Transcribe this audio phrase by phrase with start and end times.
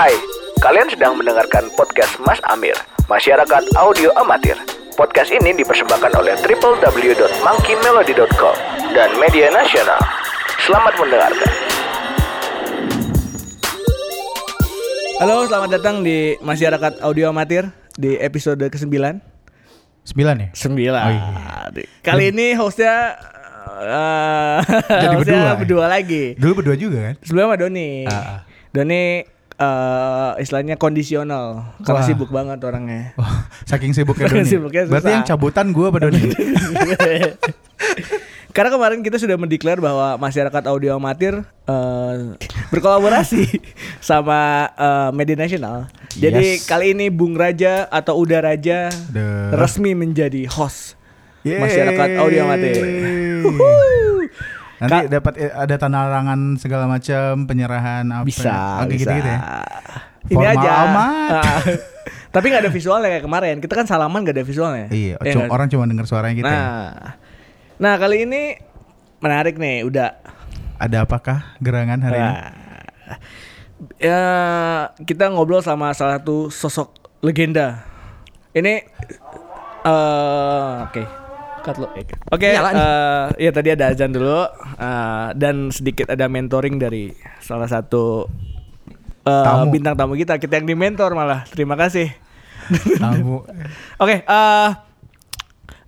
[0.00, 0.16] Hai,
[0.64, 2.72] kalian sedang mendengarkan podcast Mas Amir,
[3.04, 4.56] Masyarakat Audio Amatir.
[4.96, 8.56] Podcast ini dipersembahkan oleh www.monkeymelody.com
[8.96, 10.00] dan media nasional.
[10.64, 11.52] Selamat mendengarkan.
[15.20, 19.20] Halo, selamat datang di Masyarakat Audio Amatir di episode ke-9.
[20.08, 20.48] Sembilan ya?
[20.56, 20.80] 9.
[20.80, 21.28] Oh, iya.
[22.00, 23.20] Kali ini hostnya
[23.84, 24.64] eh,
[24.96, 25.60] Jadi hostnya berdua ya?
[25.60, 26.40] berdua lagi.
[26.40, 27.20] Dulu berdua juga kan?
[27.20, 28.08] Sebelumnya sama Doni.
[28.08, 28.40] Ah, ah.
[28.72, 32.08] Doni eh, istilahnya kondisional karena Wah.
[32.08, 33.12] sibuk banget orangnya.
[33.14, 34.48] Wah, saking sibuknya Doni.
[34.48, 34.92] sibuknya susah.
[34.96, 36.22] Berarti yang cabutan gue apa Doni?
[38.50, 42.14] Karena kemarin kita sudah mendeklar bahwa masyarakat audio amatir eh,
[42.68, 43.46] berkolaborasi
[44.02, 44.40] sama
[44.72, 45.86] eh, media nasional.
[46.10, 46.66] Jadi Yes.
[46.66, 50.98] kali ini Bung Raja atau Uda Raja The- resmi menjadi host
[51.40, 51.62] Yeay.
[51.62, 52.74] masyarakat audio amatir.
[54.80, 58.24] Nanti Kak- dapat eh, ada tanda tangan segala macam penyerahan apa?
[58.24, 59.12] Bisa, Oke, bisa.
[59.12, 59.40] gitu-gitu ya.
[60.20, 60.70] Ini Formal aja.
[60.84, 61.32] amat.
[61.36, 61.60] Ah.
[62.34, 63.56] Tapi nggak ada visualnya kayak kemarin.
[63.58, 64.86] Kita kan salaman gak ada visualnya.
[64.88, 66.46] Iya, Ya cuma- orang cuma dengar suaranya kita.
[66.46, 66.56] ya.
[66.56, 66.90] Nah,
[67.76, 68.54] nah kali ini
[69.18, 69.84] menarik nih.
[69.84, 70.16] Udah
[70.78, 72.32] Ada apakah gerangan hari ini?
[72.32, 72.52] Wah.
[73.96, 74.22] Ya,
[75.02, 77.84] kita ngobrol sama salah satu sosok legenda.
[78.50, 78.80] Ini
[79.82, 81.19] eh oke.
[81.60, 81.88] Cut lo.
[82.32, 82.56] Oke, nih.
[82.56, 84.48] eh, ya tadi ada azan dulu
[84.80, 88.24] eh, dan sedikit ada mentoring dari salah satu
[89.24, 89.68] eh, Tamu.
[89.68, 90.40] bintang tamu kita.
[90.40, 91.44] Kita yang dimentor malah.
[91.52, 92.10] Terima kasih.
[92.96, 93.44] Tamu.
[94.02, 94.70] Oke, eh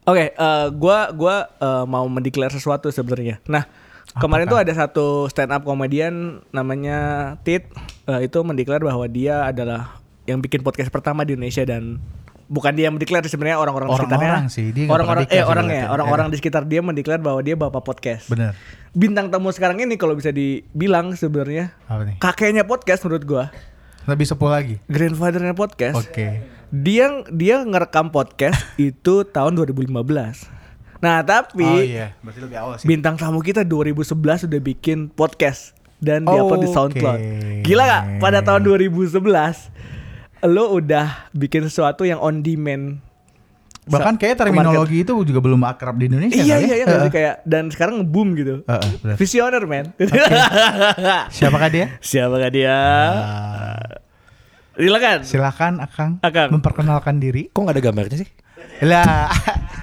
[0.03, 3.39] Oke, eh, gua gua eh, mau mendeklar sesuatu sebenarnya.
[3.47, 3.71] Nah,
[4.19, 4.75] kemarin tuh Apakah?
[4.75, 6.99] ada satu stand up komedian namanya
[7.47, 7.71] Tit
[8.11, 12.03] eh, itu mendeklar bahwa dia adalah yang bikin podcast pertama di Indonesia dan
[12.47, 14.19] bukan dia yang mendeklar sebenarnya orang-orang di sekitarnya.
[14.25, 15.91] Orang-orang sih, dia orang-orang eh orang ya, berarti.
[15.91, 16.31] orang-orang Ya.
[16.31, 18.27] di sekitar dia mendeklar bahwa dia bapak podcast.
[18.27, 18.53] Bener.
[18.91, 21.73] Bintang tamu sekarang ini kalau bisa dibilang sebenarnya
[22.19, 23.45] kakeknya podcast menurut gua,
[24.05, 24.75] Lebih sepuh lagi.
[24.85, 25.97] grandfathernya podcast.
[25.97, 26.43] Oke.
[26.69, 29.93] Dia dia ngerekam podcast itu tahun 2015.
[30.99, 32.87] Nah, tapi Oh iya, berarti lebih awal sih.
[32.87, 34.07] bintang tamu kita 2011
[34.43, 36.69] sudah bikin podcast dan diupload di.
[36.69, 37.21] SoundCloud.
[37.63, 38.05] Gila gak?
[38.19, 39.19] Pada tahun 2011
[40.43, 42.99] lo udah bikin sesuatu yang on demand.
[43.83, 46.77] Bahkan kayak terminologi itu juga belum akrab di Indonesia Iya kali iya ya?
[46.79, 46.95] iya sih?
[47.03, 47.11] Heeh.
[47.11, 48.55] kayak dan sekarang nge-boom gitu.
[48.63, 49.17] Heeh, benar.
[49.21, 49.87] Visioner man.
[51.35, 51.87] Siapakah dia?
[51.99, 52.75] Siapakah dia?
[52.75, 53.83] Ah.
[54.79, 55.19] Silakan.
[55.27, 56.49] Silakan Akang, Akang.
[56.55, 57.51] memperkenalkan diri.
[57.51, 58.29] Kok nggak ada gambarnya sih?
[58.87, 59.29] Lah.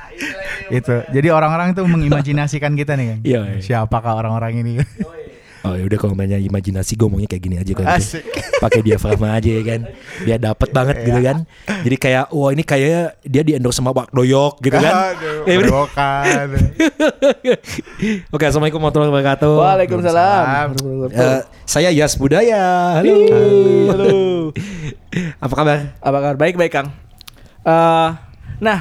[0.79, 0.95] itu.
[1.11, 3.19] Jadi orang-orang tuh mengimajinasikan kita nih kan.
[3.27, 3.59] Iya, iya.
[3.61, 4.73] Siapakah orang-orang ini?
[5.67, 8.23] Oh ya udah kalau mainnya imajinasi gue maunya kayak gini aja kalau gitu.
[8.63, 9.81] Pakai diafragma aja ya kan.
[10.23, 11.37] Dia dapet banget gitu kan.
[11.83, 14.91] Jadi kayak wah ini kayak dia di endorse sama Wak Doyok gitu kan.
[14.91, 15.59] Ya, bener.
[15.67, 16.47] berewokan.
[18.35, 19.53] Oke, Assalamualaikum warahmatullahi wabarakatuh.
[19.59, 20.45] Waalaikumsalam.
[21.11, 22.95] Eh, saya Yas Budaya.
[23.03, 23.15] Halo.
[23.91, 24.11] Halo.
[25.43, 25.77] Apa kabar?
[25.99, 26.35] Apa kabar?
[26.39, 26.87] Baik baik Kang.
[27.67, 28.09] Eh,
[28.63, 28.79] nah,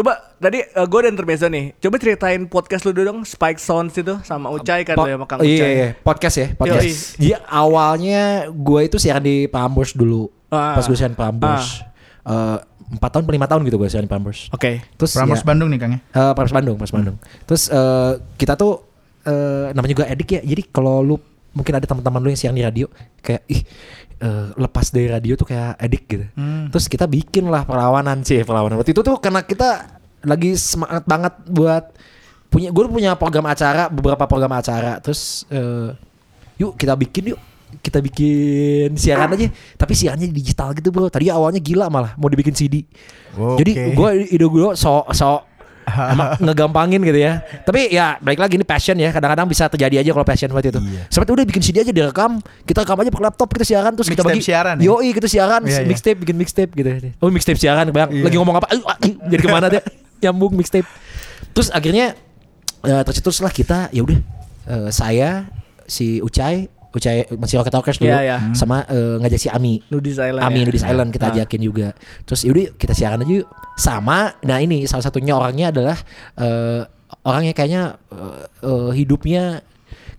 [0.00, 1.76] coba tadi gue udah intermezzo nih.
[1.76, 5.26] Coba ceritain podcast lu dulu dong, Spike Sounds itu sama Ucai kan Po- ya sama
[5.28, 5.72] Kang oh, iya, Ucai.
[5.76, 6.88] iya, podcast ya, podcast.
[6.88, 7.20] Yoi.
[7.20, 10.32] Dia awalnya gue itu siaran di Prambors dulu.
[10.48, 10.80] Ah.
[10.80, 11.84] Pas gue siaran Prambors.
[12.24, 12.58] Eh,
[12.90, 14.50] Empat tahun, per lima tahun gitu gue siaran di Prambors.
[14.50, 14.82] Oke.
[14.98, 16.00] Terus Prambors ya, Bandung nih Kang ya.
[16.02, 17.16] Eh, Pers Bandung, Pers Bandung.
[17.46, 18.82] Terus eh, kita tuh
[19.28, 20.40] eh, namanya juga edik ya.
[20.42, 21.16] Jadi kalau lu
[21.54, 22.86] mungkin ada teman-teman lu yang siaran di radio
[23.22, 23.62] kayak ih
[24.20, 26.26] eh, lepas dari radio tuh kayak edik gitu.
[26.36, 26.68] Hmm.
[26.68, 28.78] Terus kita bikin lah perlawanan sih, perlawanan.
[28.78, 31.84] Waktu itu tuh karena kita lagi semangat banget buat
[32.52, 35.00] punya gue punya program acara, beberapa program acara.
[35.00, 35.96] Terus eh,
[36.60, 37.40] yuk kita bikin yuk
[37.78, 39.46] kita bikin siaran aja
[39.78, 42.82] tapi siarannya digital gitu bro tadi awalnya gila malah mau dibikin CD
[43.38, 43.62] Oke.
[43.62, 45.46] jadi gue ide gue so so
[46.44, 47.40] ngegampangin gitu ya.
[47.62, 49.10] Tapi ya balik lagi ini passion ya.
[49.10, 50.80] Kadang-kadang bisa terjadi aja kalau passion seperti itu.
[50.80, 51.02] Iya.
[51.08, 54.22] Seperti udah bikin CD aja direkam, kita rekam aja pakai laptop, kita siaran terus kita
[54.22, 54.46] Mixtape bagi.
[54.46, 54.84] siaran ya?
[54.86, 55.88] Yoi, kita siaran, Iya, iya.
[55.88, 56.88] mixtape bikin mixtape gitu.
[57.18, 58.10] Oh, mixtape siaran, bayang.
[58.10, 58.24] Iya.
[58.24, 58.66] Lagi ngomong apa?
[58.70, 58.84] Aduh,
[59.28, 59.82] jadi ke mana deh?
[60.22, 60.88] Nyambung mixtape.
[61.50, 62.14] Terus akhirnya
[62.80, 64.18] eh tercetuslah kita ya udah
[64.66, 65.48] eh, saya
[65.84, 68.38] si Ucai Ucai masih Rocket Talkers dulu Iya, iya.
[68.52, 70.42] sama eh, ngajak si Ami Nudis Island.
[70.42, 70.66] Ami ya?
[70.66, 71.32] Nudis Island kita Ah.
[71.32, 71.88] ajakin juga.
[72.24, 73.46] Terus yaudah kita siaran aja yuk.
[73.74, 75.96] Sama, nah ini salah satunya orangnya adalah
[76.36, 76.82] eh
[77.22, 79.62] orangnya kayaknya eh, eh, hidupnya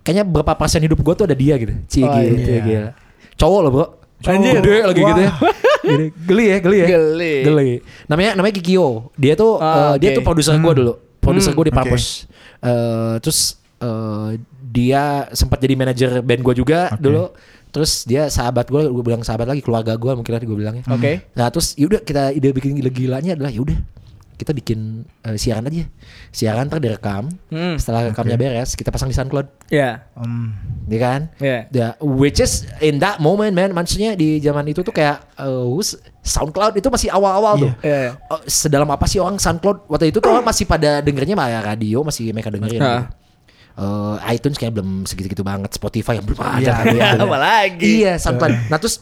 [0.00, 1.72] kayaknya berapa persen hidup gue tuh ada dia gitu.
[1.86, 2.60] Cie Oh, gitu iya.
[2.60, 2.90] gila.
[3.34, 3.86] Cowok loh, Bro.
[4.18, 4.54] Cowok Anjir.
[4.58, 5.08] Gede lagi Wah.
[5.08, 5.32] gitu ya.
[5.82, 6.86] Gini, Geli ya, geli ya.
[6.88, 7.34] Geli.
[7.42, 7.70] Geli.
[8.06, 9.10] Namanya namanya Kikio.
[9.14, 10.94] Dia tuh Ah, eh, dia tuh produser gue dulu.
[11.18, 11.78] Produser Hmm, gue di oke.
[11.82, 12.06] Pampers.
[12.62, 13.40] Eh, terus
[13.78, 14.38] eh,
[14.72, 17.04] dia sempat jadi manajer band gue juga Oke.
[17.04, 17.24] dulu.
[17.72, 20.84] Terus dia sahabat gue, gue bilang sahabat lagi keluarga gue mungkin gue bilangnya.
[20.88, 21.28] Oke.
[21.36, 23.76] Nah terus yaudah kita ide bikin gila-gilanya adalah yaudah
[24.36, 25.86] kita bikin eh, siaran aja.
[26.34, 27.30] Siaran ntar direkam.
[27.52, 27.78] Hmm.
[27.78, 29.70] Setelah rekamnya beres, kita pasang di SoundCloud.
[29.70, 30.02] Ya.
[30.18, 30.56] Hmm.
[30.90, 31.20] Ya kan?
[31.38, 31.58] Ya.
[31.70, 36.00] Ya, which is in that moment man, maksudnya di zaman itu tuh kayak eh, who's-
[36.26, 37.72] SoundCloud itu masih awal-awal tuh.
[37.82, 38.12] Iya, iya.
[38.30, 42.02] Oh, sedalam apa sih orang SoundCloud waktu itu tuh orang masih pada dengernya ya radio
[42.02, 42.78] masih mereka dengerin.
[42.82, 43.21] Gitu.
[43.72, 46.58] Eh, iTunes kayak belum segitu-gitu banget, Spotify yang belum ada.
[46.58, 47.10] Iya, kan, iya, ya.
[47.24, 47.86] apalagi.
[47.98, 48.52] Iya, SoundCloud.
[48.66, 49.00] Nah terus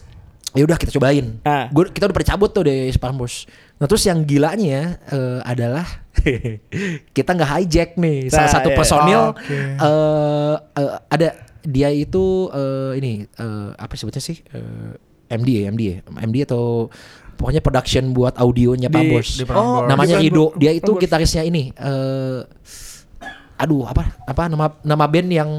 [0.50, 1.26] ya udah kita cobain.
[1.43, 1.67] Ah.
[1.69, 3.50] Gua, kita udah pada cabut tuh dari Sparmbos.
[3.76, 5.87] Nah terus yang gilanya eh, adalah
[7.17, 8.28] kita nggak hijack nih.
[8.28, 8.76] Salah Nah, satu iya.
[8.76, 9.55] personil Oke.
[9.56, 11.28] eh, eh, ada
[11.61, 14.94] dia itu eh, ini eh, apa sebutnya sih Eh,
[15.31, 16.90] MD ya MD ya MD atau
[17.34, 19.31] pokoknya production buat audionya Di- Prambors.
[19.34, 19.87] di Prambors.
[19.87, 20.50] namanya Rido.
[20.55, 21.70] Dia itu gitarisnya ini.
[21.70, 22.43] eh
[23.60, 24.16] aduh apa?
[24.24, 25.50] Apa nama nama band yang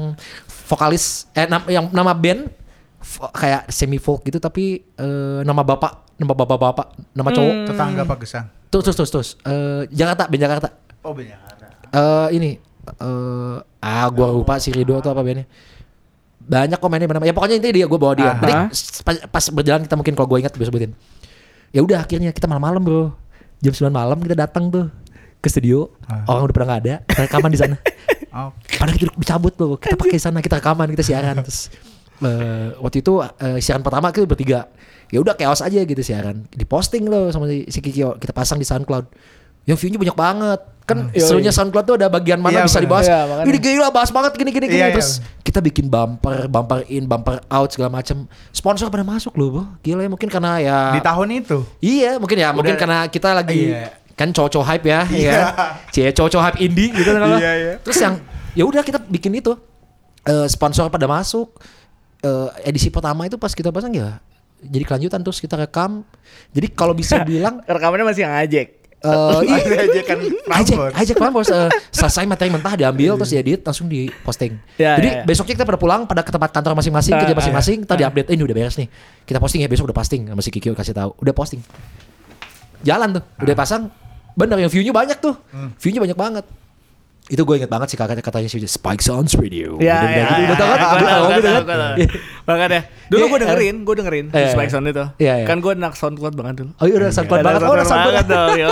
[0.66, 2.50] vokalis eh nam- yang nama band
[2.98, 7.54] vo- kayak semi folk gitu tapi eh, nama bapak nama bapak bapak nama cowok.
[7.54, 7.66] Hmm.
[7.66, 8.46] Tetangga Pak Gesang.
[8.68, 9.28] terus terus terus terus.
[9.42, 10.68] Eh, Jakarta band Jakarta.
[11.02, 11.66] Oh Jakarta.
[11.92, 12.50] eh ini
[12.82, 15.46] eh ah gua lupa si Rido atau apa bandnya.
[16.42, 18.34] Banyak komennya mana ya pokoknya intinya dia gua bawa dia.
[18.34, 18.52] Nanti
[19.02, 20.90] pas, pas berjalan kita mungkin kalau gue ingat gue sebutin.
[21.70, 23.04] Ya udah akhirnya kita malam-malam bro.
[23.62, 24.90] Jam 9 malam kita datang tuh
[25.42, 26.22] ke studio Ah.
[26.28, 27.76] orang udah pernah nggak ada kita rekaman di sana
[28.46, 28.78] Oke.
[28.78, 31.68] padahal kita udah dicabut loh kita pakai sana kita rekaman kita siaran terus
[32.18, 34.70] eh, waktu itu eh, siaran pertama kita bertiga
[35.08, 38.64] ya udah chaos aja gitu siaran diposting loh sama si, si Kikio kita pasang di
[38.64, 39.04] SoundCloud
[39.64, 41.22] yang view-nya banyak banget kan Yoi.
[41.22, 43.46] serunya SoundCloud tuh ada bagian mana Iya, bisa dibahas makanya.
[43.46, 44.94] ini gila bahas banget gini gini gini Iya, iya.
[44.96, 45.10] terus
[45.42, 50.00] kita bikin bumper bumper in bumper out segala macam sponsor pada masuk loh bro gila
[50.00, 51.58] ya mungkin karena ya Di tahun itu.
[51.78, 54.01] Iya mungkin ya mungkin karena kita lagi Iya.
[54.12, 55.32] Kan cowok-cowok hype ya, Iya.
[55.90, 56.10] ya.
[56.12, 57.36] Cowok-cowok hype indie gitu kan.
[57.36, 57.74] Iya, iya.
[57.78, 58.14] Terus yang
[58.52, 59.54] ya udah kita bikin itu
[60.22, 61.50] Eh, sponsor pada masuk
[62.20, 64.22] Eh, edisi pertama itu pas kita pasang ya
[64.62, 66.06] jadi kelanjutan terus kita rekam.
[66.48, 68.68] Jadi kalau bisa bilang Rekamannya masih yang ngajek.
[69.02, 70.92] eh iya, Ada aja kan Prambors.
[70.94, 71.66] ajak Prambors eh,
[71.98, 74.54] selesai materi mentah diambil terus diedit langsung diposting.
[74.78, 75.22] Ya, Jadi ya, ya.
[75.26, 78.34] besoknya kita pada pulang pada ke tempat kantor masing-masing, Ah, kerja masing-masing, tadi update eh,
[78.38, 78.86] ini udah beres nih.
[79.26, 81.18] Kita posting ya besok udah posting sama si Kikyo kasih tahu.
[81.18, 81.58] Udah posting.
[82.82, 83.82] Jalan tuh, udah pasang.
[84.32, 85.34] Bener yang view-nya banyak tuh.
[85.80, 86.44] View-nya banyak banget.
[87.30, 89.78] Itu gue inget banget sih kakaknya katanya sih Spike Sounds Radio.
[89.78, 90.72] Ya, ya, ya, ya, gua tahu.
[92.44, 94.74] Makanya dulu Iya, gue dengerin, gue dengerin Iya, Spike iya.
[94.74, 95.04] Sound itu.
[95.22, 95.46] Iya, iya.
[95.46, 96.70] Kan gue anak SoundCloud banget dulu.
[96.82, 97.60] Oh iya udah SoundCloud banget.
[97.62, 98.66] Oh udah SoundCloud banget.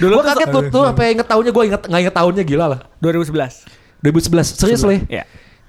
[0.00, 2.80] Dulu Gue kaget tuh, tuh apa inget tahunnya gue inget nggak inget tahunnya gila lah.
[3.04, 4.02] 2011.
[4.02, 5.02] 2011 serius loh ya.
[5.20, 5.24] Iya.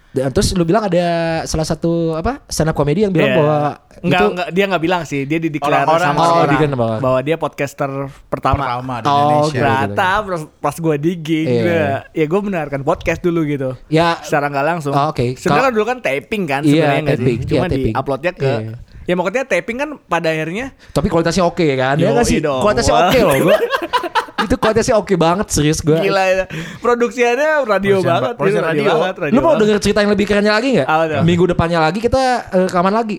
[0.08, 1.06] Dan terus lu bilang ada
[1.44, 3.38] salah satu apa stand up comedy yang bilang Iya.
[3.38, 3.58] bahwa
[3.98, 5.22] Enggak, itu enggak, dia enggak bilang sih.
[5.24, 7.92] Dia dideklar Orang-orang- sama Oh, orang dideklar bahwa- bahwa dia podcaster
[8.26, 8.64] pertama.
[8.64, 9.46] Pertama di Oh, Indonesia.
[9.46, 9.62] gitu.
[9.62, 11.62] Ternyata pas, pas gue digging, Iya.
[11.62, 13.70] gua- ya gue mendengarkan podcast dulu gitu.
[13.88, 14.92] ya Secara nggak langsung.
[14.92, 15.36] Oh, oke.
[15.36, 17.38] Sebenarnya kan dulu kan taping kan Iya, sebenarnya nggak taping.
[17.38, 17.46] sih.
[17.46, 17.86] Cuma Iya, taping.
[17.86, 18.74] di uploadnya ke Iya.
[19.04, 22.60] Ya maksudnya taping kan pada akhirnya tapi kualitasnya oke kan ya Yoi nggak sih dong.
[22.60, 23.56] kualitasnya oke loh gua
[24.38, 26.46] itu kualitasnya oke banget serius gua gila ya.
[26.78, 28.86] Produksiannya radio Produksian- banget, produksian gitu, radio.
[28.94, 31.22] banget, radio lu mau denger cerita yang lebih kerennya lagi nggak tuh?
[31.26, 32.22] minggu depannya lagi kita
[32.54, 33.18] eh, rekaman lagi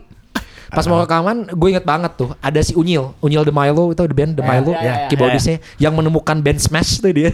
[0.69, 4.13] Pas mau rekaman, gue inget banget tuh ada si Unyil, Unyil The Milo itu the
[4.13, 7.33] band The Milo, ya, ya, keyboardisnya yang menemukan band Smash tuh dia.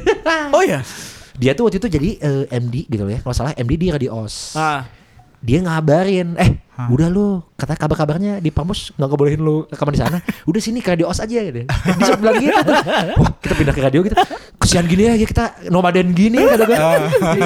[0.54, 0.86] Oh ya.
[1.34, 4.54] dia tuh waktu itu jadi eh, MD gitu ya, kalau salah MD di Radio Os.
[4.54, 4.86] Ah.
[5.44, 6.56] Dia ngabarin eh
[6.88, 10.18] udah lu kata kabar kabarnya di Pamus nggak ngebolehin lu rekaman di sana.
[10.48, 11.68] Udah sini ke radio os aja gitu.
[11.68, 12.72] Sempat bilang gitu.
[13.20, 14.16] Wah kita pindah ke radio gitu.
[14.58, 16.78] Kesian gini ya kita nomaden gini kata gue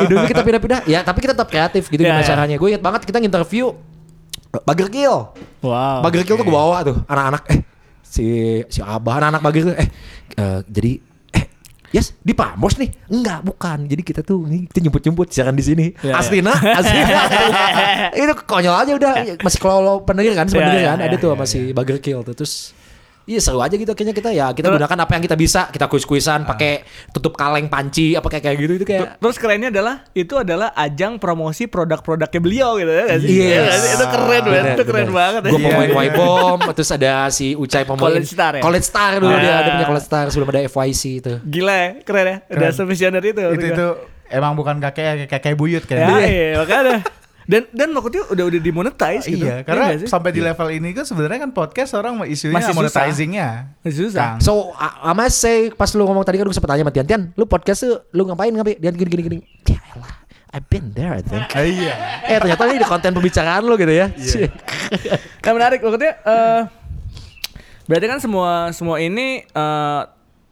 [0.07, 0.81] hidupnya kita pindah-pindah.
[0.87, 2.29] Ya tapi kita tetap kreatif gitu Ya, gimana ya.
[2.31, 2.55] caranya.
[2.57, 3.75] Gue ingat banget kita nginterview
[4.65, 5.17] Bagger Kill
[5.61, 6.01] Wow.
[6.07, 7.43] Bagger Kill tuh gue bawa tuh anak-anak.
[7.51, 7.61] Eh
[8.01, 8.25] si
[8.71, 9.75] si abah anak-anak tuh.
[9.75, 9.89] Eh
[10.39, 10.93] eh, jadi
[11.89, 12.93] Yes, di Pamos nih?
[13.09, 13.89] Enggak, bukan.
[13.89, 15.87] Jadi kita tuh nih kita nyumput-nyumput siaran di sini.
[16.05, 17.01] Ya, asli nah, asli.
[18.13, 19.15] itu konyol aja udah.
[19.41, 22.21] Masih kalau pendengar kan, sebenarnya Ya, ya, kan ada ya, tuh ya, masih Bagger Kill
[22.23, 22.35] tuh.
[22.37, 22.77] Terus
[23.29, 25.85] Iya seru aja gitu akhirnya kita ya kita Terus- gunakan apa yang kita bisa kita
[25.85, 26.81] kuis-kuisan pakai
[27.11, 31.21] tutup kaleng panci apa kayak kayak gitu itu kayak Terus kerennya adalah itu adalah ajang
[31.21, 33.29] promosi produk-produknya beliau gitu ya nggak sih?
[33.29, 33.53] Yes.
[33.53, 33.93] Iya?
[33.93, 35.13] Itu keren banget, itu keren bener.
[35.13, 35.41] banget.
[35.45, 35.67] Gue ya.
[35.69, 36.09] pemain Iya, iya.
[36.09, 38.63] Y-Bomb Terus ada si Ucai pemain College Star ya?
[38.65, 39.59] College Star dulu dia Ah.
[39.59, 42.37] Ada punya College Star sebelum ada FYC itu Gila ya, keren ya.
[42.47, 42.73] Udah Keren.
[42.75, 43.43] sevisioner itu.
[43.51, 43.87] itu itu
[44.29, 46.97] emang bukan kakek kakek buyut Ya, kan iya, makanya.
[47.49, 49.41] Dan dan waktu itu udah udah dimonetize gitu.
[49.41, 53.73] Iya, karena sampai di level ini kan sebenarnya kan podcast orang isunya Masih monetizingnya.
[53.81, 54.37] Masih susah.
[54.37, 54.45] Kang.
[54.45, 57.09] So I, I must say Pas lu ngomong tadi kan Gue sempat tanya sama Tian
[57.09, 60.13] Tian Lu podcast tuh Lu ngapain ngapain Tian gini gini gini Ya elah
[60.53, 61.97] I've been there I think Ah, iya.
[62.33, 64.13] Eh ternyata ini di konten pembicaraan lu gitu ya
[65.41, 66.61] Kan menarik maksudnya eh
[67.89, 70.01] berarti kan semua semua ini eh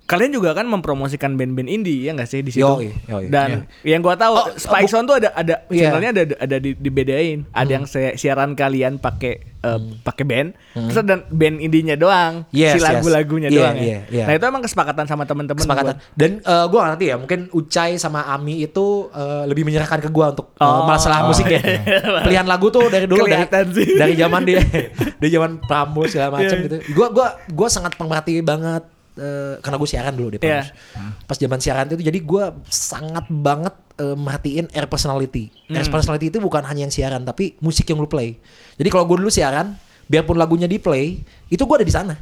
[0.06, 2.62] kalian juga kan mempromosikan band-band indie ya nggak sih di situ?
[2.62, 3.26] Yoi, yoi.
[3.26, 5.90] Dan yang gua tahu Oh, Spike bu- Zone tuh ada ada Iya.
[5.90, 7.42] channelnya ada ada di, dibedain.
[7.50, 12.72] Ada yang si- siaran kalian pakai eh, pakai band, terus ada band indinya doang, Yes,
[12.72, 12.86] si yes.
[12.86, 13.82] lagu-lagunya Iya, doang ya.
[13.82, 14.24] iya, iya.
[14.24, 15.58] Nah itu emang kesepakatan sama temen-temen.
[15.58, 15.94] kesepakatan.
[15.96, 20.08] buat- Dan eh, gua ngerti ya, mungkin Ucai sama Ami itu eh, lebih menyerahkan ke
[20.08, 20.86] gua untuk Oh.
[20.86, 21.58] masalah musiknya.
[22.22, 23.90] Pilihan lagu tuh dari dulu dari Kelihatan sih.
[23.92, 24.62] dari zaman dia
[25.20, 26.64] dari zaman Prambors segala macam Iya.
[26.64, 26.76] gitu.
[26.94, 28.86] Gua gua gua sangat pemerhati banget
[29.16, 30.70] eh, karena gue siaran dulu di Prambors.
[30.70, 31.24] Iya.
[31.24, 35.48] Pas zaman siaran itu jadi gua sangat banget eh, merhatiin air personality.
[35.66, 35.92] Air Hmm.
[35.92, 38.36] personality itu bukan hanya yang siaran tapi musik yang lu play.
[38.76, 39.72] Jadi kalau gue dulu siaran,
[40.06, 42.14] biarpun lagunya di play, itu gua ada di sana.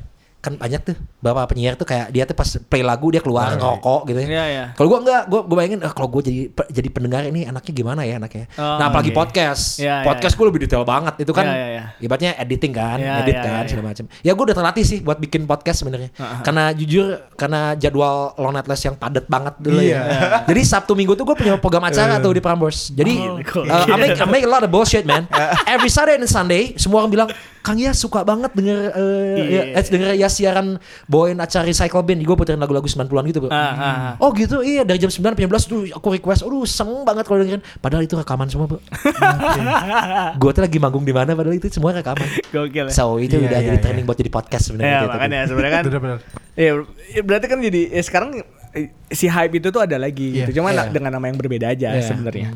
[0.44, 0.92] Kan banyak tuh
[1.24, 4.28] beberapa penyiar tuh kayak dia tuh pas play lagu dia keluar ngerokok gitu ya.
[4.28, 4.64] Iya, iya.
[4.76, 7.72] Kalau gua enggak, gua gua bayangin ah, kalau gua jadi pe- jadi pendengar ini anaknya
[7.72, 8.44] gimana ya anaknya.
[8.54, 9.80] Oh, nah, apalagi podcast.
[9.80, 11.14] Iya, iya, podcast gua lebih detail banget.
[11.18, 11.84] Itu kan Iya, iya, iya.
[11.96, 14.04] ibaratnya editing kan, Iya, edit iya, kan iya, segala macam.
[14.20, 16.12] Ya gua udah terlatih sih buat bikin podcast sebenarnya.
[16.44, 19.96] Karena jujur karena jadwal Long Night Less yang padat banget dulu Iya.
[19.96, 20.00] ya.
[20.44, 22.92] Jadi Sabtu Minggu tuh gua punya program acara tuh di Prambors.
[22.92, 23.64] Jadi Oh, cool.
[23.64, 25.24] uh, I make I make a lot of bullshit man.
[25.72, 27.28] Every Saturday and Sunday semua orang bilang
[27.60, 29.72] Kang ya suka banget denger uh, Iya.
[29.72, 30.76] ya, eh, denger ya siaran
[31.06, 32.18] bawain acara recycle bin.
[32.20, 33.48] Gue puterin lagu-lagu 90-an gitu, Bro.
[33.48, 34.12] Ah, ah, ah.
[34.18, 36.42] Oh gitu, iya dari jam 9 sampai jam 11 tuh aku request.
[36.42, 37.62] Aduh, seneng banget kalau dengerin.
[37.78, 38.82] Padahal itu rekaman semua, Bro.
[40.40, 42.26] gue tuh lagi manggung di mana padahal itu semua rekaman.
[42.50, 42.92] Gokil ya.
[42.92, 43.82] So, itu Iya, udah iya, jadi iya.
[43.82, 45.10] training buat jadi podcast sebenarnya Ya gitu.
[45.12, 46.18] makanya sebenarnya kan Bener-bener.
[46.54, 46.70] ya
[47.10, 48.28] ya berarti kan jadi ya sekarang
[48.70, 50.46] eh, si hype itu tuh ada lagi Iya.
[50.46, 50.58] gitu.
[50.58, 50.90] Cuman Iya.
[50.90, 52.02] dengan nama yang berbeda aja Iya.
[52.04, 52.48] sebenarnya.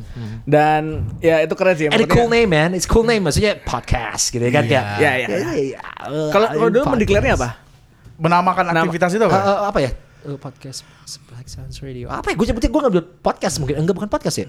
[0.44, 0.82] Dan
[1.18, 1.86] ya itu keren sih.
[1.86, 4.70] And a cool name man, it's cool name maksudnya podcast gitu ya kan Iya.
[4.70, 4.84] kayak.
[4.98, 5.26] Ya, ya.
[5.54, 7.48] iya, uh, Kalau kalau dulu mendeklarnya apa?
[8.18, 9.38] Menamakan Nama- aktivitas itu apa?
[9.38, 9.90] uh, apa ya?
[10.26, 10.82] Uh, podcast
[11.30, 12.10] Black Sounds Radio.
[12.10, 12.34] Apa ya?
[12.34, 13.78] Gue nyebutnya gue ngambil podcast mungkin.
[13.78, 14.46] Enggak bukan podcast ya.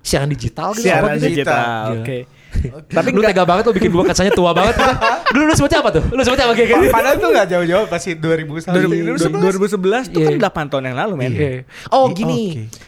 [0.00, 0.86] Siaran digital gitu.
[0.86, 1.26] Siaran gitu.
[1.28, 1.66] digital.
[1.92, 2.00] Gila.
[2.00, 2.18] Oke.
[2.96, 4.74] Tapi lu tega banget lu bikin gue kesannya tua banget.
[5.34, 6.02] Dulu lu sebutnya apa tuh?
[6.08, 6.88] Lu sebutnya apa kayak?
[6.88, 10.50] Padahal itu gak jauh-jauh pasti 2000 sampai 2011 itu kan Iya.
[10.50, 11.32] 8 tahun yang lalu men.
[11.36, 11.50] Iya.
[11.92, 12.40] Oh Iya, gini.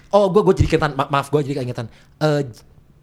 [0.08, 0.92] Oh gue gue jadi keingetan.
[0.96, 1.86] Ma- maaf gue jadi keingetan.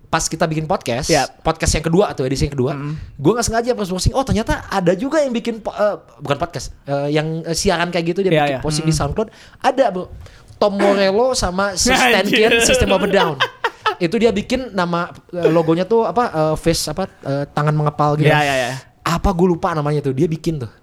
[0.09, 1.29] Pas kita bikin podcast, Ya.
[1.29, 2.73] podcast yang kedua atau edisi yang kedua,
[3.13, 4.09] gue nggak sengaja pas posting.
[4.11, 8.05] Oh ternyata ada juga yang bikin po- eh, bukan podcast, eh, yang eh, siaran kayak
[8.07, 8.59] gitu dia Ya, bikin ya.
[8.59, 9.29] posting di SoundCloud.
[9.59, 10.09] Ada bro,
[10.57, 12.49] Tom Morello sama Stan Anjir.
[12.49, 13.37] Kier System of a Down.
[14.01, 18.27] Itu dia bikin nama logonya tuh apa eh, face apa eh, tangan mengepal gitu.
[18.27, 18.71] Ya ya ya.
[19.03, 20.11] Apa gue lupa namanya tuh.
[20.11, 20.73] Dia bikin tuh.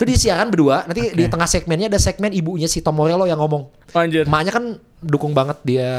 [0.00, 0.88] Itu di siaran berdua.
[0.88, 3.68] Nanti di tengah segmennya ada segmen ibunya si Tom Morello yang ngomong.
[3.92, 4.24] Anjir.
[4.24, 4.64] Emaknya kan
[5.04, 5.92] dukung banget dia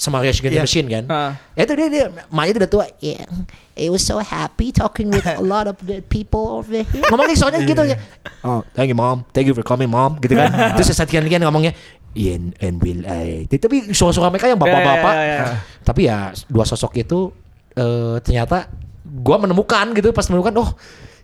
[0.00, 0.64] sama Rage Against Iya.
[0.64, 1.04] Machine kan.
[1.52, 2.84] Ya itu dia, dia emaknya tuh udah tua.
[3.04, 3.28] Yeah,
[3.76, 6.88] it was so happy talking with a lot of the people over here.
[7.12, 8.00] Ngomongnya soalnya gitu ya.
[8.48, 9.28] Oh, thank you mom.
[9.36, 10.16] Thank you for coming mom.
[10.24, 10.48] Gitu kan.
[10.80, 11.76] Terus sekian kian ngomongnya
[12.14, 13.44] Yeah, and, and will I.
[13.50, 15.12] Tapi suara-suara mereka yang bapak-bapak.
[15.12, 15.46] Ya, ya, ya, ya.
[15.84, 17.34] Tapi ya dua sosok itu
[17.74, 18.70] eh, ternyata
[19.02, 20.70] gua menemukan gitu pas menemukan oh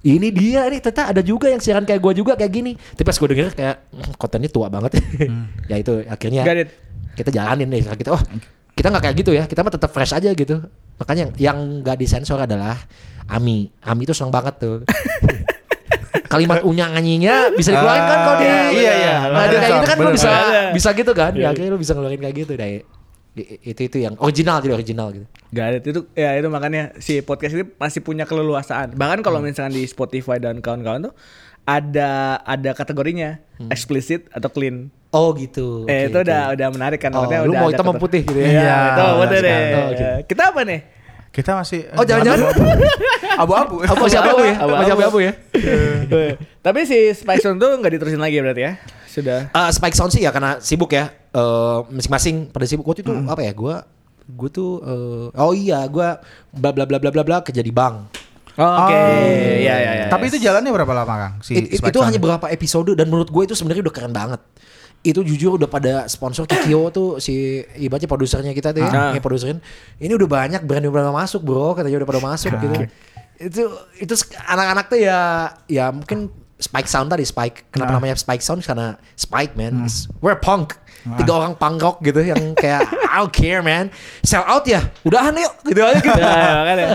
[0.02, 2.72] ini dia nih ternyata ada juga yang siaran kayak gua juga kayak gini.
[2.72, 4.96] Tapi pas gue denger kayak "Hmm, kontennya tua banget.
[5.70, 6.68] ya itu akhirnya Got it.
[7.12, 8.22] kita jalanin deh kita oh
[8.72, 10.56] kita nggak kayak gitu ya kita mah tetap fresh aja gitu
[10.96, 12.80] makanya yang yang nggak disensor adalah
[13.26, 14.76] Ami Ami itu seneng banget tuh
[16.32, 19.14] kalimat unyang anyinya bisa dikeluarin kan kalau di Ah, iya, iya.
[19.26, 20.30] nah, kayak gitu kan lu bisa
[20.70, 21.42] bisa gitu kan Iya.
[21.42, 22.86] ya akhirnya lu bisa ngeluarin kayak gitu deh
[23.36, 27.54] itu itu yang original jadi original gitu Gak ada itu ya itu makanya si podcast
[27.54, 28.94] ini masih punya keleluasaan.
[28.94, 31.14] Bahkan kalau misalkan di Spotify dan kawan-kawan tuh
[31.62, 34.90] ada ada kategorinya explicit atau clean.
[35.10, 36.24] oh gitu eh Oke, itu oke.
[36.24, 38.46] udah udah menarik kan Oh, maksudnya lu udah mau hitam putih gitu ya?
[38.46, 39.58] Iya, Iya, itu betul benar deh.
[39.58, 40.08] Oh, oke.
[40.24, 40.80] Kita apa nih?
[41.30, 42.40] Kita masih oh jangan-jangan
[43.36, 43.74] abu-abu.
[43.90, 44.80] apa masih abu ya Abu-abu.
[44.80, 45.32] masih abu ya
[46.10, 48.72] Eh, Tapi si Spike Zone tuh nggak diterusin lagi berarti ya?
[49.06, 49.50] Sudah.
[49.50, 51.10] Uh, Spike Sound sih ya karena sibuk ya.
[51.30, 52.82] Eh, masing-masing pada sibuk.
[52.84, 53.54] Waktu itu apa ya?
[53.54, 53.86] Gua
[54.26, 56.18] gue tuh eh, oh iya gua
[56.50, 58.18] bla bla bla bla bla bla kerja di bank.
[58.58, 59.56] Oh, Oke, Oh.
[59.62, 60.06] ya ya ya.
[60.10, 61.34] Tapi itu jalannya berapa lama Kang?
[61.40, 64.42] Si It- it- itu hanya beberapa episode dan menurut gue itu sebenarnya udah keren banget.
[65.00, 69.10] Itu jujur udah pada sponsor Kikyo tuh si ibaratnya produsernya kita tuh ya, Ah.
[69.14, 69.62] yang produserin.
[69.96, 72.74] Ini udah banyak brand yang udah masuk bro, katanya udah pada masuk gitu.
[73.40, 73.62] Itu
[73.96, 75.18] itu anak-anak tuh ya
[75.64, 76.28] ya mungkin
[76.60, 77.72] Spike Sound tadi Spike.
[77.72, 77.96] Kenapa Ah.
[77.96, 78.60] namanya Spike Sound?
[78.60, 80.76] Karena Spike man, It's- we're punk.
[81.00, 83.88] Tiga orang punk rock gitu yang kayak I don't care man.
[84.20, 86.12] Sell out ya, udahan yuk gitu aja gitu.
[86.20, 86.88] Ya, ya, makanya.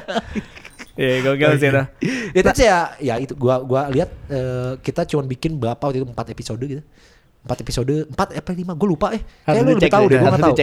[0.95, 1.83] Iya, gokil sih itu.
[2.31, 6.07] itu sih ya ya itu gua gua lihat eh, kita cuma bikin berapa waktu itu
[6.07, 6.83] empat episode gitu
[7.43, 10.41] empat episode empat apa lima gue lupa eh kayak lu lebih tahu deh gue nggak
[10.41, 10.55] tahu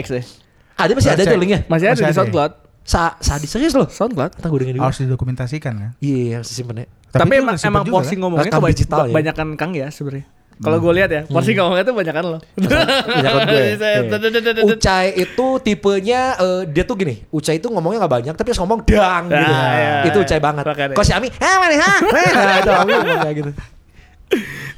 [0.73, 2.17] ada masih ada tuh linknya Masih ada di ada ya?
[2.17, 2.53] SoundCloud.
[2.83, 4.43] sa sadis serius loh SoundCloud.
[4.43, 5.91] Ntar gue dengerin dulu harus didokumentasikan kan.
[6.03, 8.19] iya harus disimpan ya Tapi, emang, udah emang porsi kan?
[8.25, 9.33] ngomongnya Rekam kebany- digital ya?
[9.55, 10.25] Kang ya sebenarnya.
[10.55, 12.39] Kalau gue lihat ya, porsi ngomongnya tuh banyakan lo.
[12.55, 13.63] Banyakan gue.
[13.73, 14.01] Bisa, Iya.
[14.07, 14.63] dadadadadad.
[14.65, 18.81] Ucai itu tipenya eh, dia tuh gini Ucai itu ngomongnya nggak banyak tapi harus ngomong
[18.83, 19.95] dang gitu Ah, iya.
[20.07, 20.93] itu Ucai banget Makanya.
[20.93, 23.51] kalau si Ami hah mana hah nah, itu Ami ngomong kayak gitu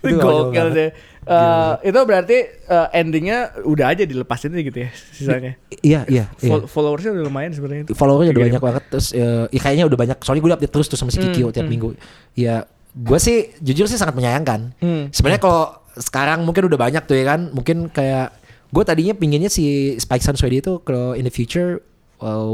[0.03, 0.73] Itu gokil banget.
[0.75, 0.89] sih.
[1.25, 5.53] Eh, itu berarti eh, endingnya udah aja dilepasin aja gitu ya sisanya.
[5.75, 6.51] Iya, iya, iya.
[6.51, 7.85] Fol- followersnya udah lumayan sebenarnya.
[7.85, 7.93] itu.
[7.93, 10.97] followernya udah banyak banget terus eh, ya kayaknya udah banyak soalnya gue update terus tuh
[10.97, 11.97] sama si Kikio tiap minggu
[12.35, 14.79] ya gue sih jujur sih sangat menyayangkan.
[14.79, 15.11] Hmm.
[15.11, 17.51] sebenarnya kalau sekarang mungkin udah banyak tuh ya kan.
[17.51, 18.35] Mungkin kayak
[18.71, 21.83] gue tadinya pinginnya si Spike Sunsweedy itu kalau in the future
[22.23, 22.51] uh,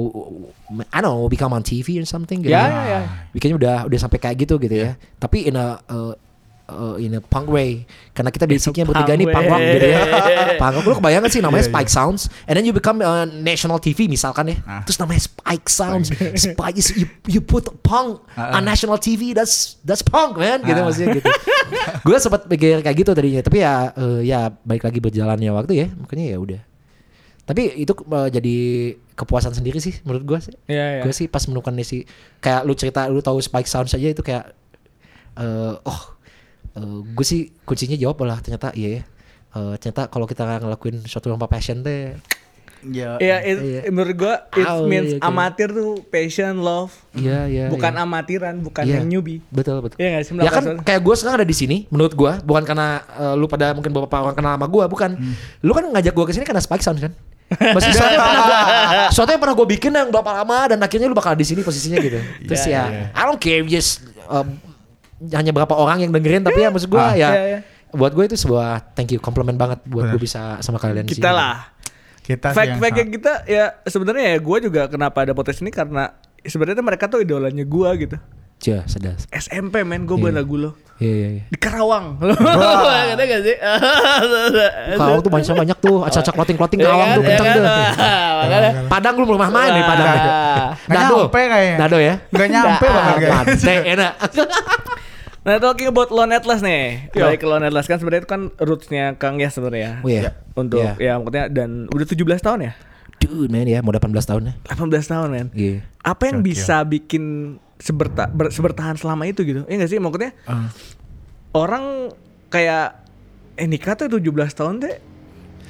[0.92, 2.52] I don't know become on TV or something gitu.
[2.52, 3.00] Ya, ya, ya.
[3.36, 4.96] bikinnya udah udah sampai kayak gitu gitu ya.
[5.20, 6.12] Tapi in a uh,
[6.70, 7.84] uh, in a punk way.
[8.14, 10.00] Karena kita basicnya bertiga ini punk punk rock gitu ya.
[10.62, 10.72] Punk.
[10.80, 12.22] Rock lu kebayang sih namanya Iya, Spike Sounds?
[12.46, 14.56] And then you become uh, national TV misalkan ya.
[14.68, 14.82] Ah.
[14.84, 16.08] terus namanya Spike Sounds.
[16.36, 16.76] Spike.
[16.80, 18.56] Is you, you put punk ah.
[18.56, 20.62] on national TV that's that's punk man.
[20.62, 20.84] Gitu Ah.
[20.86, 21.28] maksudnya gitu.
[22.06, 23.40] Gue sempat pikir kayak gitu tadinya.
[23.42, 25.86] Tapi ya uh, ya baik lagi berjalannya waktu ya.
[25.98, 26.60] Makanya ya udah.
[27.48, 28.56] Tapi itu uh, jadi
[29.18, 30.54] kepuasan sendiri sih menurut gue sih.
[30.70, 31.02] Iya, iya.
[31.02, 32.06] gue sih pas menemukan si
[32.38, 34.54] kayak lu cerita lu tahu Spike Sounds aja itu kayak
[35.40, 36.00] eh oh
[37.06, 39.02] gue sih kuncinya jawab lah ternyata iya ya
[39.50, 42.14] Eh, ternyata kalau kita ngelakuin suatu tanpa passion teh
[42.80, 43.20] Ya.
[43.20, 43.80] Iya, it- Iya.
[43.92, 46.88] menurut gua it Au, means iya, kayak- amatir tuh passion, love.
[47.12, 48.00] iya iya bukan iya.
[48.00, 48.94] amatiran, bukan Iya.
[48.96, 49.44] yang newbie.
[49.50, 50.32] betul betul Iya sih?
[50.32, 53.44] ya kan Melakukan- kayak gue sekarang ada di sini menurut gue bukan karena eh, lu
[53.46, 55.10] pada mungkin beberapa orang kenal sama gue bukan
[55.60, 57.12] lu kan ngajak gue ke sini karena Spike Sound kan
[57.74, 58.58] Masih sesuatu yang pernah gua,
[59.10, 61.98] sesuatu yang pernah gue bikin yang berapa lama dan akhirnya lu bakal di sini posisinya
[61.98, 62.16] gitu.
[62.48, 63.04] Terus Iya, ya, iya.
[63.12, 64.54] I don't care just um,
[65.22, 67.12] hanya berapa orang yang dengerin tapi ya maksud gue Ah.
[67.12, 67.58] ya Iya, iya.
[67.90, 70.12] buat gue itu sebuah thank you compliment banget buat Bener.
[70.14, 71.36] gue bisa sama kalian di Kita sini.
[71.36, 71.56] lah.
[72.20, 75.60] Kita sih Fact yang fact sa- kita ya sebenarnya ya gue juga kenapa ada podcast
[75.60, 78.16] ini karena sebenarnya mereka tuh idolanya gue gitu.
[78.56, 79.16] Cia, sedap.
[79.30, 80.22] SMP men gue Iya.
[80.22, 81.42] buat lagu lo Iya iya iya.
[81.48, 82.20] di Karawang.
[82.20, 83.56] Lo kata gak sih?
[84.94, 87.16] Kalau tuh banyak banyak tuh acak-acak clothing-clothing Iya kawang kan?
[87.16, 87.56] tuh Iya kenceng kan?
[87.56, 87.72] tuh.
[88.44, 90.08] Makanya Padang lu belum pernah main nih Padang.
[90.86, 91.16] Dado.
[91.24, 91.76] nyampe kayaknya.
[91.78, 92.14] Dado ya.
[92.28, 93.32] Nggak nyampe bahkan kayaknya.
[93.32, 94.12] Mante enak.
[95.40, 97.24] Nah talking about Lone Atlas nih Yo.
[97.24, 100.36] Balik ke Lone Atlas kan sebenarnya itu kan rootsnya Kang ya sebenarnya Oh iya.
[100.52, 100.92] Untuk Iya.
[100.96, 102.72] ya maksudnya dan udah 17 tahun ya
[103.18, 104.54] Dude man ya mau 18 tahun ya.
[104.66, 105.80] 18 tahun men Iya.
[105.98, 106.48] Apa yang Gokil.
[106.50, 107.24] bisa bikin
[107.76, 110.68] seberta, ber- sebertahan selama itu gitu Iya gak sih maksudnya Ah.
[111.50, 112.12] Orang
[112.48, 113.00] kayak
[113.54, 114.96] Eh nikah tuh 17 tahun deh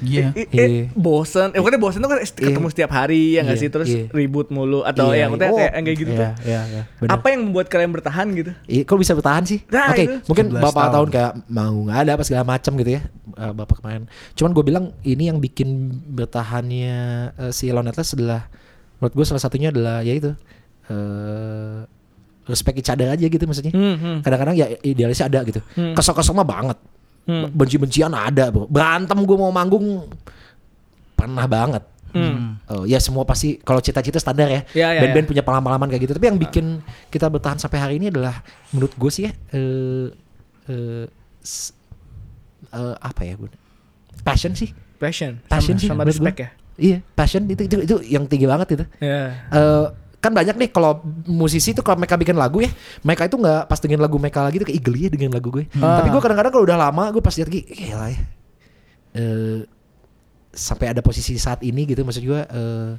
[0.01, 0.33] Iya.
[0.33, 0.65] eh, Iya.
[0.65, 2.73] eh, bosen, eh maksudnya bosen tuh kan ketemu Iya.
[2.73, 4.05] setiap hari ya nggak Iya, sih terus iya.
[4.09, 5.55] ribut mulu atau Iya, ya maksudnya iya.
[5.55, 6.29] kayak Oh, yang kayak gitu Iya tuh.
[6.43, 6.81] iya iya.
[6.97, 7.11] benar.
[7.13, 8.51] Apa yang membuat kalian bertahan gitu?
[8.65, 9.59] Iya, kok bisa bertahan sih?
[9.67, 10.15] Nah, Oke, itu.
[10.25, 10.91] mungkin 11 beberapa tahun.
[10.91, 14.03] tahun kayak mau nggak ada apa segala macam gitu ya, eh, bapak kemarin.
[14.33, 15.69] Cuman gue bilang ini yang bikin
[16.11, 16.95] bertahannya
[17.39, 18.49] eh, si Lone Atlas adalah,
[18.97, 20.31] menurut gue salah satunya adalah ya itu
[20.87, 21.79] eh
[22.43, 23.69] respect each other aja gitu maksudnya.
[23.69, 24.17] Hmm, hmm.
[24.21, 25.61] Kadang-kadang ya idealisnya ada gitu.
[25.71, 25.93] Hmm.
[25.93, 26.77] Kesel-kesel mah banget.
[27.21, 27.47] Hmm.
[27.49, 28.65] Benci-bencian ada, bro.
[28.65, 30.09] Berantem gue mau manggung
[31.13, 31.83] pernah banget.
[32.11, 32.59] Hmm.
[32.67, 34.61] Oh, ya semua pasti kalau cita-cita standar ya.
[34.73, 35.29] Ya, ya, Band-band ya.
[35.31, 36.13] punya pengalaman kayak gitu.
[36.13, 36.65] Tapi yang bikin
[37.07, 40.11] kita bertahan sampai hari ini adalah menurut gue sih ya eh
[40.67, 41.05] eh,
[41.39, 41.71] s-
[42.67, 43.47] eh, apa ya gue?
[44.21, 44.75] Passion sih.
[44.99, 46.45] Passion, Passion sama, sih sama respect gua.
[46.45, 46.49] ya.
[46.77, 48.85] Iya, passion itu itu itu yang tinggi banget itu.
[48.99, 49.47] Ya.
[49.47, 49.85] Eh
[50.21, 52.69] kan banyak nih kalau musisi tuh kalau mereka bikin lagu ya,
[53.01, 55.65] mereka itu nggak pas dengan lagu mereka lagi tuh kayak igeli ya dengan lagu gue.
[55.75, 55.97] Ah.
[55.97, 57.97] Tapi gue kadang-kadang kalau udah lama gue pas lihat lagi, ya.
[59.11, 59.65] Eh
[60.51, 62.91] sampai ada posisi saat ini gitu maksud gue eh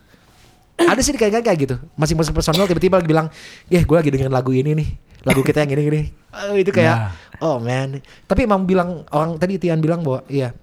[0.83, 3.29] ada sih kayak kayak gitu masing-masing personal tiba-tiba lagi bilang
[3.69, 4.89] eh gue lagi dengerin lagu ini nih
[5.23, 7.13] lagu kita yang ini gini Eh, itu kayak Nah.
[7.45, 10.57] oh man tapi emang bilang orang tadi Tian bilang bahwa iya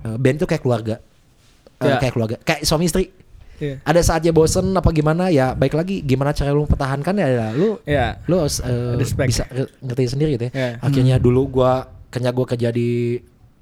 [0.00, 0.96] eh, band itu kayak keluarga
[1.76, 1.96] Eh, Ya.
[2.00, 3.12] kayak keluarga kayak suami istri
[3.60, 3.76] Iya.
[3.82, 7.68] ada saatnya bosen apa gimana ya baik lagi gimana cara lu mempertahankan ya adalah lu
[7.84, 8.16] Ya.
[8.24, 8.58] lu harus
[8.96, 9.28] Respect.
[9.28, 10.70] bisa nge- ngerti sendiri gitu ya Ya.
[10.80, 11.72] akhirnya dulu gua
[12.08, 13.20] kenya gua kerja di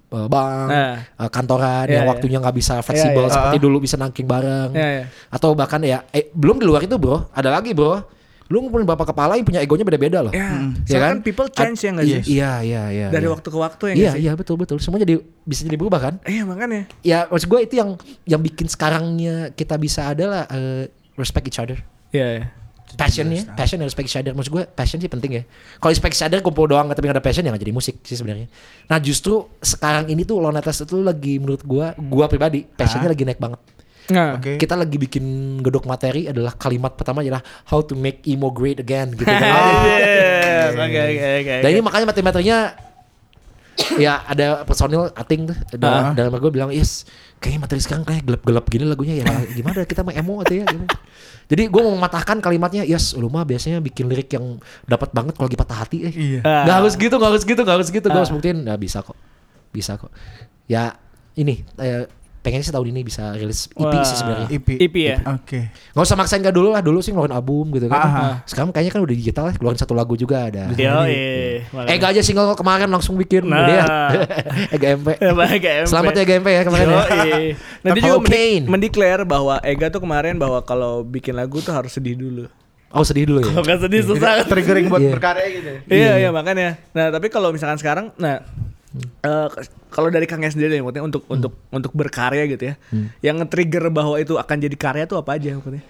[0.08, 0.96] eh, bank Nah.
[1.04, 2.10] eh, kantoran Ya, yang ya.
[2.10, 3.30] waktunya nggak bisa fleksibel ya.
[3.30, 3.62] seperti Ah.
[3.62, 5.04] dulu bisa nangking bareng Ya, ya.
[5.28, 8.00] atau bahkan ya eh, belum di luar itu bro ada lagi bro
[8.48, 10.72] lu ngumpulin bapak kepala yang punya egonya beda-beda loh Ya, Hmm.
[10.80, 11.10] soalnya Ya kan?
[11.10, 12.22] kan people change ya nggak sih?
[12.30, 13.30] iya iya iya Dari iya.
[13.30, 14.20] waktu ke waktu ya iya sih?
[14.20, 16.88] iya betul betul semua jadi bisa jadi berubah kan Iya makanya.
[17.00, 17.90] ya maksud gue itu yang
[18.24, 21.76] yang bikin sekarangnya kita bisa adalah eh, respect each other
[22.08, 22.26] Iya.
[22.34, 22.44] ya.
[22.88, 25.42] passionnya passion dan respect each other maksud gue passion sih penting ya
[25.76, 28.16] kalau respect each other kumpul doang tapi gak ada passion ya gak jadi musik sih
[28.16, 28.48] sebenarnya
[28.84, 33.36] nah justru sekarang ini tuh Atlas itu lagi menurut gue gue pribadi passionnya lagi naik
[33.36, 33.60] banget
[34.08, 34.36] Nah.
[34.36, 34.56] Oke.
[34.56, 35.24] kita lagi bikin
[35.60, 39.40] gedok materi adalah kalimat pertama adalah how to make emo great again gitu kan.
[40.58, 41.54] Yes, Oke oke oke.
[41.60, 42.58] Dan ini makanya materi-materinya
[43.94, 45.78] ya ada personil ating tuh Ah.
[45.78, 47.06] dalam, dalam gue bilang yes
[47.38, 50.84] kayaknya materi sekarang kayak gelap-gelap gini lagunya ya gimana kita mau emo atau ya gitu.
[51.48, 55.46] Jadi gue mau mematahkan kalimatnya yes lu mah biasanya bikin lirik yang dapat banget kalau
[55.46, 56.12] lagi patah hati eh.
[56.12, 56.40] Iya.
[56.42, 56.64] Ah.
[56.64, 58.04] Gak harus gitu, gak harus gitu, gak harus gitu.
[58.04, 58.20] Gue Ah.
[58.20, 59.16] harus buktiin, nah bisa kok,
[59.68, 60.10] bisa kok.
[60.66, 60.98] Ya
[61.32, 62.10] ini eh,
[62.48, 64.00] pengen sih tahun ini bisa rilis EP Wah.
[64.00, 64.48] sih sebenarnya.
[64.48, 64.68] EP.
[64.80, 65.16] EP ya?
[65.28, 65.68] Oke.
[65.92, 68.00] Nggak usah maksain gak dulu lah, dulu sih ngeluarin album gitu kan.
[68.00, 68.34] Ah, ah.
[68.42, 70.72] Sekarang kayaknya kan udah digital ya, keluarin satu lagu juga ada.
[70.72, 71.60] Yo, eh.
[71.84, 73.60] Eh gak aja single kemarin langsung bikin Nah.
[73.60, 73.84] udah ya.
[74.74, 75.08] Ega MP.
[75.92, 76.96] Selamat ya Ega MP ya kemarin ya.
[76.96, 77.44] Yoi.
[77.84, 82.16] Nanti juga mendik- mendeklar bahwa Ega tuh kemarin bahwa kalau bikin lagu tuh harus sedih
[82.16, 82.48] dulu.
[82.88, 83.52] Oh sedih dulu ya.
[83.52, 84.48] Kalau sedih susah.
[84.48, 85.12] Triggering buat Iya.
[85.12, 85.72] berkarya gitu.
[85.92, 86.80] Iya iya makanya.
[86.96, 88.40] Nah tapi kalau misalkan sekarang, nah
[89.00, 89.48] eh,
[89.88, 92.74] kalau dari Kang sendiri deh, maksudnya untuk untuk untuk berkarya gitu ya,
[93.20, 95.82] yang nge-trigger bahwa itu akan jadi karya tuh apa aja maksudnya?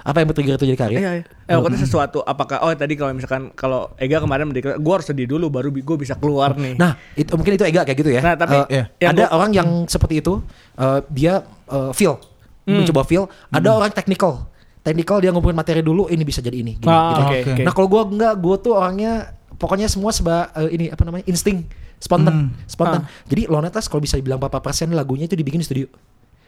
[0.00, 0.98] Apa yang bertrigger itu jadi karya?
[0.98, 1.24] Iya, iya.
[1.46, 5.24] Eh, maksudnya sesuatu apakah oh tadi kalau misalkan kalau Ega kemarin mendeklar, gue harus sedih
[5.24, 6.76] dulu baru gue bisa keluar nih.
[6.76, 8.20] Nah, itu mungkin itu Ega kayak gitu ya.
[8.20, 9.08] Nah, tapi Eh, Iya.
[9.08, 10.44] ada gua- orang yang seperti itu
[10.76, 12.20] eh, dia eh, feel
[12.64, 12.80] Hmm.
[12.80, 13.24] mencoba feel.
[13.50, 14.48] Ada orang technical.
[14.80, 16.76] Technical dia ngumpulin materi dulu ini bisa jadi ini.
[16.76, 17.20] gini, Ah, gitu.
[17.22, 17.36] Oke.
[17.50, 17.62] oke.
[17.64, 19.12] Nah, kalau gua enggak, gua tuh orangnya
[19.54, 21.24] pokoknya semua seba eh, ini apa namanya?
[21.24, 21.64] insting,
[22.04, 23.08] spontan, spontan.
[23.08, 23.24] Ah.
[23.24, 25.88] Jadi Lonetas kalau bisa dibilang berapa persen lagunya itu dibikin di studio.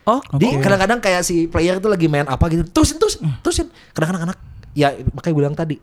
[0.07, 3.67] Oh, Jadi kadang-kadang kayak si player tuh lagi main apa gitu, terusin terusin, terusin.
[3.91, 4.39] Kadang-kadang anak
[4.77, 5.77] ya makanya gue bilang tadi,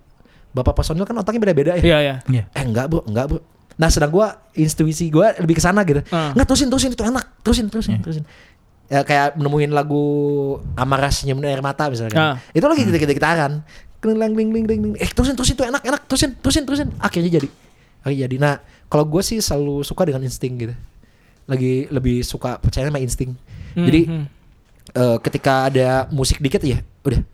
[0.54, 1.84] bapak personil kan otaknya beda-beda ya.
[1.84, 2.16] iya iya.
[2.30, 2.44] Iya.
[2.54, 3.40] Eh enggak bro, enggak bro.
[3.74, 6.06] Nah sedang gua intuisi gua lebih ke sana gitu.
[6.14, 6.32] Ah.
[6.32, 8.24] Enggak terusin terusin itu enak, terusin terusin terusin.
[8.88, 10.06] Ya kayak nemuin lagu
[10.78, 12.16] Amarah Senyum Air Mata misalnya.
[12.16, 12.36] Ah.
[12.54, 13.66] Itu lagi kita kita gitaran.
[14.00, 14.82] Kling ding ding ding.
[15.00, 16.88] Eh terusin terusin itu enak enak terusin terusin terusin.
[17.02, 17.50] Akhirnya jadi.
[18.06, 18.36] Akhirnya jadi.
[18.38, 18.54] Nah
[18.94, 20.76] kalau gue sih selalu suka dengan insting gitu.
[21.44, 23.34] Lagi lebih suka percaya sama insting.
[23.74, 24.26] Jadi Mhm.
[24.94, 27.26] eh, ketika ada musik dikit ya udah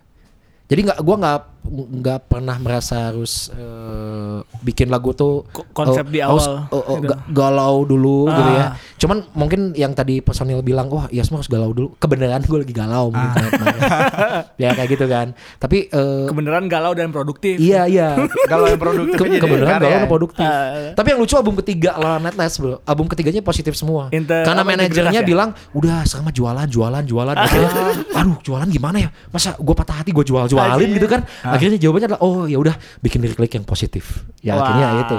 [0.65, 6.11] jadi nggak gua nggak nggak pernah merasa harus eh, bikin lagu tuh Ko- konsep oh,
[6.11, 6.65] di harus, awal.
[6.73, 7.13] oh, oh, gitu.
[7.13, 8.65] ga- galau dulu gitu ya.
[8.65, 8.71] Ah.
[8.99, 11.93] cuman mungkin yang tadi personil bilang wah iya semua harus galau dulu.
[12.01, 13.81] Kebenaran gue lagi galau mungkin kemarin.
[14.65, 15.27] ya kayak gitu kan.
[15.61, 17.61] Tapi eh, kebenaran galau dan produktif.
[17.61, 18.17] iya iya.
[18.49, 20.43] Kalau yang produktif Ke- kebenaran galau dan produktif.
[20.49, 20.91] Ah.
[20.97, 22.81] tapi yang lucu album ketiga Lala Netless bro.
[22.83, 24.09] Album ketiganya positif semua.
[24.09, 25.27] Inter- karena manajernya ya?
[25.27, 27.35] bilang udah sama jualan jualan jualan.
[28.19, 29.09] Aduh jualan gimana ya?
[29.29, 31.21] Masa gue patah hati gue jual jualin gitu kan
[31.59, 34.63] akhirnya jawabannya adalah oh ya udah bikin lirik-lirik yang positif ya Wah.
[34.63, 35.17] akhirnya itu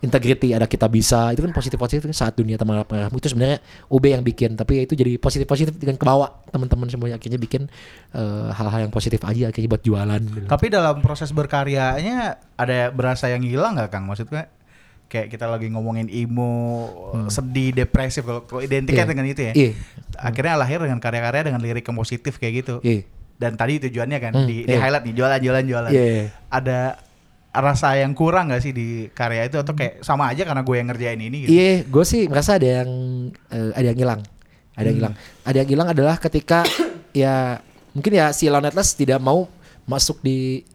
[0.00, 4.04] integrity ada kita bisa itu kan positif positif saat dunia teman pengarahmu itu sebenarnya UB
[4.04, 7.68] yang bikin tapi ya itu jadi positif positif dengan kebawa teman-teman semuanya akhirnya bikin
[8.12, 10.44] eh, hal-hal yang positif aja akhirnya buat jualan gitu.
[10.44, 14.04] Tapi dalam proses berkaryanya ada berasa yang hilang nggak Kang?
[14.04, 14.52] Maksudnya
[15.04, 16.90] kayak kita lagi ngomongin emo,
[17.30, 19.08] sedih, depresif kalau identiknya Hmm.
[19.08, 19.12] Iya.
[19.14, 19.52] dengan itu ya.
[19.54, 19.70] Iya.
[20.18, 22.74] Akhirnya lahir dengan karya-karya dengan lirik yang positif kayak gitu.
[22.84, 23.08] Iya.
[23.34, 24.80] Dan tadi tujuannya kan Hmm, di, di iya.
[24.80, 25.90] highlight nih jualan jualan jualan.
[25.90, 26.30] Iya.
[26.48, 26.78] Ada
[27.54, 30.88] rasa yang kurang gak sih di karya itu atau kayak sama aja karena gue yang
[30.90, 31.50] ngerjain ini gitu.
[31.54, 32.90] Iya, gue sih merasa ada yang
[33.48, 34.20] eh, ada yang hilang,
[34.74, 35.14] ada yang hilang.
[35.46, 36.66] Ada yang hilang adalah ketika
[37.14, 37.62] ya
[37.94, 39.46] mungkin ya si Lonetless tidak mau
[39.86, 40.66] masuk di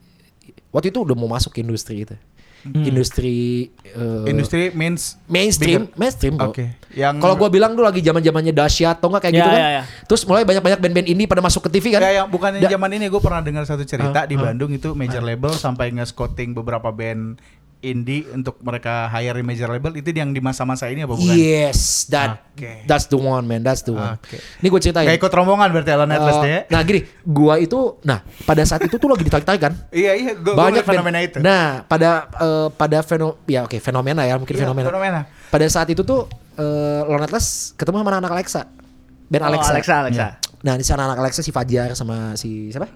[0.72, 2.16] waktu itu udah mau masuk ke industri itu,
[2.64, 6.00] industri eh, Industri means mainstream, bigger.
[6.00, 6.34] mainstream.
[6.40, 6.52] bro.
[6.92, 9.60] Yang Kalau gue bilang dulu lagi zaman zamannya dahsyat atau enggak kayak Ya, gitu kan,
[9.60, 9.84] ya, ya.
[10.04, 12.02] terus mulai banyak banyak band-band ini pada masuk ke TV kan.
[12.02, 14.42] Ya, yang bukan Da- zaman ini gue pernah dengar satu cerita Ah, di ah.
[14.44, 17.38] Bandung itu major label sampai nge-scouting beberapa band
[17.80, 21.32] indie untuk mereka hire major label itu yang di masa-masa ini apa bukan?
[21.32, 22.84] Yes, that Oke.
[22.84, 24.18] that's the one man, that's the one.
[24.18, 24.36] Oke.
[24.36, 25.06] Ini gue ceritain.
[25.06, 26.62] Kayak ikut rombongan berarti Alan Atlas Eh, deh.
[26.68, 29.74] Nah gini, gua itu, nah pada saat itu tuh lagi ditarik-tarik kan.
[29.96, 31.38] Iya iya, gue banyak banyak fenomena band- itu.
[31.40, 34.88] Nah, pada eh, pada feno ya oke fenomena ya mungkin Iya, fenomena.
[34.90, 35.20] fenomena.
[35.48, 36.28] Pada saat itu tuh
[36.60, 38.62] eh Lone Atlas ketemu sama anak Alexa.
[39.26, 39.72] Band Oh, Alexa.
[39.72, 40.28] Alexa, Alexa.
[40.60, 42.90] Nah, di sana anak Alexa si Fajar sama si siapa?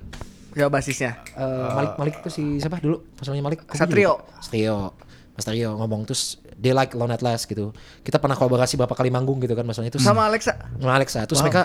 [0.53, 1.17] Ya basisnya.
[1.33, 3.01] Eh, Malik Malik itu si siapa dulu?
[3.13, 3.59] Pas namanya Malik.
[3.71, 4.21] Satrio.
[4.37, 4.93] Satrio.
[5.33, 7.71] Mas Satrio ngomong terus they like Lone Atlas gitu.
[8.01, 10.53] Kita pernah kolaborasi berapa kali manggung gitu kan maksudnya itu Sama Alexa.
[10.75, 11.23] sama Alexa.
[11.25, 11.45] Terus Wow.
[11.47, 11.61] mereka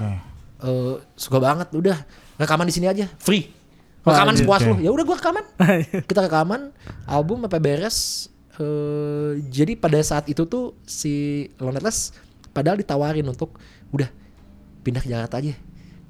[0.58, 1.96] eh, suka banget udah
[2.36, 3.50] rekaman di sini aja free.
[4.00, 4.68] Rekaman Wah, sepuas oke.
[4.70, 4.74] lu.
[4.80, 5.44] Ya udah gua rekaman.
[6.08, 6.60] Kita rekaman
[7.04, 12.14] album sampai beres eh jadi pada saat itu tuh si Lonetless
[12.50, 13.54] padahal ditawarin untuk
[13.94, 14.10] udah
[14.82, 15.54] pindah ke Jakarta aja.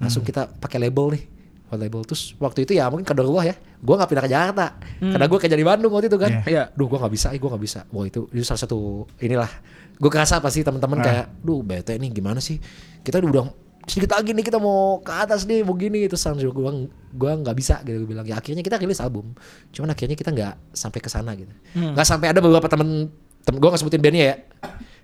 [0.00, 1.24] Langsung kita pakai label nih.
[1.68, 3.54] Buat label terus waktu itu ya mungkin kadarullah ya.
[3.84, 4.66] Gua nggak pindah ke Jakarta.
[4.98, 6.30] Karena gua kerja di Bandung waktu itu kan.
[6.30, 6.42] Iya.
[6.48, 6.62] Iya.
[6.72, 7.80] Duh gua nggak bisa, eh, gua nggak bisa.
[7.92, 9.50] Wah itu itu salah satu inilah.
[9.98, 12.62] Gue kerasa pasti teman-teman kayak, duh bete nih gimana sih?
[13.02, 13.50] Kita udah
[13.88, 16.72] sedikit lagi nih kita mau ke atas nih mau gini terus langsung gue
[17.10, 19.32] gua nggak bisa gitu gue bilang ya akhirnya kita rilis album
[19.70, 21.48] cuman akhirnya kita nggak sampai ke sana gitu.
[21.74, 23.08] Nggak sampai ada beberapa temen
[23.42, 24.36] temen gue nggak sebutin bandnya ya.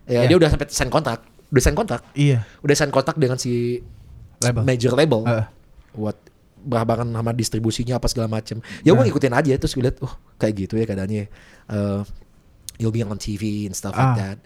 [0.04, 2.44] Ya dia udah sampai sign kontrak udah sign kontrak Iya.
[2.60, 3.80] udah sign kontrak dengan si
[4.38, 4.62] Label.
[4.62, 5.24] major label.
[5.24, 5.46] Heeh.
[5.94, 6.16] buat
[6.60, 8.60] bahkan sama distribusinya apa segala macem.
[8.80, 11.24] Ya gue ngikutin aja terus gue liat oh kayak gitu ya keadaannya.
[11.70, 12.00] Eh,
[12.76, 14.16] you'll be on TV and stuff like Ah.
[14.18, 14.38] that.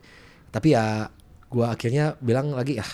[0.50, 1.08] Tapi ya
[1.48, 2.90] gue akhirnya bilang lagi ah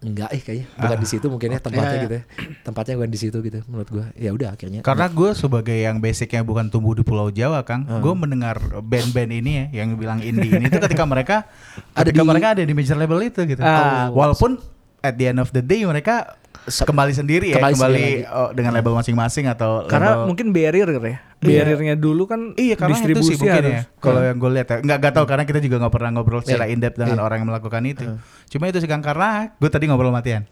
[0.00, 2.02] enggak eh kayaknya bukan di situ mungkin ya tempatnya Iya, iya.
[2.02, 2.24] gitu ya
[2.62, 6.40] tempatnya bukan di situ gitu menurut gue ya udah akhirnya Karena gue sebagai yang basicnya
[6.40, 8.00] bukan tumbuh di Pulau Jawa, Kang, Hmm.
[8.00, 11.44] gue mendengar band-band ini ya yang bilang indie ini itu ketika mereka
[11.92, 13.60] Ada ketika di- mereka ada di major label itu gitu.
[13.60, 14.08] Ah.
[14.08, 14.56] Walaupun
[14.98, 16.39] at the end of the day mereka
[16.72, 20.88] kembali sendiri ya, Kembali kembali, sendiri oh, dengan label masing-masing atau Karena label- mungkin barrier
[20.88, 21.18] ya.
[21.36, 23.72] Barriernya dulu kan Iya karena itu distribusi sih mungkin harus.
[23.72, 23.82] ya.
[23.96, 26.64] Kalau yang gue lihat ya, nggak nggak tahu karena kita juga nggak pernah ngobrol secara
[26.64, 26.72] Iya.
[26.72, 27.24] in-depth dengan Iya.
[27.24, 28.04] orang yang melakukan itu.
[28.48, 30.44] Cuma itu sih Kang karena gue tadi ngobrol sama Tian.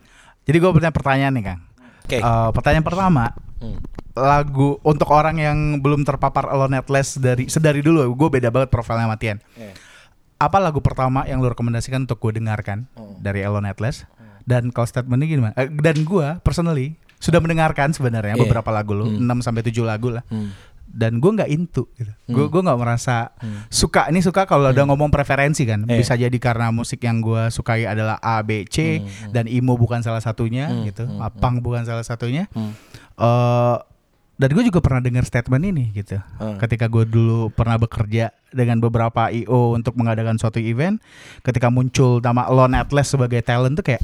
[0.43, 1.61] Jadi gue punya pertanyaan nih Kang.
[2.03, 2.19] Oke.
[2.19, 3.25] Eh, pertanyaan pertama,
[3.59, 3.77] Hmm.
[4.13, 9.05] lagu untuk orang yang belum terpapar Alone Atlas dari sedari dulu, gue beda banget profilnya
[9.05, 9.39] sama Tian.
[9.55, 9.77] Iya.
[10.39, 13.19] Apa lagu pertama yang lu rekomendasikan untuk gue dengarkan Hmm.
[13.19, 14.07] dari Alone Atlas?
[14.49, 15.53] Dan kalau statementnya gimana?
[15.55, 18.41] Eh, dan gue personally sudah mendengarkan sebenarnya Iya.
[18.41, 19.21] beberapa lagu lu, Hmm.
[19.21, 20.55] 6 sampai 7 lagu lah Hmm.
[20.89, 22.09] dan gue nggak into gitu.
[22.27, 23.29] Gue gue nggak merasa
[23.69, 25.85] suka ini suka kalau udah ngomong preferensi kan.
[25.85, 25.99] Iya.
[25.99, 30.19] Bisa jadi karena musik yang gue sukai adalah A B C dan emo bukan salah
[30.19, 31.05] satunya Hmm, gitu.
[31.05, 32.49] hmm, Apang bukan salah satunya.
[32.51, 32.73] Hmm.
[33.17, 33.77] Eh
[34.39, 36.15] dan gue juga pernah dengar statement ini gitu.
[36.39, 36.57] Hmm.
[36.57, 41.03] Ketika gue dulu pernah bekerja dengan beberapa IO untuk mengadakan suatu event,
[41.43, 43.99] ketika muncul nama Lone Atlas sebagai talent tuh kayak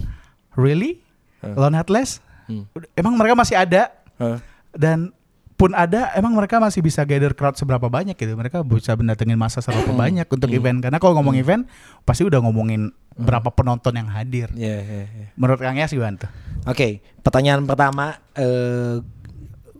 [0.54, 1.00] really
[1.42, 2.24] Lone Atlas?
[2.44, 2.64] Hmm.
[2.92, 3.92] Emang mereka masih ada?
[4.14, 4.38] Huh?
[4.70, 5.10] dan
[5.54, 9.62] pun ada emang mereka masih bisa gather crowd seberapa banyak gitu mereka bisa mendatengin masa
[9.62, 10.02] seberapa Hmm.
[10.02, 11.62] banyak untuk event karena kalau ngomong event
[12.02, 15.26] pasti udah ngomongin berapa penonton yang hadir Iya, iya, iya.
[15.38, 16.30] menurut Kang Yas gimana tuh
[16.66, 18.98] Oke, pertanyaan pertama, eh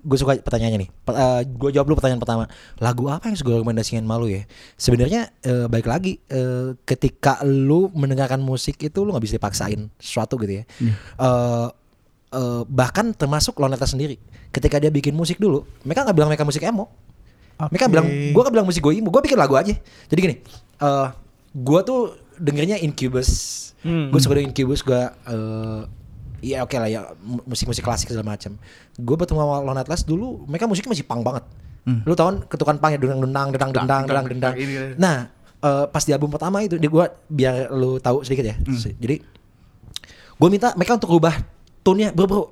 [0.05, 0.91] gue suka pertanyaannya nih.
[1.49, 2.45] gue jawab dulu pertanyaan pertama.
[2.79, 4.45] Lagu apa yang gue rekomendasikan malu ya?
[4.77, 10.37] Sebenarnya eh, baik lagi, eh, ketika lu mendengarkan musik itu lu nggak bisa dipaksain sesuatu
[10.45, 10.65] gitu ya.
[10.85, 11.69] Eh,
[12.37, 14.21] eh, bahkan termasuk Loneta sendiri,
[14.53, 16.93] ketika dia bikin musik dulu, mereka nggak bilang mereka musik emo.
[17.55, 17.93] Mereka Oke.
[17.95, 19.71] bilang, gue gak bilang musik gue emo, gue bikin lagu aja.
[20.11, 20.37] Jadi gini,
[20.83, 21.09] eh
[21.55, 24.09] gue tuh dengernya Incubus, Hmm.
[24.09, 25.81] gue suka dengan Incubus, gue eh
[26.45, 28.61] Iya oke lah ya mu- musik-musik klasik segala macam.
[29.01, 31.45] Gue bertemu sama Lone Atlas dulu, mereka musiknya masih punk banget.
[31.89, 32.05] Hmm.
[32.05, 34.55] Lu tau kan ketukan punk ya dendang dendang dendang dendang dendang dendang.
[35.01, 35.17] Nah
[35.65, 38.57] eh, pas di album pertama itu, dia gue biar lu tahu sedikit ya.
[38.61, 38.77] Hmm.
[38.77, 39.17] Jadi
[40.35, 41.33] gue minta mereka untuk rubah
[41.81, 42.45] tone-nya bro bro.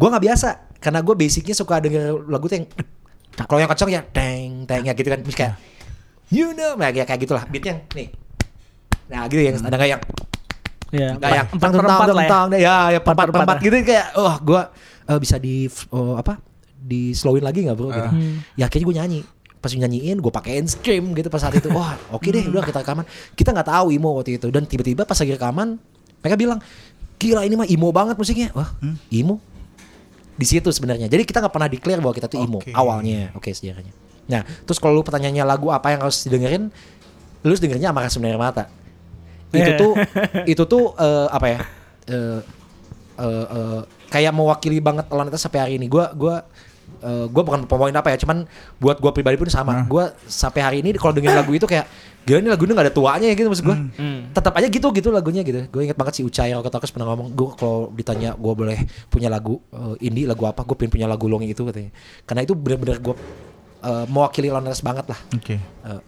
[0.00, 0.48] Gue nggak biasa
[0.80, 2.66] karena gue basicnya suka denger lagu tuh yang
[3.44, 5.54] kalau yang kocok ya teng teng ya gitu kan, kayak
[6.32, 8.08] you know, nah, kayak kayak gitulah beatnya nih.
[9.10, 10.02] Nah gitu yang ada nggak yang
[10.90, 12.58] Ya, yang empat per tentang empat lah ya.
[12.58, 14.62] ya ya empat Empat per empat empat gitu kayak oh gua
[15.06, 16.42] eh, bisa di oh, apa
[16.80, 17.92] di slowin lagi nggak bro?
[17.92, 18.10] Gitu.
[18.10, 18.36] Hmm.
[18.56, 19.20] Ya akhirnya gue nyanyi.
[19.60, 21.68] Pas nyanyiin gue pakein stream gitu pas saat itu.
[21.76, 23.04] Wah oke deh udah kita rekaman.
[23.36, 24.48] Kita nggak tahu imo waktu itu.
[24.48, 25.76] Dan tiba-tiba pas lagi rekaman
[26.24, 26.58] mereka bilang
[27.20, 28.48] gila ini mah imo banget musiknya.
[28.56, 28.72] Wah
[29.12, 29.38] imo?
[30.40, 31.06] Di situ sebenarnya.
[31.12, 32.72] Jadi kita nggak pernah declare bahwa kita tuh imo Oke.
[32.72, 33.30] awalnya.
[33.36, 33.92] Oke sejarahnya.
[34.32, 36.72] Nah terus kalau lu pertanyaannya lagu apa yang harus didengerin
[37.40, 38.64] lu harus dengernya Amarah Sebenarnya Mata
[39.50, 39.78] itu Yeah.
[39.78, 39.92] tuh
[40.46, 41.58] itu tuh eh, apa ya
[42.06, 42.40] eh,
[43.18, 45.86] eh, eh, kayak mewakili banget Aloneta sampai hari ini.
[45.86, 46.42] Gua gua
[47.02, 48.46] eh, gua bukan pemain apa ya, cuman
[48.78, 49.86] buat gua pribadi pun sama.
[49.86, 51.86] Gua sampai hari ini kalau dengerin lagu itu kayak
[52.20, 53.76] gila ini lagu ini gak ada tuanya ya gitu maksud gua.
[53.96, 54.28] Hmm.
[54.30, 55.66] Tetap aja gitu gitu lagunya gitu.
[55.72, 59.58] Gue inget banget si Ucai Talkers pernah ngomong, gue kalau ditanya gue boleh punya lagu
[59.72, 61.90] eh, indie lagu apa, gue pengen punya lagu longi itu katanya.
[62.28, 63.14] Karena itu bener-bener gue
[63.80, 66.00] eh, mewakili Aloneta banget lah oke Eh,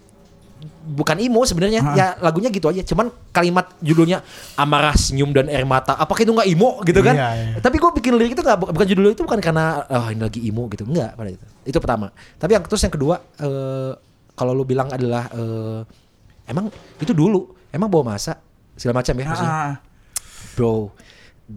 [0.83, 1.81] bukan emo sebenarnya.
[1.83, 1.95] Ah.
[1.95, 2.83] ya lagunya gitu aja.
[2.83, 4.23] Cuman kalimat judulnya
[4.55, 5.95] amarah senyum dan air mata.
[5.99, 7.15] Apakah itu nggak emo gitu kan?
[7.15, 7.55] Iya, iya.
[7.59, 10.67] tapi gue bikin lirik itu nggak bukan judul itu bukan karena oh ini lagi emo
[10.71, 10.83] gitu.
[10.87, 11.47] Nggak pada itu.
[11.67, 12.07] Itu pertama.
[12.39, 13.93] Tapi yang terus yang kedua eh,
[14.35, 15.81] kalau lu bilang adalah eh,
[16.49, 18.39] emang itu dulu emang bawa masa
[18.75, 19.57] segala macam ya maksudnya?
[20.55, 20.93] Bro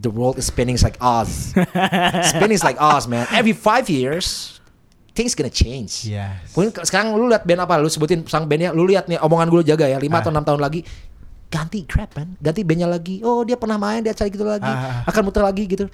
[0.02, 1.56] the world is spinning like us.
[2.36, 3.28] Spinning like us man.
[3.32, 4.55] Every five years
[5.16, 6.06] things gonna change.
[6.06, 6.52] Yes.
[6.52, 7.80] Mungkin sekarang lu lihat band apa?
[7.80, 10.36] Lu sebutin sang bandnya lu lihat nih omongan gue jaga ya 5 atau Ah.
[10.36, 10.80] 6 tahun lagi
[11.48, 12.36] ganti trap man.
[12.38, 13.24] Ganti bandnya lagi.
[13.24, 14.68] Oh dia pernah main dia cari gitu lagi.
[14.68, 15.08] Ah.
[15.08, 15.88] akan muter lagi gitu.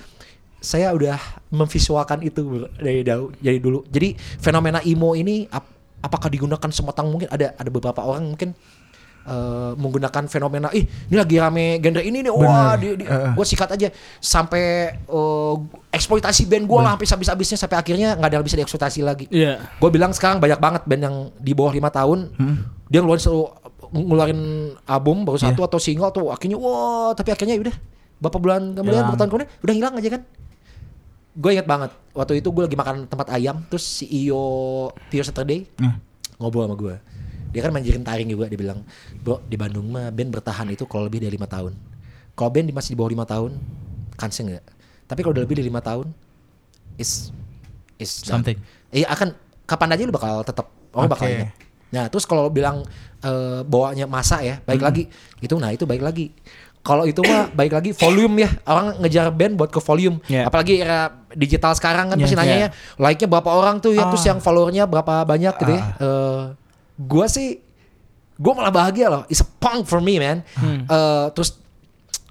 [0.58, 1.18] Saya udah
[1.50, 2.42] memvisualkan itu
[2.76, 3.80] dari dahulu dari dulu.
[3.88, 5.70] Jadi fenomena emo ini ap-
[6.02, 8.58] apakah digunakan sematang mungkin ada ada beberapa orang mungkin
[9.26, 12.32] eh, menggunakan fenomena ih ini lagi rame genre ini nih.
[12.34, 12.80] Wah Bener.
[12.80, 13.32] di, di, eh.
[13.34, 13.88] gue sikat aja.
[14.18, 15.54] Sampai eh,
[15.92, 19.26] eksploitasi band gue lah habis habis habisnya sampai akhirnya nggak ada yang bisa dieksploitasi lagi.
[19.30, 19.60] Iya.
[19.78, 22.32] gue bilang sekarang banyak banget band yang di bawah lima tahun
[22.92, 23.44] dia ngeluarin selalu
[23.92, 24.42] ngeluarin
[24.88, 27.76] album baru satu atau single tuh akhirnya wah tapi akhirnya udah
[28.22, 30.22] beberapa bulan kemudian beberapa tahun kemudian udah hilang aja kan.
[31.32, 34.44] Gue inget banget waktu itu gue lagi makan tempat ayam terus CEO
[35.08, 35.96] Pure Saturday Nah,
[36.40, 36.96] ngobrol sama gue
[37.52, 38.80] dia kan manjirin taring juga dia bilang
[39.20, 41.76] bro di Bandung mah band bertahan itu kalau lebih dari lima tahun
[42.34, 43.52] kalau band masih di bawah lima tahun
[44.16, 44.66] kansnya nggak
[45.06, 46.08] tapi kalau udah lebih dari lima tahun
[46.96, 47.30] is
[48.00, 48.24] is.
[48.24, 48.58] Something.
[48.90, 49.36] iya akan
[49.68, 51.36] kapan aja lu bakal tetap orang bakal Oke.
[51.38, 51.50] ingat
[51.92, 52.88] nah terus kalau bilang
[53.20, 55.04] eh, bawanya masa ya baik lagi
[55.44, 56.32] itu nah itu baik lagi
[56.82, 60.48] kalau itu mah baik lagi volume ya orang ngejar band buat ke volume Yeah.
[60.48, 62.72] apalagi era digital sekarang kan Yeah, pasti nanya yeah.
[62.72, 64.30] ya like-nya berapa orang tuh ya terus Ah.
[64.32, 66.44] yang followernya berapa banyak gitu ya Ah.
[66.96, 67.60] Gua sih
[68.36, 69.24] gue malah bahagia loh.
[69.30, 70.42] It's a punk for me man.
[70.58, 71.62] Eh, terus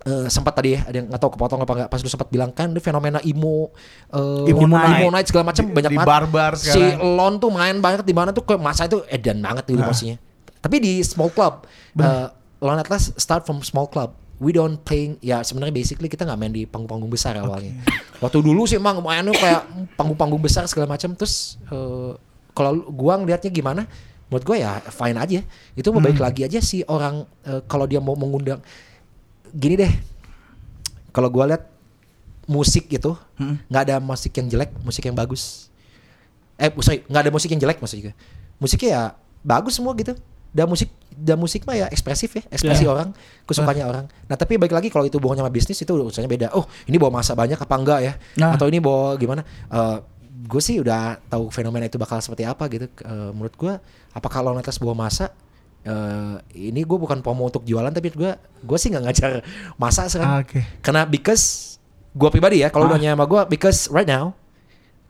[0.02, 2.50] eh, sempat tadi ya ada yang nggak tahu kepotong apa nggak pas lu sempat bilang
[2.50, 3.70] kan ini fenomena emo
[4.10, 5.00] eh, Emo night.
[5.00, 5.26] emo night.
[5.28, 6.08] segala macam banyak banget.
[6.08, 6.80] bar-bar si.
[6.98, 10.16] Lon tuh main banget di mana tuh kayak masa itu edan banget gitu maksudnya
[10.58, 12.26] tapi di small club eh,
[12.60, 14.12] Lon Atlas start from small club.
[14.40, 17.76] We don't playing ya sebenarnya basically kita nggak main di panggung-panggung besar awalnya.
[18.20, 19.68] Waktu dulu sih emang mainnya kayak
[20.00, 22.12] panggung-panggung besar segala macam terus eh,
[22.56, 23.84] kalau gua ngeliatnya gimana
[24.30, 25.40] buat gue ya fine aja.
[25.74, 28.62] Itu mau baik lagi aja sih orang eh, kalau dia mau mengundang
[29.50, 29.92] gini deh.
[31.10, 31.66] Kalau gua lihat
[32.46, 33.18] musik itu
[33.66, 35.66] nggak ada musik yang jelek musik yang bagus.
[36.54, 38.14] Eh sorry nggak ada musik yang jelek maksudnya
[38.62, 39.02] musiknya ya
[39.42, 40.14] bagus semua gitu.
[40.50, 42.94] Dan musik dan musik mah ya ekspresif ya ekspresi Yeah.
[42.94, 43.14] orang
[43.46, 44.06] kesukaannya orang.
[44.30, 46.54] Nah tapi balik lagi kalau itu bohongnya sama bisnis itu urusannya beda.
[46.54, 48.12] Oh ini bawa masa banyak apa enggak ya?
[48.38, 48.58] Nah.
[48.58, 49.42] atau ini bawa gimana?
[50.50, 52.90] Gue sih udah tahu fenomena itu bakal seperti apa gitu.
[52.90, 53.74] Eh, menurut gue
[54.10, 55.30] apakah lo atas bawa masa
[55.82, 59.30] eh, ini gue bukan promo untuk jualan tapi gue gue sih nggak ngajar
[59.76, 60.60] masa Ah, sekarang Oke.
[60.80, 61.76] karena because
[62.10, 62.94] gue pribadi ya kalau Ah.
[62.94, 64.34] udah sama gue because right now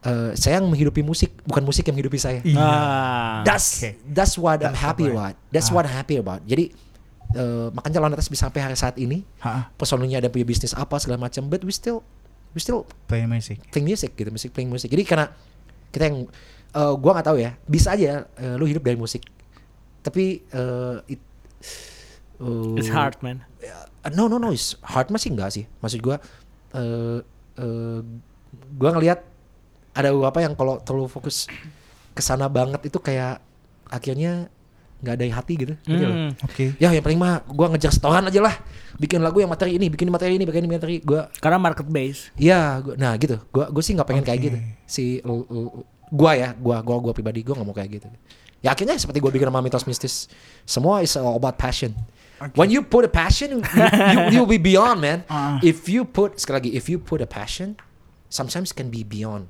[0.01, 2.57] eh, saya yang menghidupi musik bukan musik yang menghidupi saya Iya.
[2.57, 3.91] Ah, that's Oke.
[4.09, 5.35] that's what I'm That's happy the point.
[5.35, 5.75] about that's Ah.
[5.75, 6.71] what I'm happy about jadi
[7.31, 10.99] eh, makanya Lawan Atas bisa sampai hari saat ini Ha, personalnya ada punya bisnis apa
[10.99, 12.03] segala macam but we still
[12.51, 13.63] we still play music.
[13.71, 15.27] playing music gitu musik playing musik jadi karena
[15.91, 16.19] kita yang
[16.75, 19.27] eh, gua nggak tahu ya bisa aja eh, lu hidup dari musik
[20.01, 21.21] tapi eh, it,
[22.41, 23.45] eh, it's hard man.
[23.61, 26.17] Uh, no no no it's hard masih enggak sih maksud gua
[26.73, 27.21] eh
[27.61, 28.01] eh,
[28.79, 29.21] gua ngelihat
[29.93, 31.51] ada beberapa yang kalau terlalu fokus
[32.15, 33.43] ke sana banget itu kayak
[33.91, 34.49] akhirnya
[35.01, 35.75] nggak ada hati gitu?
[35.89, 36.37] Hmm.
[36.45, 36.77] Oke.
[36.77, 38.53] ya yang paling mah gua ngejar setoran aja lah
[39.01, 42.29] bikin lagu yang materi ini bikin materi ini bikin materi gua Karena market base.
[42.37, 43.41] Iya, nah gitu.
[43.49, 44.47] Gua gue sih nggak pengen kayak Oke.
[44.53, 44.59] gitu.
[44.85, 45.05] Si
[46.11, 48.09] gua ya, gua gua gua pribadi gua nggak mau kayak gitu.
[48.61, 50.29] Ya akhirnya seperti gua bikin sama mitos mistis.
[50.69, 51.97] Semua is all about passion.
[52.57, 55.29] When you put a passion, you, you you'll be beyond, man.
[55.29, 55.61] Ah.
[55.71, 57.77] If you put sekali lagi, if you put a passion,
[58.33, 59.45] sometimes can be beyond.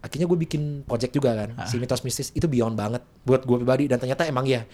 [0.00, 3.86] Akhirnya gue bikin project juga kan, si mitos mistis itu beyond banget buat gue pribadi
[3.86, 4.66] dan ternyata emang ya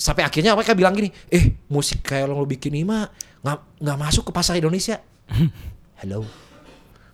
[0.00, 3.08] sampai akhirnya mereka bilang gini, eh musik kayak lo bikin ini mah
[3.44, 5.00] nggak nggak masuk ke pasar Indonesia.
[6.00, 6.24] Hello,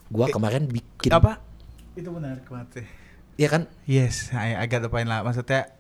[0.07, 1.43] gua kemarin bikin Apa?
[1.97, 2.85] Itu benar kemati.
[3.37, 3.63] Iya kan?
[3.85, 5.21] Yes, I, I got the point lah.
[5.21, 5.73] Maksudnya,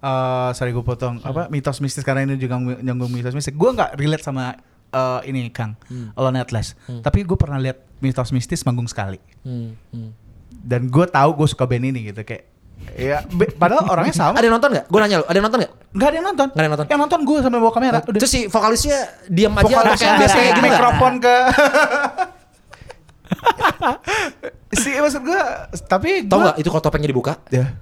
[0.00, 1.18] eh sorry gue potong.
[1.20, 3.52] Apa mitos mistis karena ini juga ng- nyambung mitos mistis.
[3.52, 4.54] Gue nggak relate sama
[4.88, 5.74] eh, ini Kang,
[6.14, 6.74] Alone Atlas.
[6.86, 9.18] Tapi gue pernah lihat mitos mistis manggung sekali.
[9.42, 10.10] Hmm, hmm.
[10.54, 12.50] Dan gue tahu gue suka band ini gitu kayak.
[12.94, 14.34] Ya, be- padahal orangnya sama.
[14.38, 14.86] Ada yang nonton nggak?
[14.86, 15.72] Gue nanya lo, ada yang nonton nggak?
[15.94, 16.46] Gak ada yang nonton.
[16.50, 16.86] Nggak ada yang nonton.
[16.90, 17.98] Yang nonton gue sampai bawa kamera.
[18.02, 18.20] Udah.
[18.20, 18.98] Terus si vokalisnya
[19.30, 21.34] diam aja atau Vokalisnya kayak biasa kayak gitu mikrofon ke
[24.74, 25.42] si maksud gue
[25.84, 27.34] tapi Tahu gua- nggak itu kalau topengnya dibuka?
[27.48, 27.74] ya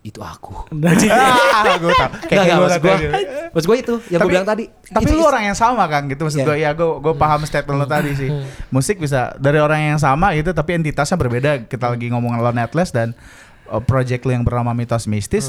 [0.00, 0.52] Itu aku.
[0.68, 2.96] ah, gue tau Nggak, nggak, maksud gue,
[3.50, 4.68] maksud gue itu yang gue bilang tadi.
[4.84, 6.46] tapi Itu lu orang yang sama kan gitu maksud Iya.
[6.46, 8.28] gue ya gue gue paham statement lu tadi sih
[8.68, 12.90] musik bisa dari orang yang sama gitu tapi entitasnya berbeda kita lagi ngomong Lone Atlas
[12.90, 13.16] dan
[13.64, 15.48] uh, project lu yang bernama Mitos Mistis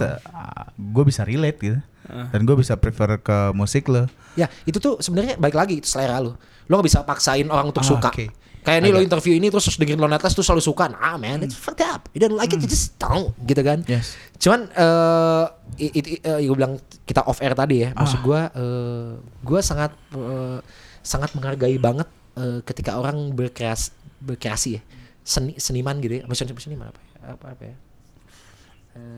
[0.74, 5.36] gue bisa relate gitu dan gue bisa prefer ke musik lu Ya itu tuh sebenarnya
[5.36, 6.36] balik lagi itu selera lu.
[6.66, 8.10] Lo gak bisa paksain orang untuk Ah, suka.
[8.10, 8.28] oke.
[8.66, 10.90] Kayak ini lo interview ini terus dengerin Lone Atlas tuh selalu suka.
[10.90, 12.10] Nah man, it's fucked up.
[12.12, 13.30] You don't like it, you just don't.
[13.40, 13.86] Gitu kan.
[13.86, 15.46] yes Cuman eh
[15.78, 16.76] it, gue bilang
[17.06, 17.94] kita off air tadi ya.
[17.94, 18.24] Maksud Ah.
[18.24, 20.60] gue eh gue sangat eh,
[21.00, 24.82] sangat menghargai banget eh, ketika orang berkreasi berkreasi ya.
[25.22, 26.24] Seni seniman gitu ya.
[26.26, 27.10] Maksudnya seniman apa ya?
[27.32, 27.76] Apa, apa ya?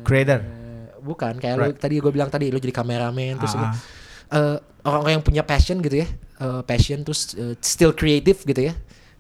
[0.03, 1.77] creator Eh, bukan kayak lo Right.
[1.77, 3.69] tadi gue bilang tadi lo jadi kameramen terus lo-
[4.33, 6.07] eh, orang-orang yang punya passion gitu ya
[6.41, 8.73] eh, passion terus eh, still creative gitu ya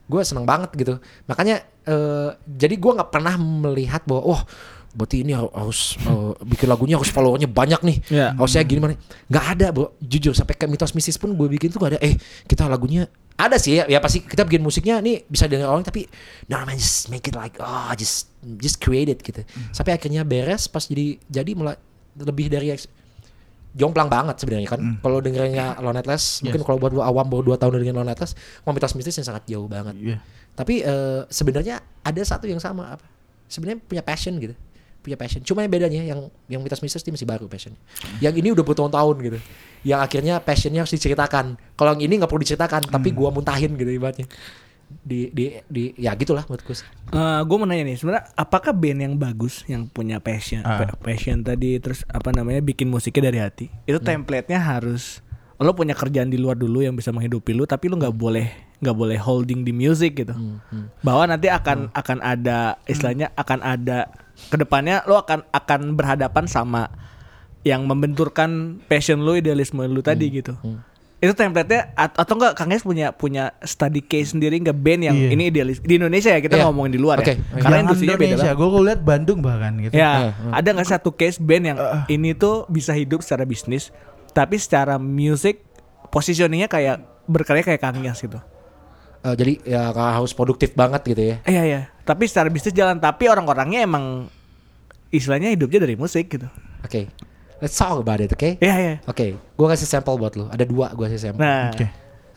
[0.07, 0.97] gue seneng banget gitu.
[1.27, 4.43] Makanya eh, jadi gue nggak pernah melihat bahwa wah
[4.97, 7.97] berarti ini har- harus eh, bikin lagunya harus followernya banyak nih.
[8.09, 8.27] Iya.
[8.33, 8.95] harusnya gini mana.
[9.27, 11.99] Nggak ada bro jujur sampai ke mitos mistis pun gue bikin tuh gak ada.
[12.01, 12.15] Eh
[12.47, 13.05] kita lagunya
[13.37, 16.09] ada sih ya, ya pasti kita bikin musiknya nih bisa dengar orang tapi
[16.49, 19.45] no man just make it like oh just just create it gitu.
[19.69, 21.77] Sampai akhirnya beres pas jadi jadi mulai
[22.17, 22.73] lebih dari
[23.77, 27.71] jomplang banget sebenarnya kan kalau dengernya Lone Atlas mungkin kalau buat awam baru 2 tahun
[27.77, 28.33] dengan Lone Atlas
[28.65, 30.17] mau mitos mistis yang sangat jauh banget Iya.
[30.51, 33.05] tapi eh, sebenarnya ada satu yang sama apa?
[33.45, 34.57] Sebenarnya punya passion gitu.
[34.99, 35.39] Punya passion.
[35.39, 37.71] Cuma yang bedanya yang yang mitos mistis dia masih baru passion.
[38.17, 39.39] Yang ini udah bertahun-tahun gitu.
[39.85, 41.55] Yang akhirnya passionnya harus diceritakan.
[41.77, 44.25] Kalau yang ini nggak perlu diceritakan, tapi gua muntahin gitu ibaratnya.
[44.87, 46.71] Di di di ya gitulah menurutku.
[46.71, 46.87] sih.
[47.43, 51.75] gue mau nanya nih, sebenarnya apakah band yang bagus yang punya passion, pa- passion tadi
[51.77, 55.19] terus apa namanya bikin musiknya dari hati, itu template-nya harus
[55.57, 58.47] lo punya kerjaan di luar dulu yang bisa menghidupi lu, tapi lu nggak boleh
[58.77, 60.35] nggak boleh holding di music gitu,
[61.01, 64.07] bahwa nanti akan akan ada istilahnya akan ada
[64.37, 66.87] ke depannya lo akan akan berhadapan sama
[67.65, 70.53] yang membenturkan passion lu, idealisme lu tadi gitu.
[71.17, 75.17] Itu template-nya at- atau enggak Kang Yes punya punya study case sendiri enggak band yang
[75.17, 75.29] Iya.
[75.33, 76.69] ini idealis di Indonesia ya kita Iya.
[76.69, 77.33] ngomongin di luar Oke.
[77.33, 77.35] ya.
[77.35, 78.51] Karena Jangan industrinya beda Indonesia.
[78.53, 78.69] banget.
[78.69, 79.93] Gue lihat Bandung bahkan gitu.
[79.93, 83.89] Ya, Iya, ada nggak satu case band yang ini tuh bisa hidup secara bisnis,
[84.31, 85.65] tapi secara music
[86.07, 88.37] positioningnya kayak berkarya kayak Kang Yas gitu.
[89.19, 91.37] Eh, jadi ya harus produktif banget gitu ya.
[91.43, 91.81] Iya iya.
[92.05, 94.29] Tapi secara bisnis jalan, tapi orang-orangnya emang
[95.09, 96.45] istilahnya hidupnya dari musik gitu.
[96.85, 97.09] Oke.
[97.57, 98.57] Let's talk about it, oke?
[98.57, 98.93] Iya iya.
[99.03, 100.45] Oke, gua kasih sampel buat lu.
[100.47, 101.41] Ada dua gua kasih sampel.
[101.41, 101.87] Nah, Oke.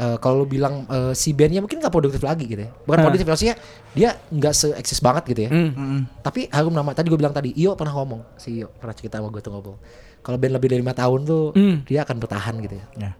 [0.00, 2.72] Eh, kalau lu bilang eh, si bandnya mungkin nggak produktif lagi gitu ya.
[2.72, 3.04] Bukan Hah.
[3.04, 3.54] produktif maksudnya
[3.92, 5.50] dia nggak se-eksis banget gitu ya.
[5.52, 5.70] hmm.
[5.70, 6.00] Mm-mm.
[6.20, 9.28] Tapi harum nama tadi gue bilang tadi Iyo pernah ngomong si Iyo pernah cerita sama
[9.28, 9.76] gue tuh ngobrol.
[10.20, 11.84] Kalau band lebih dari lima tahun tuh Hmm.
[11.84, 12.84] dia akan bertahan gitu ya.
[12.96, 13.10] Ya.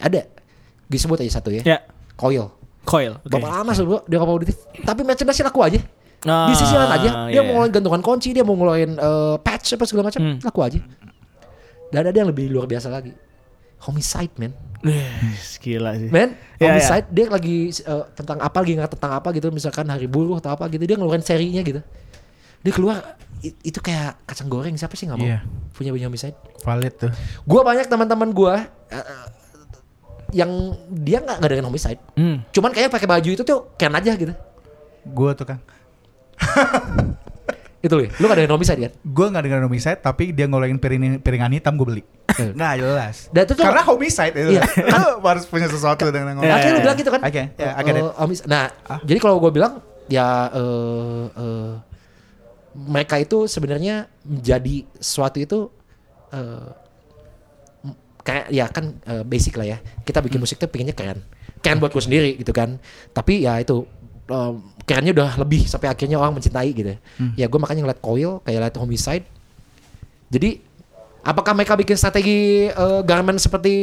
[0.00, 0.20] Ada.
[0.86, 1.60] Disebut aja satu ya.
[1.62, 1.78] ya
[2.16, 2.48] Coil.
[2.80, 3.20] coil.
[3.20, 3.36] Oke.
[3.36, 4.56] Bapak lama sih bro, dia nggak produktif.
[4.80, 5.80] Tapi merchandise laku aja.
[6.20, 9.36] Ah, Di sisi lain aja, dia iya, mau ngeluarin gantungan kunci, dia mau ngeluarin eh,
[9.40, 10.36] patch apa segala macam, Hmm.
[10.40, 10.80] laku aja.
[11.90, 13.12] Dan ada yang lebih luar biasa lagi.
[13.80, 14.52] Homicide man.
[14.84, 15.08] iya.
[15.56, 16.08] Gila sih.
[16.08, 20.04] Man, Ya, homicide dia lagi eh, tentang apa lagi nggak tentang apa gitu misalkan hari
[20.04, 21.80] buruh atau apa gitu dia ngeluarin serinya gitu.
[22.60, 25.40] Dia keluar itu kayak kacang goreng siapa sih nggak mau Iya.
[25.72, 26.36] punya punya homicide.
[26.60, 27.10] Valid tuh.
[27.42, 29.26] Gua banyak teman-teman gua eh, eh,
[30.30, 30.52] yang
[30.86, 32.00] dia nggak dengan homicide.
[32.14, 32.44] Hmm.
[32.52, 34.36] Cuman kayak pakai baju itu tuh keren aja gitu.
[35.02, 35.60] Gue tuh Kang.
[37.80, 38.04] Itu loh.
[38.12, 38.92] Lu gak dengan homicide kan?
[39.00, 42.02] Gue gak dengar homicide tapi dia ngolengin piring, piringan hitam gue beli.
[42.56, 43.16] Nggak jelas.
[43.28, 44.50] Dan itu tuh- Karena homicide itu.
[44.52, 44.62] Iya.
[44.92, 46.46] Lu harus punya sesuatu dengan ngomong.
[46.46, 47.20] Akhirnya lu bilang gitu kan?
[47.20, 47.96] Oke, ya, it.
[47.96, 48.64] Eh, homic- Nah,
[49.00, 51.72] jadi kalau gue bilang ya eh eh,
[52.72, 55.58] mereka itu sebenarnya menjadi sesuatu itu
[56.30, 56.68] eh,
[57.82, 59.78] m- kayak ya kan eh, basic lah ya.
[60.00, 61.24] Kita bikin musik tuh pengennya keren.
[61.58, 62.76] Keren buat gue sendiri gitu kan.
[63.10, 63.84] Tapi ya itu
[64.30, 64.52] eh,
[64.86, 66.94] kerennya udah lebih sampai akhirnya orang mencintai gitu.
[67.34, 69.26] Ya gue makanya ngeliat Coil kayak liat Homicide.
[70.30, 70.62] Jadi
[71.20, 73.74] apakah mereka bikin strategi eh, garment seperti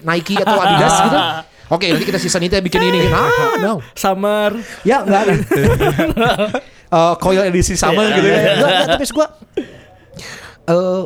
[0.00, 1.18] Nike atau Adidas gitu?
[1.70, 3.06] Oke, nanti kita season itu ya bikin ini.
[3.14, 3.78] Ah, no.
[3.94, 4.58] Summer.
[4.82, 5.34] Ya enggak ada.
[6.90, 8.34] Eh coil edisi summer gitu ya.
[8.58, 9.28] Enggak, enggak, tapi maksud gua
[10.66, 11.02] eh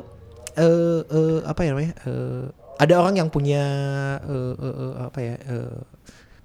[0.56, 1.92] eh eh, apa ya namanya?
[2.08, 2.44] Eh,
[2.80, 3.64] ada orang yang punya
[4.24, 5.34] eh, eh, eh, apa ya?
[5.36, 5.76] eh,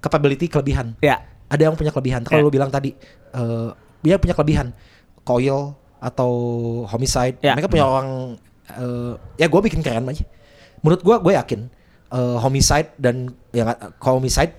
[0.04, 0.92] capability kelebihan.
[1.00, 1.24] Ya.
[1.50, 2.22] Ada yang punya kelebihan.
[2.22, 2.46] Kalau Ya.
[2.46, 2.94] lu bilang tadi
[3.30, 3.68] eh
[4.00, 4.70] dia punya kelebihan.
[5.20, 6.32] Coil atau
[6.86, 7.36] homicide.
[7.40, 7.52] Ya.
[7.52, 8.38] Mereka punya orang
[8.70, 10.24] eh ya gue bikin keren aja.
[10.80, 11.60] Menurut gua gue yakin
[12.08, 13.68] eh, homicide dan ya
[14.00, 14.54] homicide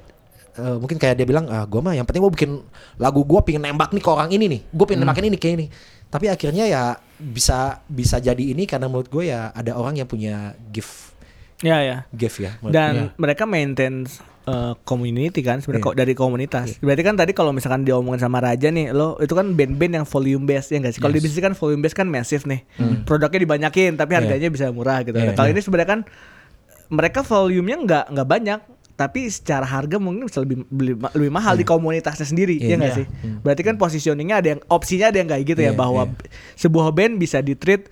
[0.54, 2.52] eh, mungkin kayak dia bilang ah gue mah yang penting gue bikin
[2.98, 5.68] lagu gue pengen nembak nih ke orang ini nih gue pengen nembakin ini kayak ini
[6.08, 6.84] tapi akhirnya ya
[7.18, 11.16] bisa bisa jadi ini karena menurut gue ya ada orang yang punya gift
[11.62, 11.98] Ya ya.
[12.12, 13.08] gift ya Dan gue.
[13.18, 14.04] mereka maintain
[14.44, 15.90] uh, community kan sebenarnya Iya.
[15.90, 16.68] kok dari komunitas.
[16.78, 20.46] Berarti kan tadi kalau misalkan diomongin sama Raja nih, lo itu kan band-band yang volume
[20.46, 21.00] based ya enggak sih?
[21.00, 21.26] Kalau di Yes.
[21.28, 22.62] bisnis kan volume based kan massive nih.
[23.04, 24.20] Produknya dibanyakin tapi Iya.
[24.22, 25.14] harganya bisa murah gitu.
[25.14, 25.54] Iya, Nah, kalau iya.
[25.54, 26.02] ini sebenarnya kan
[26.88, 28.60] mereka volumenya nggak nggak banyak
[28.94, 32.68] tapi secara harga mungkin bisa lebih lebih, lebih mahal di komunitasnya sendiri Iya.
[32.68, 32.98] ya nggak Iya.
[32.98, 33.06] sih
[33.40, 36.12] berarti kan positioningnya ada yang opsinya ada yang kayak gitu ya Iya, bahwa iya.
[36.12, 37.88] b- sebuah band bisa di treat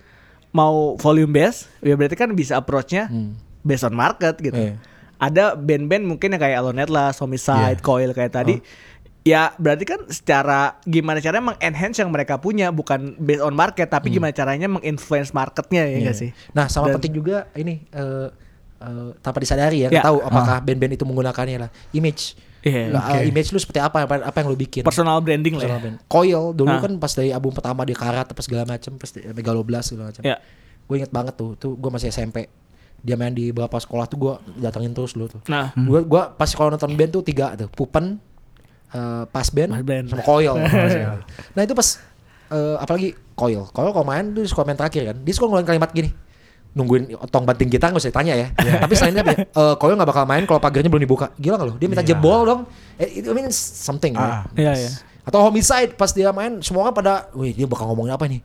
[0.50, 3.34] mau volume base ya berarti kan bisa approachnya Hmm.
[3.60, 4.76] based on market gitu Iya.
[5.20, 7.84] Ada band-band mungkin yang kayak Alone Atlas, Homicide, Iya.
[7.84, 8.88] Coil kayak tadi Oh.
[9.20, 14.08] Ya berarti kan secara gimana caranya mengenhance yang mereka punya bukan based on market tapi
[14.10, 16.00] gimana caranya menginfluence marketnya ya Hmm.
[16.00, 16.30] Enggak sih?
[16.50, 18.32] Nah, sama Dan- penting juga ini eh
[18.80, 22.32] eh, tanpa disadari ya, nggak tahu apakah band-band itu menggunakannya lah image.
[22.60, 23.12] Iya, Lah, oke.
[23.14, 24.84] eh, image lu seperti apa apa, yang lu bikin?
[24.84, 25.64] Personal branding lah.
[25.64, 25.84] Personal ya.
[25.86, 25.96] band.
[26.06, 26.80] Coil dulu Ah.
[26.80, 30.20] kan pas dari album pertama dia karat apa segala macam, terus di- Megaloblas segala macam.
[30.22, 30.40] Ya.
[30.82, 32.48] Gue inget banget tuh, tuh gue masih SMP.
[33.00, 35.40] Dia main di beberapa sekolah tuh gue datangin terus dulu tuh.
[35.46, 38.20] Nah, Gue gua pas kalau nonton band tuh tiga tuh, Pupen,
[38.90, 40.04] eh, Pas Band, Pas Band.
[40.06, 40.54] sama Coil.
[41.56, 41.88] nah itu pas
[42.50, 43.64] eh, apalagi Coil.
[43.66, 45.16] Coil kalau main tuh suka main terakhir kan.
[45.18, 46.10] Dia suka ngeluarin kalimat gini.
[46.70, 48.46] Nungguin otong banting kita gak usah ditanya ya.
[48.84, 51.32] Tapi selain itu apa ya, eh, Coil gak bakal main kalau pagarnya belum dibuka.
[51.34, 51.74] Gila gak lo?
[51.76, 52.12] Dia minta Iya.
[52.12, 52.60] jebol dong.
[52.94, 54.14] Eh, It means something.
[54.14, 54.44] Ah.
[54.46, 54.60] right?
[54.60, 54.90] Iya, iya.
[55.20, 58.40] Atau homicide pas dia main semua kan pada, wih dia bakal ngomongin apa nih?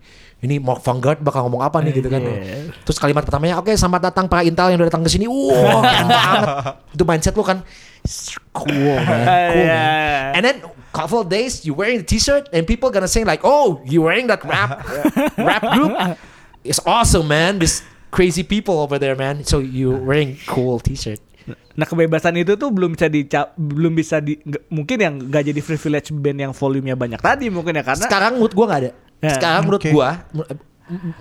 [0.46, 2.22] Ini Mark Vanguard bakal ngomong apa nih gitu kan?
[2.22, 2.70] Iya.
[2.86, 5.26] Terus kalimat pertamanya, oke selamat datang para Intel yang udah datang ke sini.
[5.26, 6.48] Wow, keren banget.
[6.94, 7.66] Itu mindset lu kan
[8.54, 9.74] cool man, cool Iya.
[9.74, 10.32] man.
[10.38, 10.56] And then
[10.94, 14.30] couple of days you wearing the t-shirt and people gonna say like, oh you wearing
[14.30, 14.86] that rap
[15.42, 15.92] rap group?
[16.62, 17.58] It's awesome man.
[17.58, 17.82] This
[18.14, 19.42] crazy people over there man.
[19.44, 21.20] So you wearing cool t-shirt.
[21.76, 24.40] Nah kebebasan itu tuh belum bisa di belum bisa di
[24.72, 28.56] mungkin yang nggak jadi privilege band yang volumenya banyak tadi mungkin ya karena Sekarang menurut
[28.56, 28.92] gua nggak ada.
[29.26, 29.34] Ya.
[29.34, 30.10] Sekarang menurut gua,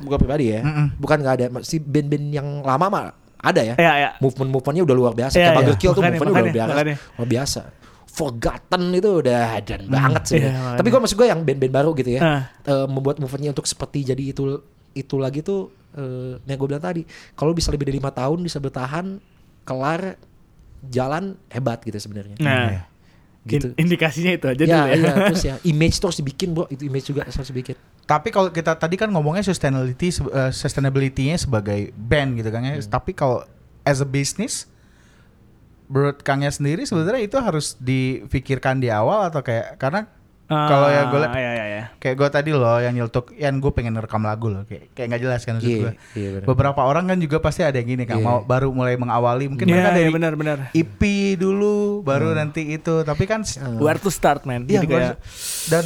[0.00, 0.86] gua pribadi ya, Mm-mm.
[0.96, 1.46] bukan nggak ada.
[1.60, 3.04] Si band-band yang lama mah
[3.38, 3.74] ada ya.
[3.76, 5.34] ya ya Movement-movementnya udah luar biasa.
[5.34, 5.56] Iya, Kayak.
[5.58, 6.72] Burger Kill tuh Makanya, movementnya udah luar biasa.
[6.74, 6.96] makanya.
[7.14, 7.60] Luar biasa.
[8.06, 10.38] Forgotten itu udah dan banget sih.
[10.38, 10.76] makanya.
[10.78, 12.20] Tapi gua maksud gua yang band-band baru gitu ya.
[12.20, 12.40] Ah.
[12.62, 14.44] eh, membuat movementnya untuk seperti jadi itu
[14.94, 17.02] itu lagi tuh eh, yang gue bilang tadi.
[17.32, 19.18] Kalau bisa lebih dari lima tahun bisa bertahan
[19.62, 20.14] kelar
[20.84, 22.36] jalan hebat gitu sebenarnya.
[22.38, 22.82] Nah, Iya.
[23.44, 23.76] Gitu.
[23.76, 24.94] in- indikasinya itu aja ya, dulu ya.
[24.96, 27.76] iya, terus ya image tuh harus dibikin bro, itu image juga harus dibikin.
[28.04, 32.74] Tapi kalau kita tadi kan ngomongnya sustainability eh, sustainability-nya sebagai band gitu kan ya.
[32.76, 32.88] Hmm.
[32.88, 33.44] Tapi kalau
[33.84, 34.68] as a business
[35.88, 40.08] menurut Kangnya sendiri sebenarnya itu harus difikirkan di awal atau kayak karena
[40.46, 41.82] kalau ya gue Ah, iya, iya, iya.
[41.96, 45.22] kayak gue tadi loh yang nyeletuk, Yan gue pengen rekam lagu loh kayak kayak nggak
[45.22, 45.92] jelas kan maksud Iya, gue.
[46.14, 46.44] benar.
[46.46, 48.24] Beberapa orang kan juga pasti ada yang gini kan Iya.
[48.24, 50.58] mau baru mulai mengawali mungkin Iya, mereka iya, dari benar-benar.
[50.70, 51.00] EP
[51.34, 53.78] dulu baru nanti itu tapi kan Hmm.
[53.78, 54.64] Where to start, man?
[54.64, 55.16] Iya, Jadi kayak
[55.66, 55.84] dan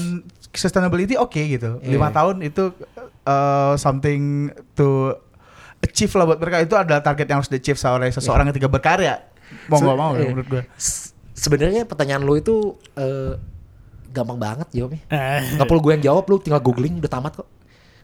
[0.48, 1.78] sustainability oke gitu.
[1.78, 1.90] Iya.
[1.92, 2.74] Lima tahun itu
[3.24, 5.14] uh, something to
[5.78, 9.22] achieve lah buat mereka itu adalah target yang harus di achieve oleh seseorang ketika berkarya.
[9.66, 10.28] Mau nggak mau ya Iya.
[10.28, 10.62] menurut gue.
[11.32, 12.56] Sebenarnya pertanyaan lu itu
[12.94, 13.38] eh,
[14.08, 15.02] gampang banget jawabnya.
[15.08, 17.48] Eh, Gak perlu gue yang jawab, lu tinggal googling udah tamat kok.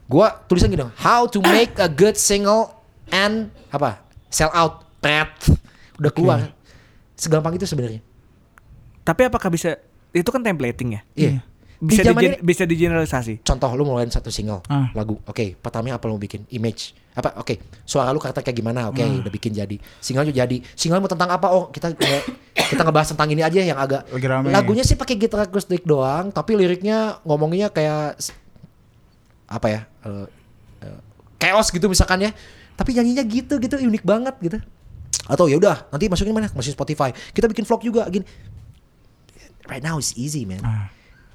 [0.05, 2.77] Gua tulisan gini dong, how to make a good single
[3.09, 4.05] and apa?
[4.29, 5.33] Sell out, pret.
[5.97, 6.39] Udah keluar.
[7.17, 8.05] Segampang itu sebenarnya.
[9.01, 9.81] Tapi apakah bisa
[10.13, 11.01] itu kan templating ya?
[11.17, 11.31] Iya.
[11.85, 13.43] Bisa Di digen- ini- bisa digeneralisasi.
[13.43, 14.89] Contoh lu mulai satu single Ah.
[14.91, 15.21] lagu.
[15.23, 16.49] Oke, pertamanya apa lu bikin?
[16.49, 16.97] Image.
[17.13, 17.37] Apa?
[17.37, 18.89] Oke, suara lu karakter kayak gimana?
[18.89, 19.21] Oke, Hmm.
[19.21, 19.77] udah bikin jadi.
[19.99, 20.65] Single juga jadi.
[20.73, 21.47] Single mau tentang apa?
[21.49, 21.93] Oh, kita
[22.55, 24.51] kita ngebahas tentang ini aja yang agak Lagi.
[24.51, 28.17] Lagunya sih pakai gitar akustik doang, tapi liriknya ngomonginnya kayak
[29.47, 29.81] apa ya?
[30.03, 30.27] eh,
[30.81, 30.99] eh,
[31.39, 32.31] chaos gitu misalkan ya.
[32.75, 34.59] Tapi nyanyinya gitu gitu unik banget gitu.
[35.25, 36.51] Atau ya udah, nanti masukin mana?
[36.51, 37.13] Masukin Spotify.
[37.31, 38.25] Kita bikin vlog juga gini.
[39.65, 40.89] Right now it's easy, man Ah.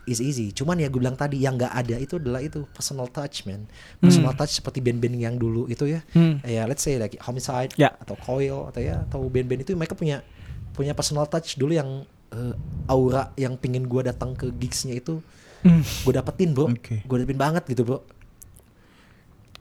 [0.10, 0.50] Is easy.
[0.50, 3.70] Cuman ya gue bilang tadi yang nggak ada itu adalah itu personal touch man.
[3.98, 6.02] Personal touch seperti band-band yang dulu itu ya.
[6.12, 6.42] Hmm.
[6.42, 7.94] Ya let's say like Homicide Ya.
[7.96, 10.26] atau Coil atau ya atau band-band itu mereka punya
[10.74, 12.54] punya personal touch dulu yang eh,
[12.86, 15.22] aura yang pingin gue datang ke gigsnya itu
[15.60, 15.84] Hmm.
[15.84, 16.72] gue dapetin bro.
[16.72, 17.04] Oke.
[17.04, 18.00] Gue dapetin banget gitu bro.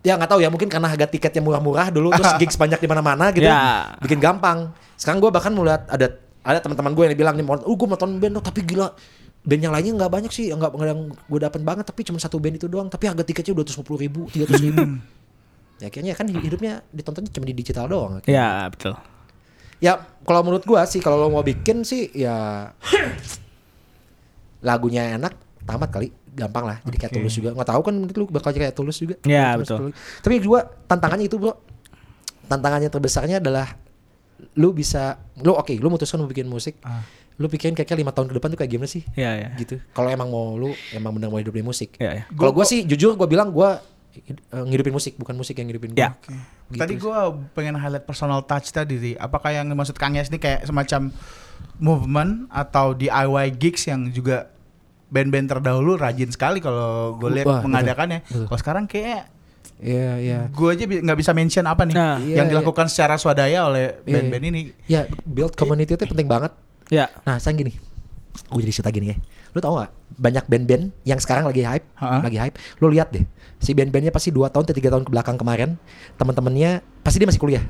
[0.06, 3.34] Ya nggak tahu ya mungkin karena harga tiketnya murah-murah dulu terus gigs banyak di mana-mana
[3.34, 3.44] gitu.
[3.44, 3.98] Ya.
[3.98, 4.70] Bikin gampang.
[4.94, 6.06] Sekarang gue bahkan melihat ada
[6.46, 8.94] ada teman-teman gue yang bilang nih, "Oh, gue nonton band tuh, tapi gila
[9.48, 12.60] band yang lainnya nggak banyak sih, nggak yang gue dapat banget, tapi cuma satu band
[12.60, 15.00] itu doang, tapi harga tiketnya dua ratus ribu, tiga ribu.
[15.80, 18.20] ya akhirnya kan hidupnya ditontonnya cuma di digital doang.
[18.20, 18.36] akhirnya.
[18.36, 18.92] Ya, betul.
[19.78, 19.92] Ya
[20.22, 22.68] kalau menurut gua sih kalau lo mau bikin sih ya
[24.68, 25.32] lagunya enak,
[25.64, 26.78] tamat kali, gampang lah.
[26.82, 27.18] Jadi kayak Oke.
[27.22, 27.50] tulus juga.
[27.54, 29.14] Nggak tahu kan menurut lu bakal kayak tulus juga.
[29.24, 29.76] Ya, Tulus, betul.
[29.78, 29.94] tulus.
[30.20, 31.54] Tapi gua tantangannya itu bro,
[32.50, 33.70] tantangannya terbesarnya adalah
[34.54, 37.02] lu bisa, lu oke, lu mutuskan mau bikin musik, Ah.
[37.38, 39.02] Lu pikirin kayaknya lima tahun ke depan tuh kayak gimana sih?
[39.14, 39.48] Ya, ya.
[39.54, 39.78] Gitu.
[39.88, 41.94] Kalau emang mau lu emang benar mau hidup dari musik.
[41.96, 42.22] Ya, ya.
[42.28, 43.78] Kalau gua sih jujur gua bilang gua
[44.12, 46.00] eh, ngidupin musik, bukan musik yang ngidupin gua.
[46.00, 46.10] Ya.
[46.12, 46.34] Oke.
[46.68, 47.00] Gitu Tadi sih.
[47.00, 47.16] gue
[47.54, 48.94] pengen highlight personal touch tadi.
[48.94, 49.12] Ri.
[49.14, 51.14] Apakah yang dimaksud Kang Yes ini kayak semacam
[51.76, 53.24] movement atau DIY
[53.54, 54.50] gigs yang juga
[55.08, 58.20] band-band terdahulu rajin sekali kalau gue lihat mengadakannya.
[58.26, 59.32] Kalau sekarang kayak
[59.78, 60.38] Iya, iya.
[60.50, 62.52] gue aja bi- nggak bisa mention apa nih Nah, iya, yang iya.
[62.52, 64.60] dilakukan secara swadaya oleh Iya, band-band ini.
[64.84, 66.50] Ya, build community itu penting banget.
[66.88, 67.12] Ya.
[67.24, 67.72] Nah, sekarang gini.
[68.48, 69.16] Gue jadi cerita gini ya.
[69.52, 69.90] Lu tau gak?
[70.18, 71.84] Banyak band-band yang sekarang lagi hype.
[71.98, 72.24] Ha-ha.
[72.24, 72.56] Lagi hype.
[72.80, 73.24] Lu lihat deh.
[73.58, 75.74] Si band-bandnya pasti 2 tahun atau 3 tahun ke belakang kemarin.
[76.16, 77.64] Teman-temannya pasti dia masih kuliah.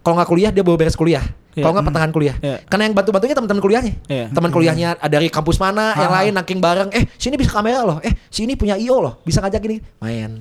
[0.00, 1.20] Kalau nggak kuliah dia baru beres kuliah.
[1.52, 1.66] Iya.
[1.66, 2.36] Kalau nggak pertengahan kuliah.
[2.40, 2.56] Iya.
[2.64, 3.94] Karena yang bantu-bantunya teman-teman kuliahnya.
[4.08, 4.26] Iya.
[4.32, 6.18] Teman kuliahnya ada dari kampus mana, yang Ha-ha.
[6.24, 6.88] lain nangking bareng.
[6.94, 7.98] Eh, sini bisa kamera loh.
[8.00, 9.20] Eh, sini punya IO loh.
[9.26, 9.76] Bisa ngajak gini.
[10.00, 10.40] Main.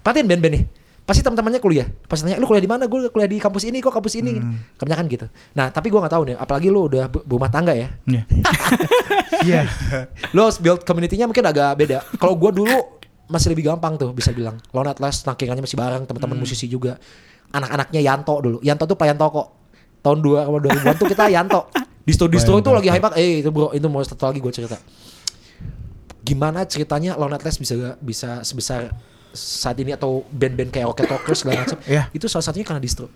[0.00, 0.64] Perhatiin band-band nih.
[1.04, 1.84] Pasti teman-temannya kuliah.
[2.08, 2.88] Pasti tanya, lu kuliah di mana?
[2.88, 4.40] Gue kuliah di kampus ini kok, kampus ini.
[4.40, 4.56] Hmm.
[4.80, 5.26] Kebanyakan gitu.
[5.52, 6.36] Nah, tapi gue nggak tahu nih.
[6.40, 7.92] Apalagi lu udah berumah tangga ya.
[8.08, 8.22] Iya.
[9.44, 9.68] Iya.
[10.32, 11.98] Lo harus build community-nya mungkin agak beda.
[12.16, 14.56] Kalau gua dulu masih lebih gampang tuh bisa bilang.
[14.72, 16.96] Lone Atlas nangkingannya masih bareng teman-teman musisi juga.
[17.52, 18.58] Anak-anaknya Yanto dulu.
[18.64, 19.52] Yanto tuh pelayan toko.
[20.04, 21.60] Tahun 2 sama 2000-an tuh kita Yanto.
[22.04, 23.16] Distro-distro itu lagi hype banget.
[23.20, 24.76] Eh itu bro, itu mau satu lagi gua cerita.
[26.24, 28.92] Gimana ceritanya Lone Atlas bisa bisa sebesar
[29.34, 31.78] saat ini atau band-band kayak Rocket Rockers segala macam.
[31.84, 32.08] Iya.
[32.10, 33.10] Itu salah satunya karena distro.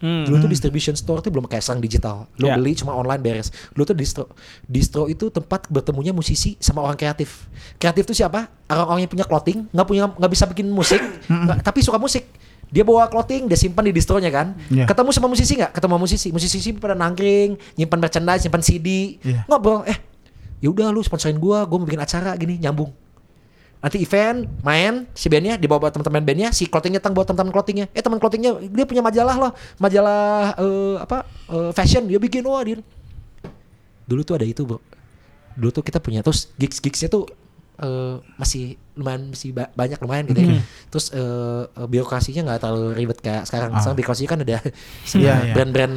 [0.00, 0.24] Hmm.
[0.24, 2.24] Dulu tuh distribution store tuh belum kayak sekarang digital.
[2.36, 2.56] Lo Ya.
[2.56, 3.52] beli cuma online beres.
[3.70, 4.24] Dulu tuh distro.
[4.64, 7.44] Distro itu tempat bertemunya musisi sama orang kreatif.
[7.76, 8.48] Kreatif tuh siapa?
[8.64, 10.98] Orang-orang yang punya clothing, nggak punya nggak bisa bikin musik,
[11.28, 12.24] nggak- tapi suka musik.
[12.70, 14.56] Dia bawa clothing, dia simpan di distronya kan.
[14.68, 14.86] Ya.
[14.86, 15.74] Ketemu sama musisi nggak?
[15.74, 16.28] Ketemu sama musisi.
[16.30, 18.88] Musisi pada nangkring, nyimpan merchandise, nyimpan CD,
[19.20, 19.44] Ya.
[19.44, 19.84] ngobrol.
[19.84, 19.98] Eh,
[20.60, 22.88] ya udah lu sponsorin gua, gua mau bikin acara gini, nyambung.
[23.80, 27.88] Nanti event, main, si bandnya dibawa buat teman-teman bandnya, si clothingnya tang buat teman-teman clothingnya.
[27.90, 32.60] Eh teman clothingnya dia punya majalah loh, majalah eh, apa eh, fashion dia bikin wah
[32.60, 32.84] dia.
[34.04, 34.78] Dulu tuh ada itu bro.
[35.56, 37.24] Dulu tuh kita punya terus gigs gigsnya tuh
[37.78, 40.50] eh, masih lumayan masih ba- banyak lumayan gitu ya.
[40.88, 41.22] Terus eh,
[41.64, 43.72] eh, birokrasinya nggak terlalu ribet kayak sekarang.
[43.72, 43.80] Ah.
[43.80, 44.60] Sekarang birokrasinya kan ada Iya,
[45.48, 45.54] iya.
[45.56, 45.94] brand-brand.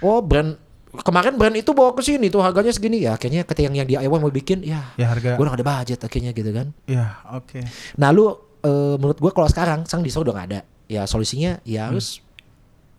[0.00, 0.54] Oh brand
[0.96, 3.14] kemarin brand itu bawa ke sini tuh harganya segini ya.
[3.14, 5.34] Akhirnya ketika yang yang DIY mau bikin ya, Ya harga.
[5.34, 6.70] gue gak ada budget akhirnya gitu kan.
[6.84, 7.58] Ya, oke.
[7.94, 8.30] Nah lu
[8.60, 10.60] eh, menurut gua kalau sekarang sang distro udah gak ada.
[10.84, 12.20] Ya solusinya ya harus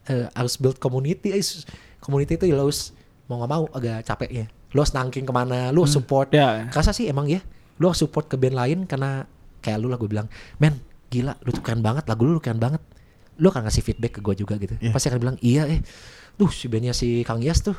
[0.05, 1.31] eh, harus build community.
[1.31, 1.43] eh,
[1.97, 2.93] Community itu ya lu harus
[3.25, 6.69] mau nggak mau agak capeknya lu harus nangking ke mana lu harus support Ya.
[6.69, 7.41] kerasa sih emang ya
[7.75, 9.25] lu harus support ke band lain karena
[9.59, 10.77] kayak lu lah gue bilang men
[11.09, 12.77] gila lu tuh keren banget lagu lu, lu keren banget
[13.35, 14.93] lu akan ngasih feedback ke gue juga gitu Iya.
[14.93, 15.81] pasti akan bilang iya eh
[16.35, 17.75] duh si bandnya si Kang Yas tuh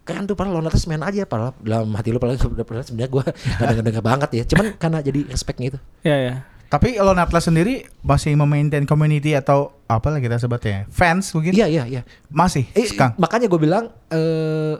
[0.00, 2.38] keren tuh padahal Lonatas main aja padahal dalam hati lu padahal
[2.86, 6.34] sebenarnya gue gak denger denger banget ya cuman karena jadi respectnya itu Ya ya.
[6.70, 11.50] Tapi lo Atlas sendiri masih memaintain community atau apa lah kita sebutnya fans mungkin?
[11.50, 13.18] iya iya iya Masih, Eh, Kang.
[13.18, 14.78] makanya gue bilang eh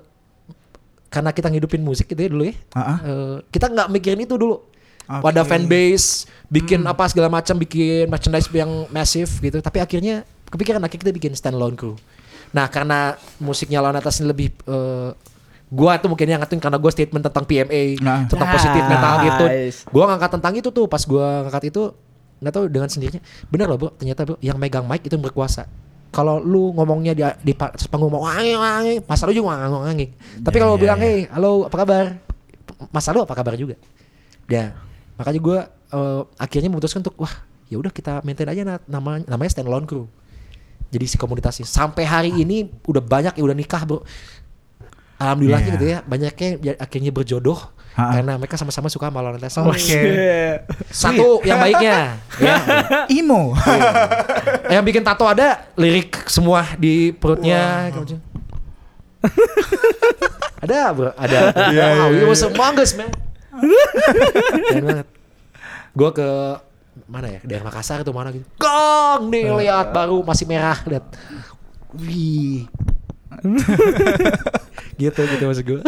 [1.11, 2.55] karena kita ngidupin musik gitu ya dulu ya.
[2.71, 2.99] Ah, ah.
[3.03, 4.63] eh, kita nggak mikirin itu dulu.
[5.11, 5.27] Oke.
[5.27, 9.59] Pada fanbase, bikin apa segala macam, bikin merchandise yang masif gitu.
[9.59, 11.99] Tapi akhirnya kepikiran akhirnya kita bikin standalone crew.
[12.51, 15.11] Nah karena musiknya lawan atas ini lebih eh,
[15.71, 18.27] gua tuh mungkin yang karena gua statement tentang PMA, Nah.
[18.27, 18.57] tentang Nice.
[18.59, 19.45] positif mental gitu.
[19.95, 21.83] Gua ngangkat tentang itu tuh pas gua ngangkat itu
[22.43, 23.23] nggak tahu dengan sendirinya.
[23.53, 25.71] Bener loh bro, ternyata bro yang megang mic itu yang berkuasa.
[26.11, 30.07] Kalau lu ngomongnya di, di panggung mau wangi wangi, masa lu juga wangi wangi.
[30.43, 31.07] Tapi kalau ya, bilang ya.
[31.07, 32.05] hey halo apa kabar,
[32.91, 33.79] masa lu apa kabar juga.
[34.51, 34.75] Ya
[35.15, 37.31] makanya gua eh, akhirnya memutuskan untuk wah
[37.71, 40.11] ya udah kita maintain aja na- nama namanya standalone crew.
[40.91, 44.03] Jadi si komunitasnya sampai hari ini udah banyak yang udah nikah bro.
[45.16, 45.68] Alhamdulillah Iya.
[45.70, 47.61] gitu ya banyaknya ya akhirnya berjodoh
[47.93, 48.16] Ha-ha.
[48.16, 49.53] karena mereka sama-sama suka sama lintas.
[49.61, 50.01] Oke.
[50.88, 52.57] Satu yang baiknya ya.
[53.07, 53.53] Imo.
[54.66, 57.93] yang bikin tato ada lirik semua di perutnya.
[60.64, 61.38] ada bro, ada.
[61.53, 63.12] wow, it was humongous man.
[64.70, 65.07] Keren banget.
[65.93, 66.28] Gue ke
[67.07, 67.41] mana ya?
[67.41, 68.45] Daerah Makassar tuh mana gitu.
[68.57, 71.05] Gong nih lihat baru masih merah lihat.
[71.93, 72.67] Wih.
[75.01, 75.81] gitu gitu maksud gue.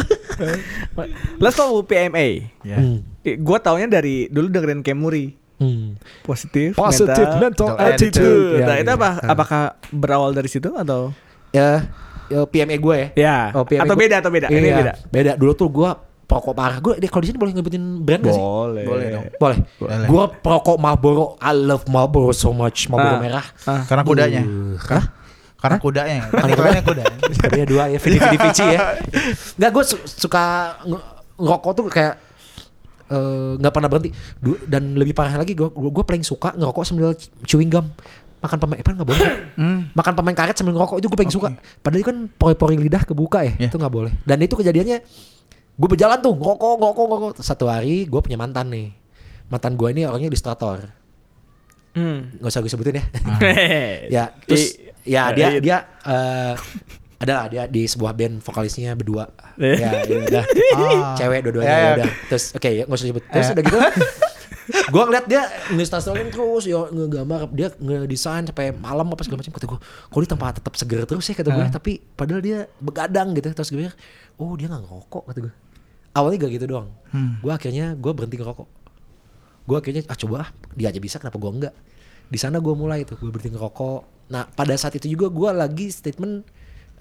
[1.42, 2.48] Let's talk PMA.
[2.62, 2.78] Ya.
[2.78, 3.04] Hmm.
[3.20, 5.36] Eh, Gua taunya dari dulu dengerin Kemuri.
[5.56, 5.94] Hmm.
[6.22, 8.18] Positif, Positive mental, mental attitude.
[8.18, 8.58] attitude.
[8.58, 8.98] Ya, Nah, itu ya.
[8.98, 9.10] apa?
[9.16, 9.30] Ah.
[9.30, 11.14] Apakah berawal dari situ atau?
[11.54, 11.86] Ya,
[12.26, 13.08] ya PME gue ya.
[13.14, 13.38] Ya.
[13.52, 14.46] Oh, PME atau gua- beda atau beda?
[14.48, 14.92] Ini Iya, beda.
[15.08, 15.32] Beda.
[15.36, 15.90] Dulu tuh gue
[16.32, 16.78] perokok parah.
[16.78, 18.40] Gue di kalau di sini boleh nyebutin brand gak sih?
[18.40, 18.84] Boleh.
[18.84, 19.24] Boleh dong.
[19.36, 19.58] Boleh.
[19.76, 20.06] Boleh.
[20.06, 21.36] Gue perokok Marlboro.
[21.38, 22.88] I love Marlboro so much.
[22.88, 23.20] Marlboro Ah.
[23.20, 23.46] merah.
[23.62, 23.84] Ah.
[23.84, 24.40] Karena kudanya.
[24.40, 25.04] Uh, Hah?
[25.54, 26.20] Karena kudanya.
[26.24, 27.04] Kan Karena iklannya kuda.
[27.52, 28.98] Dia dua ya, Vidi Vidi Vici ya.
[29.54, 30.44] Nggak, gue suka
[30.82, 31.06] nge-
[31.38, 32.14] ngerokok tuh kayak
[33.08, 34.10] eh, nggak pernah berhenti.
[34.36, 37.14] Du- dan lebih parah lagi, gue gue paling suka ngerokok sambil
[37.44, 37.86] chewing gum.
[38.42, 39.28] Makan pemain, eh, nggak boleh.
[39.94, 41.48] Makan pemain karet sambil ngerokok itu gue paling suka.
[41.78, 43.70] Padahal itu kan pori-pori lidah kebuka ya, Iya.
[43.70, 44.12] itu nggak boleh.
[44.24, 44.98] Dan itu kejadiannya,
[45.72, 47.32] gue berjalan tuh ngerokok, ngerokok, ngerokok.
[47.38, 48.92] Satu hari gue punya mantan nih.
[49.46, 50.78] Mantan gue ini orangnya ilustrator.
[51.92, 52.32] Hmm.
[52.34, 53.04] Nggak usah gue sebutin ya.
[53.04, 53.04] ya,
[54.16, 54.64] ya terus
[55.02, 55.60] ya Eh, dia iya.
[55.60, 56.54] dia eh
[57.18, 59.76] adalah dia di sebuah band vokalisnya berdua Eh.
[59.76, 60.44] ya, ya udah
[60.74, 61.14] Ah.
[61.14, 61.94] cewek dua-duanya Ya, ya, ya.
[61.94, 63.52] udah terus oke ya nggak usah sebut terus Ya.
[63.52, 63.78] udah gitu
[64.94, 69.66] gue ngeliat dia nge-storytelling terus ya ngegambar dia ngedesain sampai malam apa segala macam kata
[69.66, 73.52] gue kok dia tempat tetap seger terus ya kata gue tapi padahal dia begadang gitu
[73.52, 73.86] terus gue
[74.36, 75.52] oh dia nggak ngerokok kata gue
[76.12, 76.88] awalnya gak gitu doang.
[77.40, 78.68] Gue akhirnya gue berhenti ngerokok.
[79.62, 81.74] Gue akhirnya ah coba ah dia aja bisa kenapa gue enggak?
[82.26, 84.28] Di sana gue mulai tuh gue berhenti ngerokok.
[84.28, 86.44] Nah pada saat itu juga gue lagi statement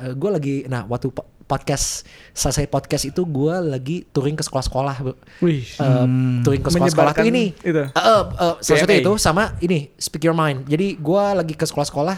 [0.02, 4.96] gue lagi nah waktu po- podcast selesai podcast itu gue lagi touring ke sekolah-sekolah.
[5.40, 5.62] Wih.
[5.62, 6.06] Eh,
[6.42, 7.12] touring ke sekolah-sekolah.
[7.12, 7.76] Tuh Menyebarkan ini itu.
[7.78, 10.64] Eh, eh, eh, salah satu itu sama ini speak your mind.
[10.66, 12.18] Jadi gue lagi ke sekolah-sekolah.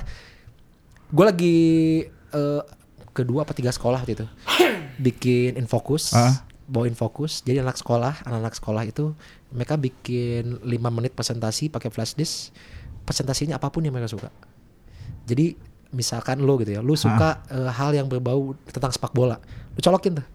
[1.09, 1.55] Gue lagi
[2.31, 2.61] eh,
[3.09, 4.25] kedua apa tiga sekolah waktu itu.
[5.03, 6.45] Bikin infokus Ah.
[6.73, 9.13] Bawa infokus jadi anak sekolah anak-anak sekolah itu
[9.53, 12.49] mereka bikin 5 menit presentasi pakai flash disk.
[13.05, 14.33] Presentasinya apa pun yang mereka suka.
[15.29, 15.53] Jadi
[15.93, 19.37] misalkan lo gitu ya lu suka eh, hal yang berbau tentang sepak bola
[19.77, 20.27] lu colokin tuh.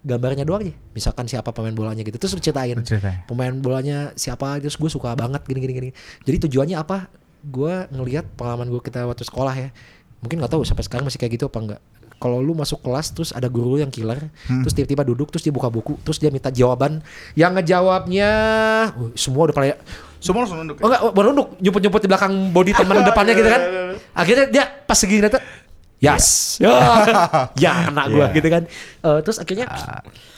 [0.00, 0.72] Gambarnya doang aja.
[0.92, 2.76] Misalkan siapa pemain bolanya gitu terus Lu ceritain.
[3.28, 5.90] pemain bolanya siapa terus gue suka banget gini gini gini.
[6.28, 7.08] Jadi tujuannya apa?
[7.40, 9.68] Gue ngelihat pengalaman gue kita waktu sekolah ya.
[10.20, 11.80] Mungkin nggak tahu sampai sekarang masih kayak gitu apa enggak
[12.20, 15.72] kalau lu masuk kelas terus ada guru yang killer terus tiba-tiba duduk terus dia buka
[15.72, 17.00] buku terus dia minta jawaban
[17.32, 18.30] yang ngejawabnya
[18.92, 19.66] uh, semua udah pada
[20.20, 20.76] Semua langsung nunduk.
[20.84, 23.62] Oh enggak, baru nunduk nyumput-nyumput di belakang body teman depannya gitu kan.
[24.12, 25.40] Akhirnya dia pas segini ternyata
[26.00, 26.56] Yes.
[26.60, 26.72] Ya,
[27.64, 28.36] ya kena gue Iya.
[28.36, 28.62] gitu kan.
[29.00, 29.64] Eh, terus akhirnya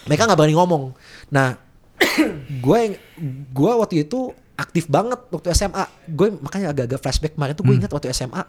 [0.07, 0.95] mereka nggak berani ngomong.
[1.31, 1.59] Nah,
[2.67, 2.95] gue yang
[3.51, 5.83] gue waktu itu aktif banget waktu SMA.
[6.11, 8.43] Gue makanya agak-agak flashback kemarin tuh gue ingat waktu SMA.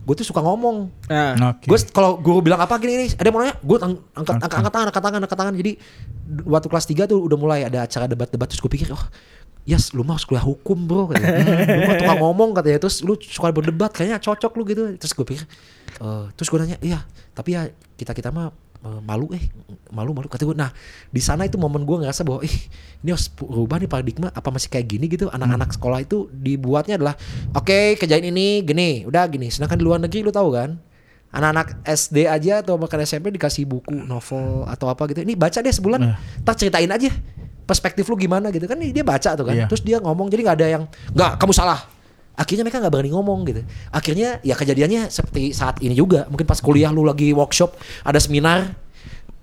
[0.00, 0.88] Gue tuh suka ngomong.
[1.06, 1.68] Nah, Oke.
[1.68, 4.50] Gue kalau guru bilang apa gini nih, ada yang mau nanya, gue ang- angkat, angkat,
[4.58, 5.54] angkat tangan, angkat tangan, angkat tangan.
[5.54, 5.72] Jadi
[6.44, 9.04] waktu kelas 3 tuh udah mulai ada acara debat-debat terus gue pikir, oh
[9.68, 11.36] Yes, lu mah harus kuliah hukum bro katanya.
[11.76, 15.26] Lu mah tukang ngomong katanya Terus lu suka berdebat Kayaknya cocok lu gitu Terus gue
[15.28, 15.44] pikir
[16.00, 19.44] eh, Terus gue nanya Iya tapi ya kita-kita mah eh, malu eh
[19.92, 20.72] malu malu kata gue nah
[21.12, 22.56] di sana itu momen gue ngerasa bahwa ih
[23.04, 27.12] ini harus berubah nih paradigma apa masih kayak gini gitu anak-anak sekolah itu dibuatnya adalah
[27.52, 30.80] oke kerjain ini gini udah gini sedangkan di luar negeri lu tahu kan
[31.30, 35.22] Anak-anak SD aja atau bahkan SMP dikasih buku, novel atau apa gitu.
[35.22, 36.00] Ini baca deh sebulan.
[36.02, 36.18] Nah.
[36.42, 37.06] Tak ceritain aja
[37.70, 38.74] perspektif lu gimana gitu kan.
[38.82, 39.54] Dia baca tuh kan.
[39.54, 39.70] Iya.
[39.70, 41.86] Terus dia ngomong jadi nggak ada yang nggak kamu salah.
[42.40, 43.60] Akhirnya mereka nggak berani ngomong gitu.
[43.92, 46.24] Akhirnya ya kejadiannya seperti saat ini juga.
[46.26, 48.72] Mungkin pas kuliah lu lagi workshop, ada seminar,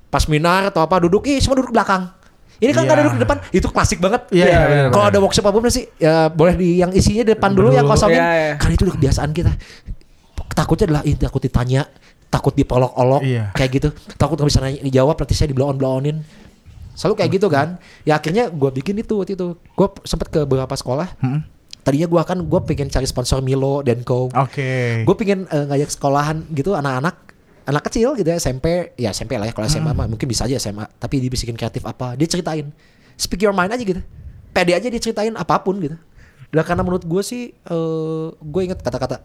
[0.09, 2.09] pas seminar atau apa duduk, ih semua duduk belakang.
[2.57, 3.03] Ini kan nggak Iya.
[3.05, 4.21] duduk di depan, itu klasik banget.
[4.33, 5.13] Iya, iya, benar, Kalau benar.
[5.13, 7.93] ada workshop apa sih, ya boleh di yang isinya di depan dulu, yang Dulu.
[7.93, 8.17] kosongin.
[8.17, 8.53] Iya, iya.
[8.57, 9.51] Karena itu udah kebiasaan kita.
[10.57, 11.85] Takutnya adalah ih, takut ditanya,
[12.33, 13.53] takut dipolok-olok, Iya.
[13.53, 13.89] kayak gitu.
[14.17, 16.25] Takut nggak bisa nanya, dijawab, nanti saya di blow on blow onin.
[16.97, 17.77] Selalu kayak gitu kan.
[18.01, 19.53] Ya akhirnya gue bikin itu waktu itu.
[19.53, 21.13] Gue sempet ke beberapa sekolah.
[21.21, 21.45] Mm-mm.
[21.87, 24.27] Tadinya gue akan gue pengen cari sponsor Milo dan Co.
[24.27, 25.07] Oke.
[25.07, 27.15] Gue pengen eh, ngajak sekolahan gitu anak-anak
[27.63, 30.59] anak kecil gitu ya SMP ya SMP lah ya kalau SMA mah mungkin bisa aja
[30.59, 32.75] SMA tapi dibisikin kreatif apa dia ceritain.
[33.15, 34.03] Speak your mind aja gitu.
[34.51, 35.95] Pede aja dia ceritain apa pun gitu.
[36.51, 39.23] Dan karena menurut gue sih eh gue inget kata-kata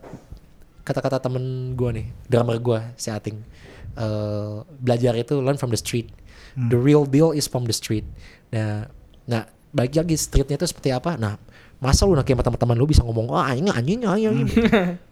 [0.86, 3.42] kata-kata temen gue nih drummer gue si Ating.
[3.98, 6.14] Eh, belajar itu learn from the street.
[6.54, 8.06] The real deal is from the street.
[8.54, 8.86] Nah
[9.26, 11.18] nah balik lagi streetnya itu seperti apa?
[11.18, 11.42] Nah
[11.82, 14.48] masa lu nanti sama teman-teman lu bisa ngomong ah anjing anjing anjing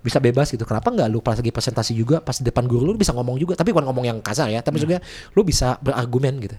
[0.01, 2.95] bisa bebas gitu kenapa nggak lu pas lagi presentasi juga pas di depan guru lu
[2.95, 5.03] bisa ngomong juga tapi bukan ngomong yang kasar ya tapi juga
[5.35, 6.55] lu bisa berargumen gitu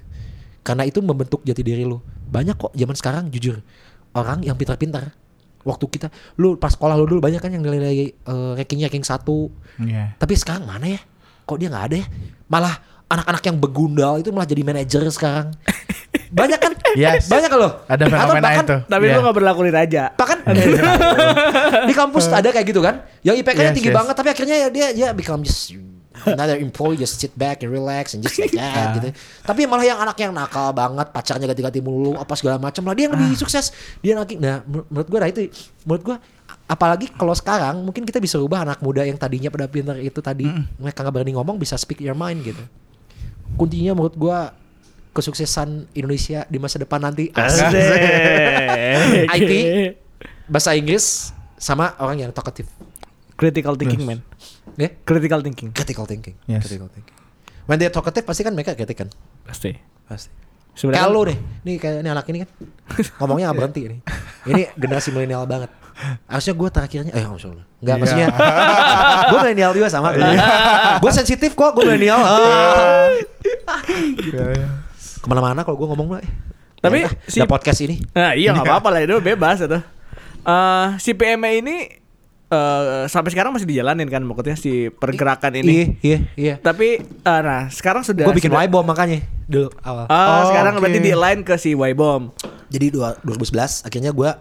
[0.61, 3.63] karena itu membentuk jati diri lu banyak kok zaman sekarang jujur
[4.11, 5.15] orang yang pintar-pintar
[5.63, 9.47] waktu kita lu pas sekolah lu dulu banyak kan yang nilai uh, ranking ranking satu
[9.79, 10.13] Iya.
[10.19, 11.01] tapi sekarang mana ya?
[11.47, 12.05] Kok dia nggak ada ya?
[12.45, 12.75] Malah
[13.07, 15.55] anak-anak yang begundal itu malah jadi manajer sekarang.
[16.31, 16.71] Banyak kan?
[16.91, 17.27] Yes.
[17.27, 17.83] Banyak loh.
[17.85, 18.77] Ada Atau fenomena bahkan- itu.
[18.83, 19.15] Tapi Iya.
[19.15, 20.03] lu gak berlaku di raja.
[20.11, 20.37] Bahkan
[21.89, 23.03] di kampus ada kayak gitu kan?
[23.21, 23.97] Yang IPK-nya Yes, tinggi yes.
[23.97, 25.71] banget tapi akhirnya ya dia dia become just
[26.21, 29.09] another employee just sit back and relax and just like that gitu.
[29.41, 33.07] Tapi malah yang anak yang nakal banget, pacarnya ganti-ganti mulu apa segala macam lah dia
[33.07, 33.71] yang lebih sukses.
[33.99, 35.41] Dia lagi nah menur- menurut gua nah itu
[35.81, 36.15] menurut gua
[36.45, 40.19] a- apalagi kalau sekarang mungkin kita bisa ubah anak muda yang tadinya pada pintar itu
[40.19, 42.61] tadi mereka nggak berani ngomong bisa speak your mind gitu.
[43.53, 44.51] Kuncinya menurut gua
[45.11, 47.67] kesuksesan Indonesia di masa depan nanti asik.
[49.37, 49.51] IT
[50.47, 52.67] bahasa Inggris sama orang yang talkative.
[53.35, 54.19] Critical thinking man.
[54.77, 54.89] Ya?
[55.03, 55.73] Critical thinking.
[55.73, 56.35] Critical thinking.
[56.47, 56.63] Yes.
[56.63, 57.15] Critical thinking.
[57.67, 59.09] When they talkative pasti kan mereka kritik kan.
[59.43, 59.75] Pasti.
[60.07, 60.31] Pasti.
[60.71, 61.37] Sebenarnya Kayak lu deh.
[61.67, 62.49] Nih kayak ini anak ini kan.
[63.19, 63.99] Ngomongnya gak berhenti nih.
[64.47, 65.67] Ini generasi milenial banget.
[66.25, 67.65] Harusnya gue terakhirnya eh maksudnya.
[67.83, 68.01] Enggak Iya.
[68.01, 68.27] maksudnya.
[69.27, 70.15] gue milenial juga sama.
[70.97, 72.21] gue sensitif kok gue milenial.
[72.23, 73.11] Ah.
[75.21, 76.23] Ke mana-mana kalau gue ngomong lah.
[76.77, 78.01] Tapi Ya si- podcast ini.
[78.11, 79.77] Nah, iya nggak apa-apa lah itu bebas itu.
[80.41, 81.75] Eh si PMA ini
[82.47, 85.77] eh sampai sekarang masih dijalanin kan maksudnya si pergerakan Iya, ini.
[86.01, 86.53] iya, iya.
[86.57, 90.05] Tapi eh, nah sekarang sudah Gue bikin sudah- Y-bomb makanya dulu awal.
[90.05, 90.81] Ah, Oh, sekarang oke.
[90.81, 92.33] berarti di line ke si Y-Bomb.
[92.67, 94.31] Jadi dua- 2011 akhirnya gue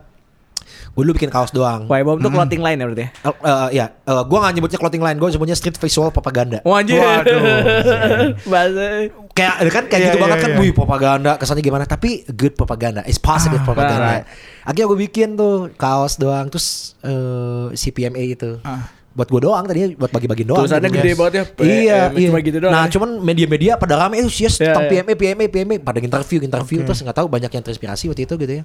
[0.90, 1.86] gue dulu bikin kaos doang.
[1.86, 3.10] Y-Bomb tuh clothing line ya berarti ya?
[3.70, 6.58] Ya, eh, gue gak nyebutnya clothing line, gue nyebutnya street visual propaganda.
[6.64, 6.98] Anjir.
[6.98, 7.40] Waduh.
[8.50, 9.06] Bahasa
[9.40, 10.58] Kayak kan kayak Iya, gitu iya, banget kan, iya.
[10.58, 14.08] wih propaganda kesannya gimana, tapi good propaganda, it's positive Ah, propaganda.
[14.18, 14.24] right.
[14.62, 18.60] Akhirnya gue bikin tuh kaos doang, terus eh, si PMA itu.
[18.60, 18.92] Ah.
[19.10, 20.62] Buat gue doang tadinya buat bagi-bagi doang.
[20.62, 20.98] Tulisannya gitu.
[21.00, 22.28] gede banget ya, Iya, iya.
[22.28, 22.90] cuma gitu doang Nah, ya.
[22.90, 25.02] cuman media-media pada rame eh yes Iya, tentang iya.
[25.02, 26.86] PMA, PMA, PMA pada interview, interview Oke.
[26.86, 28.64] terus nggak tahu banyak yang terinspirasi waktu itu gitu ya.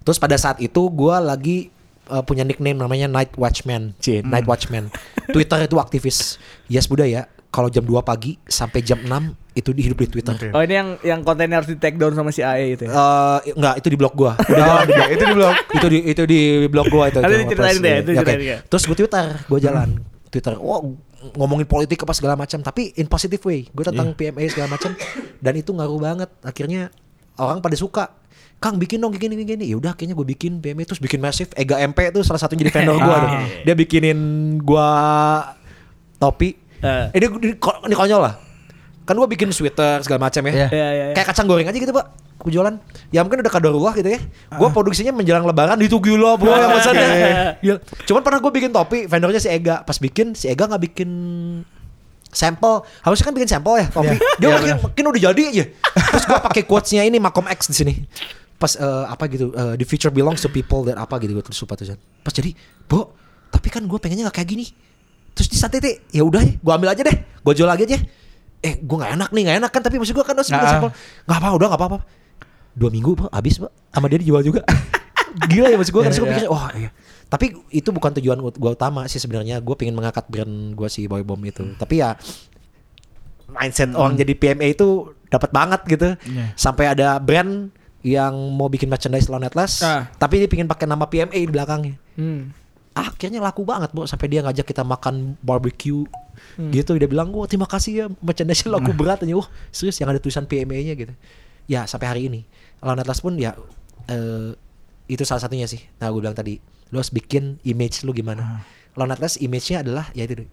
[0.00, 1.58] Terus pada saat itu gue lagi
[2.06, 4.30] eh, punya nickname namanya Night Watchman, C, Hmm.
[4.30, 4.88] Night Watchman.
[5.28, 6.38] Twitter itu aktivis.
[6.66, 7.26] Yes budaya.
[7.56, 10.36] Kalau jam 2 pagi sampai jam 6 itu dihidup di Twitter.
[10.36, 10.48] Oke.
[10.52, 12.92] Oh ini yang yang kontennya harus di take down sama si AE itu ya.
[12.92, 14.36] Eh, enggak itu di blog gua.
[14.52, 15.08] Oh, di blog.
[15.08, 15.54] itu di blog.
[15.72, 17.24] itu di itu di blog gua itu.
[17.24, 18.58] Nanti itu diceritain deh, Iya, itu ceritain ya.
[18.68, 19.88] Terus gue Twitter, gue jalan
[20.28, 20.52] Twitter.
[20.60, 20.84] Wah,
[21.40, 23.64] ngomongin politik apa segala macam, tapi in positive way.
[23.72, 24.92] Gue tentang PMA segala macam
[25.40, 26.28] dan itu ngaruh banget.
[26.44, 26.92] Akhirnya
[27.40, 28.12] orang pada suka.
[28.56, 29.64] Kang bikin dong gini gini gini.
[29.72, 31.48] Ya udah akhirnya gue bikin PMA terus bikin massive.
[31.56, 33.30] Ega MP itu salah satu jadi vendor gua tuh.
[33.64, 34.18] Dia bikinin
[34.60, 34.88] gua
[36.20, 36.65] topi.
[36.82, 37.16] Eh.
[37.16, 38.34] Eh, dia, ini, ini konyol lah.
[39.06, 40.52] Kan gua bikin sweater segala macam ya.
[40.52, 40.68] Iya.
[40.68, 41.14] Iya, iya, iya.
[41.14, 42.06] Kayak kacang goreng aja gitu, Pak.
[42.42, 42.74] Aku jualan.
[43.14, 44.20] Ya mungkin udah kadarullah gitu ya.
[44.58, 47.06] Gua produksinya menjelang lebaran itu gila, Bro, yang pesannya.
[47.62, 47.78] Gila.
[48.04, 49.86] Cuman pernah gue bikin topi, vendornya si Ega.
[49.86, 51.10] Pas bikin, si Ega nggak bikin
[52.28, 52.82] sampel.
[53.00, 54.14] Harusnya kan bikin sampel ya, topi.
[54.18, 54.18] Iya.
[54.42, 55.64] Dia Iya, makin, makin udah jadi aja.
[55.96, 57.94] Terus gua pakai quotesnya ini Malcolm X di sini.
[58.56, 61.60] Pas eh, apa gitu, eh, the future belongs to people that apa gitu gue tulis
[61.60, 62.00] lupa tulisan.
[62.24, 62.56] Pas jadi,
[62.88, 63.12] Bo,
[63.52, 64.66] tapi kan gue pengennya nggak kayak gini.
[65.36, 68.00] Terus di saat itu, ya udah ya, gue ambil aja deh, gue jual lagi aja.
[68.58, 69.82] Eh, gue nggak enak nih, nggak enak kan?
[69.84, 70.72] Tapi maksud gue kan harus bikin Ah.
[70.72, 70.90] sampel.
[71.22, 71.98] Nggak apa, udah nggak apa-apa.
[72.72, 73.72] Dua minggu, Pak, habis, Pak.
[73.90, 74.64] Sama dia dijual juga.
[75.46, 76.32] Gila ya maksud gue kan Iya, gue iya.
[76.34, 76.90] pikir, wah iya.
[77.26, 79.60] Tapi itu bukan tujuan gue utama sih sebenarnya.
[79.60, 81.76] Gue pengen mengangkat brand gue si Boy Bomb itu.
[81.76, 82.16] Tapi ya
[83.46, 84.88] mindset orang jadi PMA itu
[85.28, 86.08] dapat banget gitu.
[86.24, 86.56] Iya.
[86.56, 87.68] Sampai ada brand
[88.00, 90.06] yang mau bikin merchandise lawan Atlas, Ah.
[90.14, 91.94] tapi dia pengen pakai nama PMA di belakangnya.
[92.14, 92.54] Hmm.
[92.96, 96.08] Akhirnya laku banget, Bu, sampai dia ngajak kita makan barbecue.
[96.56, 99.20] Gitu dia bilang wah terima kasih ya merchandise laku berat.
[99.20, 101.12] Aja wah serius yang ada tulisan PMA nya gitu.
[101.68, 102.48] Ya sampai hari ini.
[102.80, 103.52] Lone Atlas pun ya
[104.08, 104.56] eh,
[105.08, 105.84] itu salah satunya sih.
[106.00, 106.56] Nah gue bilang tadi
[106.92, 108.64] lo harus bikin image lu gimana.
[108.96, 110.48] Lone Atlas image-nya adalah ya itu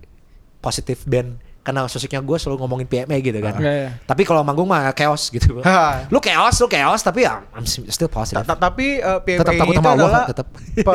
[0.59, 3.95] positif band karena sosoknya gue selalu ngomongin PMA gitu kan iya.
[4.03, 5.63] tapi kalau manggung mah chaos gitu
[6.13, 9.73] lu chaos lu chaos tapi ya I'm still positive Ta- Tapi uh, PMA Tetap takut
[9.73, 10.47] itu sama Allah, adalah tetap.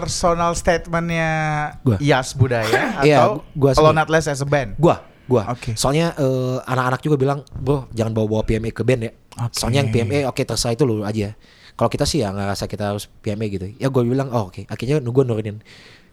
[0.00, 1.30] personal statementnya
[1.84, 1.96] Gua.
[2.00, 2.72] Yas Budaya
[3.06, 4.00] Iya, atau gua kalau sendiri.
[4.00, 4.80] Nutless as a band.
[4.80, 4.96] Gua,
[5.28, 5.52] gua.
[5.52, 5.76] Oke.
[5.76, 9.12] Soalnya eh, anak-anak juga bilang, "Bro, jangan bawa-bawa PMA ke band ya."
[9.44, 9.54] Oke.
[9.56, 11.34] Soalnya yang PMA oke terserah itu lu aja.
[11.72, 13.66] Kalau kita sih ya nggak rasa kita harus PMA gitu.
[13.76, 15.60] Ya gue bilang, "Oh, oke." Akhirnya gue nurunin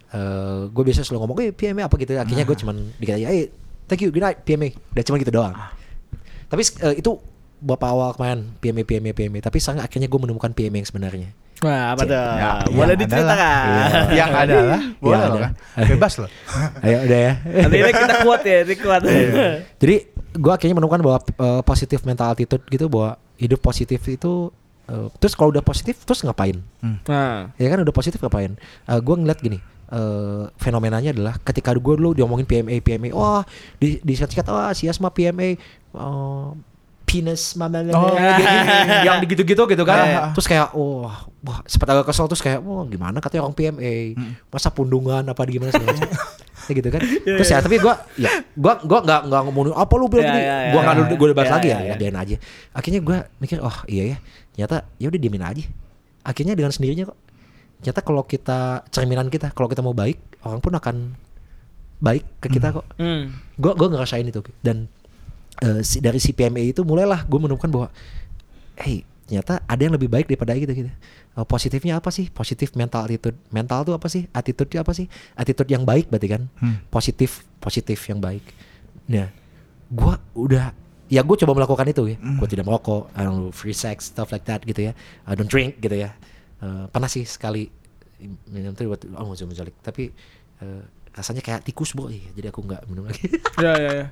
[0.10, 3.52] eh gue biasa selalu ngomong, "Eh, PMA apa gitu." Akhirnya gue cuman dikit aja, "Eh,
[3.90, 5.58] thank you, good night, PMA." Udah cuma gitu doang.
[6.46, 7.18] Tapi eh, itu
[7.60, 11.30] beberapa awal kemarin PMA PMA PMA tapi sekarang akhirnya gue menemukan PMA yang sebenarnya
[11.60, 12.16] Wah, apa tuh?
[12.16, 13.36] Ya, Boleh yang diceritakan.
[13.36, 15.38] adalah- Yang adalah boleh ada.
[15.38, 15.52] kan.
[15.84, 16.30] Bebas loh.
[16.88, 17.34] ayo udah ya
[17.68, 19.02] Nanti ini kita kuat ya, ini kuat.
[19.76, 19.96] Jadi
[20.32, 24.56] gue akhirnya menemukan bahwa uh, positif mental attitude gitu bahwa hidup positif itu
[24.88, 26.64] uh, terus kalau udah positif terus ngapain?
[27.04, 28.56] Nah, Ya kan udah positif ngapain?
[28.88, 29.60] Uh, gue ngeliat gini.
[29.92, 33.44] Uh, fenomenanya adalah ketika gue dulu diomongin PMA PMA wah
[33.78, 35.58] di di sikat wah si Asma PMA
[35.98, 36.54] uh,
[37.10, 38.14] penis mama Oh.
[39.02, 39.98] yang gitu-gitu gitu kan.
[39.98, 40.22] Iya, iya.
[40.38, 44.14] terus kayak wah wah sempat agak kesel terus kayak wah gimana katanya orang PMA
[44.54, 46.10] masa pundungan apa di gimana segala macam.
[46.70, 47.02] Ya gitu kan.
[47.02, 50.46] Terus ya tapi gua ya gua gua nggak nggak ngomongin apa lu bilang Iya, gini.
[50.46, 51.18] iya, iya, gua nggak iya.
[51.18, 51.90] gue bahas Iya, lagi iya, ya iya.
[51.90, 52.36] ya biarin aja.
[52.78, 54.18] Akhirnya gua mikir oh iya ya
[54.54, 55.64] ternyata ya udah diemin aja.
[56.22, 57.18] Akhirnya dengan sendirinya kok
[57.80, 60.96] ternyata kalau kita cerminan kita kalau kita mau baik orang pun akan
[62.00, 62.88] baik ke kita kok.
[62.96, 63.36] Hmm.
[63.60, 64.40] gue gue ngerasain itu.
[64.64, 64.88] Dan
[65.64, 67.88] eh, si, dari si PMA itu mulailah gue menemukan bahwa
[68.80, 70.92] hey ternyata ada yang lebih baik daripada kita gitu.
[70.92, 72.28] Eh, positifnya apa sih?
[72.32, 74.28] Positif mental attitude mental tuh apa sih?
[74.32, 75.08] Attitude itu apa sih?
[75.36, 76.42] Attitude yang baik berarti kan?
[76.60, 76.84] Hmm.
[76.92, 78.44] positif positif yang baik.
[79.08, 79.32] Nah
[79.88, 80.72] gue udah
[81.08, 82.18] ya gue coba melakukan itu ya.
[82.20, 84.96] Gue tidak merokok I don't know, free sex stuff like that gitu ya.
[85.28, 86.12] I don't drink gitu ya
[86.60, 87.72] Eh, pernah sih sekali
[88.46, 90.12] minum tuh buat oh mau menjalik tapi
[90.60, 94.06] eh, rasanya kayak tikus bro Iya, jadi aku nggak minum lagi Ya, ya, ya.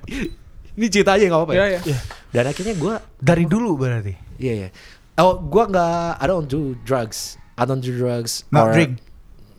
[0.74, 1.98] ini cerita aja nggak apa-apa Ya, ya, ya.
[2.32, 4.16] dan akhirnya gue Dari dulu berarti.
[4.38, 4.70] iya iya
[5.18, 9.04] oh gue nggak I don't do drugs I don't do drugs Not or- drink?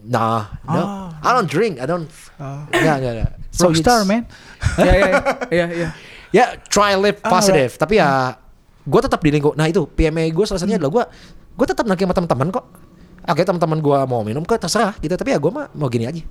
[0.01, 1.09] nah no Oh.
[1.21, 2.65] I don't drink I don't Oh.
[2.71, 4.25] nggak nggak nggak Rockstar man.
[4.81, 5.09] Ya, ya,
[5.51, 5.89] ya, ya.
[6.31, 8.33] ya try live Ah, positive tapi ya
[8.81, 10.89] gue tetap di lingkup nah itu PMA gue salah satunya Hmm.
[10.89, 11.05] adalah gue
[11.59, 12.65] gue tetap nanti sama teman-teman kok.
[13.29, 15.13] Oke teman-teman gue mau minum ke terserah gitu.
[15.19, 16.23] Tapi ya gue mah mau gini aja.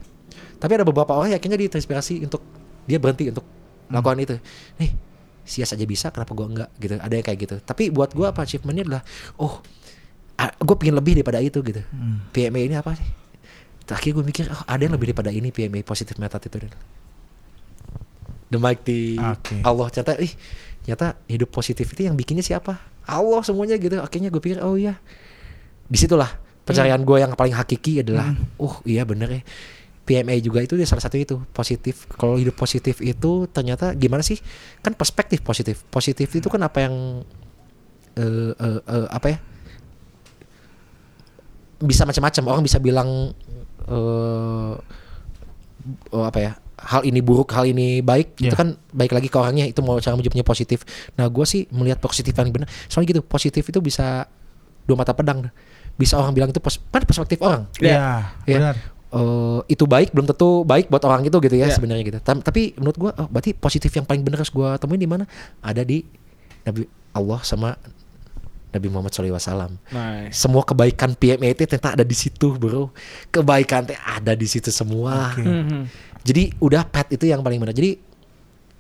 [0.58, 2.42] Tapi ada beberapa orang yang akhirnya terinspirasi untuk
[2.88, 3.44] dia berhenti untuk
[3.88, 4.04] Hmm.
[4.04, 4.36] melakukan itu.
[4.84, 4.92] Nih
[5.48, 6.70] sias aja bisa kenapa gue enggak?
[6.76, 7.56] Gitu ada yang kayak gitu.
[7.64, 9.04] Tapi buat gue apa achievementnya adalah
[9.40, 9.64] oh
[10.38, 11.82] gue pengen lebih daripada itu gitu.
[11.92, 12.28] Hmm.
[12.36, 13.08] PMA ini apa sih?
[13.88, 16.68] Akhirnya gue mikir oh, ada yang lebih daripada ini PMA positif mental attitude
[18.52, 19.64] The mighty Oke.
[19.64, 19.88] Allah.
[19.92, 20.32] Ternyata ih
[20.84, 23.98] ternyata hidup positif itu yang bikinnya siapa Allah semuanya gitu.
[24.04, 25.00] Akhirnya gue pikir oh iya.
[25.88, 26.28] Di situlah
[26.68, 29.42] pencarian gue yang paling hakiki adalah oh iya bener ya.
[30.08, 32.08] PMA juga itu dia salah satu itu positif.
[32.16, 34.40] Kalau hidup positif itu ternyata gimana sih?
[34.80, 35.84] Kan perspektif positif.
[35.88, 37.24] Positif itu kan apa yang
[38.16, 39.38] eh eh, eh, apa ya?
[41.84, 42.44] Bisa macam-macam.
[42.52, 43.36] Orang bisa bilang
[43.88, 44.76] eh
[46.12, 48.54] oh, apa ya hal ini buruk hal ini baik itu Iya.
[48.54, 52.32] kan baik lagi ke orangnya itu mau cara menyebutnya positif nah gue sih melihat positif
[52.32, 54.30] yang benar soalnya gitu positif itu bisa
[54.84, 55.50] dua mata pedang
[55.94, 58.58] bisa orang bilang itu pos kan perspektif orang Iya, Ya.
[58.58, 58.76] benar.
[59.08, 61.74] Eh, itu baik belum tentu baik buat orang itu gitu ya Iya.
[61.74, 65.00] sebenarnya gitu Tam- tapi menurut gua oh, berarti positif yang paling benar harus gua temuin
[65.00, 65.26] di mana
[65.58, 66.06] ada di
[66.62, 67.74] Nabi Allah sama
[68.68, 69.40] Nabi Muhammad SAW
[69.90, 70.36] Nice.
[70.36, 72.92] semua kebaikan PMA itu ternyata ada di situ bro
[73.28, 75.42] kebaikan teh ada di situ semua Oke.
[75.42, 75.82] Mhm.
[76.28, 77.96] Jadi udah pet itu yang paling benar jadi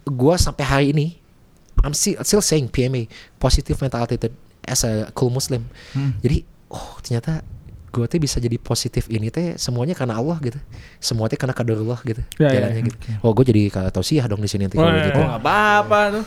[0.04, 1.08] gua sampai hari ini
[1.80, 4.36] I'm still, still saying PMA positive mental attitude
[4.68, 5.64] as a cool Muslim
[5.96, 6.20] Hmm.
[6.20, 7.40] jadi oh ternyata
[7.88, 10.60] gue tuh bisa jadi positif ini teh semuanya karena Allah gitu
[11.00, 12.88] semua teh karena kadarullah gitu Ya, ya, jalannya ya.
[12.92, 16.26] gitu oh gue jadi kata tausiah dong di sini nanti kalau gitu nggak apa-apa tuh.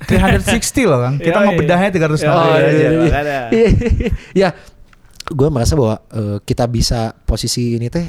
[0.00, 1.16] 360 loh Kang.
[1.20, 2.24] Kita mau bedahnya 360.
[2.24, 3.00] Oh, iya, iya, iya, iya.
[3.04, 3.40] makanya.
[4.46, 4.48] ya
[5.28, 8.08] gue merasa bahwa eh, kita bisa posisi ini teh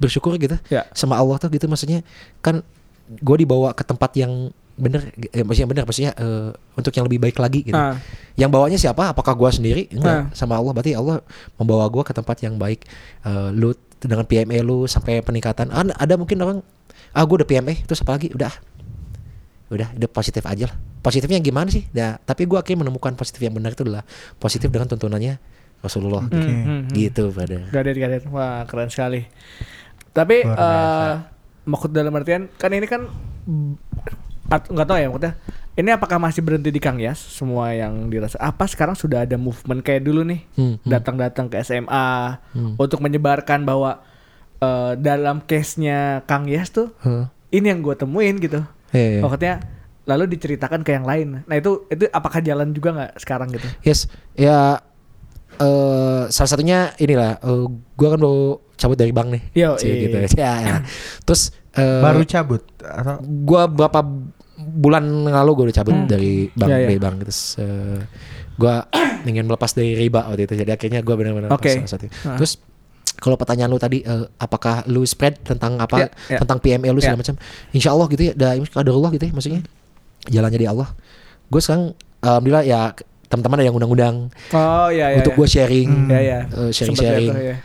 [0.00, 0.88] bersyukur gitu Ya.
[0.96, 1.68] sama Allah tuh gitu.
[1.68, 2.00] Maksudnya
[2.40, 2.64] kan
[3.10, 7.36] gue dibawa ke tempat yang bener eh, maksudnya bener maksudnya eh, untuk yang lebih baik
[7.36, 7.76] lagi gitu.
[7.76, 8.00] Ah.
[8.40, 9.12] yang bawanya siapa?
[9.12, 9.86] Apakah gua sendiri?
[9.92, 9.94] Ah.
[10.00, 10.72] enggak sama Allah.
[10.72, 11.20] Berarti Allah
[11.60, 12.88] membawa gua ke tempat yang baik.
[13.28, 15.68] Eh, lu dengan PMA lu sampai peningkatan.
[15.68, 16.58] Ada, ada mungkin orang
[17.12, 18.32] ah gua udah PMA terus apa lagi?
[18.32, 18.50] Udah.
[19.68, 20.76] Udah udah positif aja lah.
[21.04, 21.84] Positifnya gimana sih?
[21.92, 24.02] Ya tapi gua akhirnya menemukan positif yang benar itu adalah
[24.40, 25.36] positif dengan tuntunannya
[25.84, 26.24] Rasulullah.
[26.28, 26.82] Hmm, hmm, hmm.
[26.96, 28.22] gitu pada Gadet gadet.
[28.32, 29.28] Wah, keren sekali.
[30.10, 31.16] Tapi eh biasa.
[31.62, 33.06] maksud dalam artian kan ini kan
[34.50, 35.34] nggak tahu ya maksudnya
[35.72, 39.80] ini apakah masih berhenti di Kang Yas semua yang dirasa apa sekarang sudah ada movement
[39.80, 40.84] kayak dulu nih Hmm, hmm.
[40.84, 42.36] datang-datang ke SMA
[42.74, 44.02] untuk menyebarkan bahwa
[44.58, 47.30] eh, dalam case-nya Kang Yas tuh Huh.
[47.48, 49.20] ini yang gue temuin gitu Iya, iya.
[49.22, 49.54] maksudnya
[50.02, 54.10] lalu diceritakan ke yang lain nah itu itu apakah jalan juga nggak sekarang gitu Yes,
[54.34, 54.82] ya
[55.60, 58.40] eh salah satunya inilah eh, gua kan baru
[58.74, 59.42] cabut dari bank nih.
[59.52, 60.00] Yo, Cie, iya.
[60.08, 60.16] gitu.
[60.40, 60.76] Ya, ya.
[61.22, 64.00] Terus eh, Baru cabut atau gua berapa
[64.56, 66.86] bulan lalu gua udah cabut dari bank Ya, ya.
[66.88, 68.00] dari bank terus eh,
[68.56, 68.88] gua
[69.28, 71.68] ingin melepas dari riba waktu itu jadi akhirnya gua benar-benar Oke.
[71.76, 72.06] lepas salah satu.
[72.24, 72.36] Ah.
[72.40, 72.52] Terus
[73.20, 76.38] kalau pertanyaan lu tadi eh, apakah lu spread tentang apa Ya, ya.
[76.40, 77.22] tentang PME lu segala Ya.
[77.28, 77.36] macam
[77.70, 79.60] insya Allah gitu ya dah ada Allah gitu ya maksudnya
[80.24, 80.88] jalannya di Allah
[81.50, 81.92] gue sekarang
[82.22, 82.80] alhamdulillah ya
[83.30, 84.16] teman-teman ada yang undang-undang
[84.50, 87.56] oh iya iya untuk gue sharing ya ya eh, Sempet sharing-sharing lihat tuh, ya.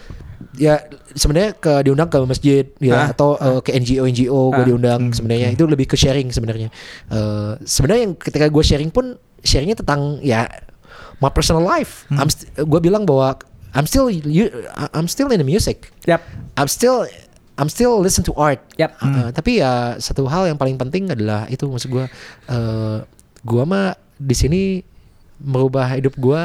[0.55, 0.75] ya
[1.11, 4.67] sebenarnya ke diundang ke masjid ya Ah, atau eh, ke NGO NGO gue Ah.
[4.67, 5.49] diundang sebenarnya.
[5.49, 6.69] itu lebih ke sharing sebenarnya.
[7.09, 10.45] Eh, sebenarnya yang ketika gue sharing pun sharingnya tentang ya
[11.17, 12.05] my personal life.
[12.09, 13.39] I'm st- gue bilang bahwa
[13.71, 14.47] I'm still you,
[14.91, 15.91] I'm still in the music.
[16.05, 16.23] Yap.
[16.55, 17.03] I'm still
[17.55, 18.59] I'm still listen to art.
[18.75, 18.99] Yap.
[18.99, 22.05] Uh, tapi ya satu hal yang paling penting adalah itu maksud gue
[22.47, 22.97] uh,
[23.41, 24.61] gue mah di sini
[25.37, 26.41] merubah hidup gue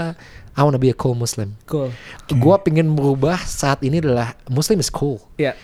[0.50, 1.90] I wanna be a cool Muslim Cool.
[2.26, 5.54] gue pengen merubah saat ini adalah Muslim is cool Ya.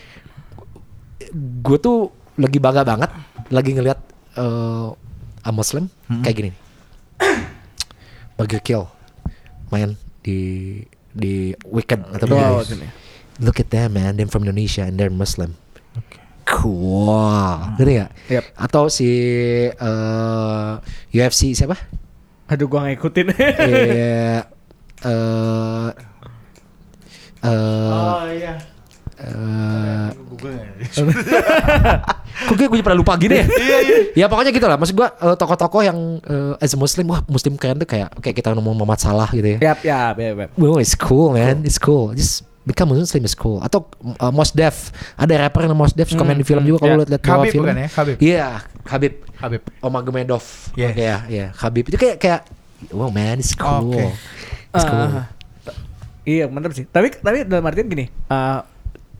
[1.61, 3.11] gue tuh lagi bangga banget
[3.49, 3.99] lagi ngelihat
[4.35, 4.93] uh,
[5.41, 5.87] a Muslim
[6.23, 6.51] kayak gini.
[8.37, 8.85] Burger Kill
[9.67, 10.79] main di
[11.11, 12.27] di weekend atau
[12.63, 12.87] gini.
[13.37, 15.53] Look at them man, they're from Indonesia and they're Muslim.
[16.47, 18.11] Cool, ngerti gak?
[18.31, 18.43] Yap.
[18.55, 19.09] Atau si
[19.67, 20.71] eh,
[21.11, 21.75] UFC siapa?
[22.47, 23.27] Aduh gua nggak ikutin.
[23.37, 24.43] Iya,
[25.05, 25.89] eh
[27.43, 28.53] eh iya.
[29.19, 30.07] eh,
[32.37, 33.45] Kok gue, gue pernah lupa gini ya?
[33.49, 33.97] Iya iya.
[34.13, 34.77] Ya pokoknya gitu lah.
[34.77, 38.35] Maksud gue eh, tokoh-tokoh yang eh, as a Muslim, wah Muslim keren tuh kayak kayak
[38.37, 39.73] kita ngomong Muhammad Salah gitu ya.
[39.73, 40.49] Yap, yap, yap, yap.
[40.55, 42.13] Well, it's cool man, it's cool.
[42.13, 43.57] Just become a Muslim is cool.
[43.59, 43.89] Atau
[44.21, 46.97] uh, Mos Def, ada rapper yang Mos Def suka main di film juga kalau Ya.
[47.01, 47.63] lihat lihat Habib film.
[47.65, 47.87] bukan ya?
[47.89, 48.15] Habib.
[48.21, 48.47] Iya,
[48.85, 49.13] Habib.
[49.37, 49.61] Habib.
[49.81, 50.43] Omagomedov.
[50.73, 50.93] Yes.
[50.93, 51.45] Oke ya, ya.
[51.53, 52.41] Habib itu kayak kayak
[52.93, 53.93] wow man, it's cool.
[53.93, 54.13] Oke.
[54.73, 55.07] It's cool.
[55.09, 55.27] Ah,
[56.25, 56.85] iya mantap sih.
[56.89, 58.09] Tapi tapi dalam artian gini.
[58.09, 58.59] eh,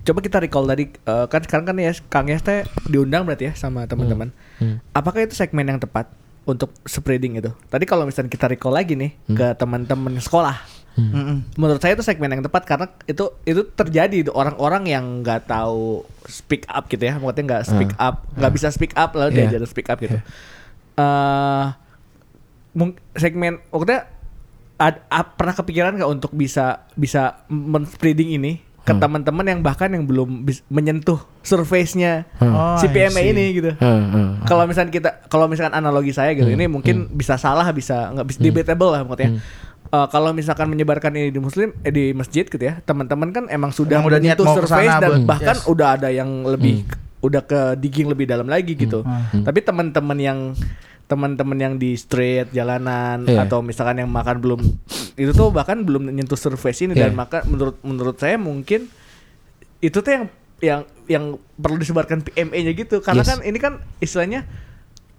[0.07, 3.53] coba kita recall tadi eh, kan sekarang kan ya Kang Yes teh diundang berarti ya
[3.57, 4.31] sama teman-teman.
[4.61, 4.79] Hmm.
[4.95, 6.09] Apakah itu segmen yang tepat
[6.47, 7.51] untuk spreading itu?
[7.67, 10.76] Tadi kalau misalnya kita recall lagi nih ke teman-teman sekolah.
[10.97, 11.45] Mm-mm.
[11.53, 16.65] Menurut saya itu segmen yang tepat karena itu itu terjadi orang-orang yang nggak tahu speak
[16.65, 19.37] up gitu ya, maksudnya nggak speak up, nggak bisa speak up lalu Iya.
[19.47, 20.17] diajarin speak up gitu.
[20.95, 21.65] Eh
[22.73, 24.09] mung- segmen maksudnya
[24.75, 30.01] ad- a- pernah kepikiran nggak untuk bisa bisa men-spreading ini ke teman-teman yang bahkan yang
[30.01, 33.29] belum bis- menyentuh surface-nya Oh, si PME see.
[33.29, 33.71] ini gitu.
[33.75, 34.29] Hmm, hmm.
[34.45, 38.39] Kalau misalnya kita kalau misalkan analogi saya gitu, ini mungkin bisa salah bisa nggak bisa
[38.39, 39.43] debatable lah maksudnya.
[39.87, 43.71] Eh, kalau misalkan menyebarkan ini di muslim eh, di masjid gitu ya, teman-teman kan emang
[43.71, 45.63] sudah Emang udah niat mau sana, dan buat- bahkan yes.
[45.63, 46.83] udah ada yang lebih
[47.17, 49.01] udah ke digging lebih dalam lagi gitu.
[49.33, 50.39] Tapi teman-teman yang
[51.07, 53.47] teman-teman yang di street jalanan Iya.
[53.47, 54.59] atau misalkan yang makan belum
[55.15, 57.17] itu tuh bahkan belum menyentuh surface ini dan Iya.
[57.17, 58.91] maka menurut menurut saya mungkin
[59.79, 60.25] itu tuh yang
[60.59, 61.23] yang yang
[61.55, 63.29] perlu disebarkan PME-nya gitu karena Yes.
[63.29, 64.43] kan ini kan istilahnya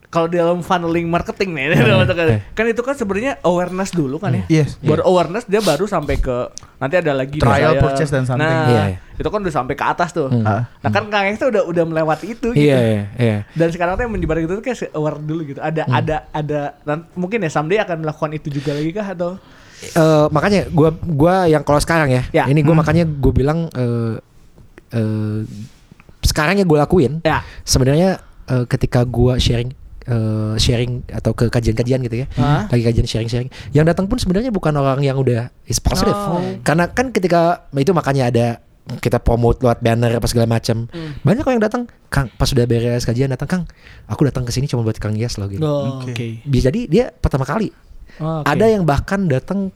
[0.08, 2.40] kalau di dalam funneling marketing nih Hmm.
[2.52, 4.80] kan itu kan sebenarnya awareness dulu kan ya Yes.
[4.80, 8.40] baru awareness dia baru sampai ke nanti ada lagi Trial, misalnya- purchase, dan something.
[8.40, 8.98] nah Iya, iya.
[9.14, 10.32] itu kan udah sampai ke atas tuh.
[10.40, 10.64] Ah.
[10.78, 13.38] nah kan Kang Ekta udah udah melewati itu gitu Iya, iya, iya.
[13.50, 15.94] dan sekarang tuh yang menyebar gitu tuh kayak se- aware dulu gitu ada Hmm.
[15.94, 19.36] ada ada nan- mungkin ya someday akan melakukan itu juga lagi kah atau
[19.78, 22.44] Eh, makanya gua gua yang kalau sekarang ya, Ya.
[22.46, 24.18] ini gua makanya gue bilang eh
[24.90, 25.40] eh,
[26.20, 29.70] sekarang yang gue lakuin ya sebenarnya eh, ketika gua sharing
[30.08, 32.64] eh, sharing atau ke kajian-kajian gitu ya Hah?
[32.66, 36.40] lagi kajian sharing-sharing yang datang pun sebenarnya bukan orang yang udah is positive Oh.
[36.62, 38.46] karena kan ketika itu makanya ada
[38.98, 41.12] kita promote lewat banner apa segala macam Hmm.
[41.20, 43.62] banyak kok yang datang kang pas sudah beres kajian datang kang
[44.06, 46.40] aku datang ke sini cuma buat kang Yes loh gitu Oh, oke Oke.
[46.42, 47.68] bisa jadi dia pertama kali
[48.16, 48.48] Oh, oke.
[48.48, 49.68] ada yang bahkan datang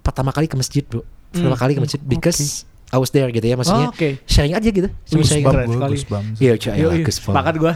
[0.00, 1.60] pertama kali ke masjid bro pertama Hmm.
[1.60, 4.18] kali ke masjid because I was there gitu ya maksudnya Oh, oke.
[4.26, 5.96] sharing aja gitu cuma sharing gue, sekali.
[6.42, 7.34] Iya, cuy, ya, goosebump.
[7.34, 7.72] sepakat gua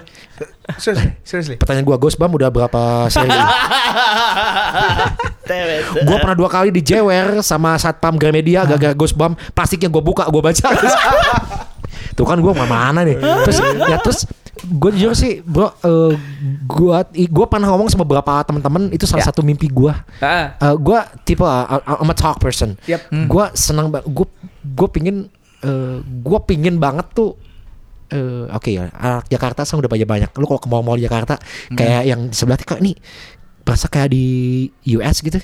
[0.80, 1.56] Seriously, seriously.
[1.60, 3.28] Pertanyaan gua Ghostbump udah berapa seri?
[6.08, 9.36] gua pernah dua kali dijewer sama satpam Gramedia gara-gara Ghostbump.
[9.52, 10.68] Plastiknya gua buka, gua baca.
[12.16, 13.20] Tuh kan gua mana nih.
[13.20, 14.24] Terus ya terus
[14.66, 16.12] gue jujur sih bro eh,
[16.64, 19.28] gua gua pernah ngomong sama beberapa teman-teman itu salah Ya.
[19.28, 21.64] satu mimpi gua ah Eh, gua tipe uh,
[22.00, 23.04] I'm a talk person Yap.
[23.24, 24.08] Gua senang banget.
[24.08, 24.26] Gue
[24.64, 25.16] gue pingin
[25.60, 27.36] eh, gue pingin banget tuh
[28.08, 31.36] eh, oke ya anak Jakarta sekarang udah banyak banyak lu kalau ke mall-mall Jakarta
[31.70, 32.96] kayak yang di sebelah kok ini
[33.60, 34.24] berasa kayak di
[34.92, 35.40] US gitu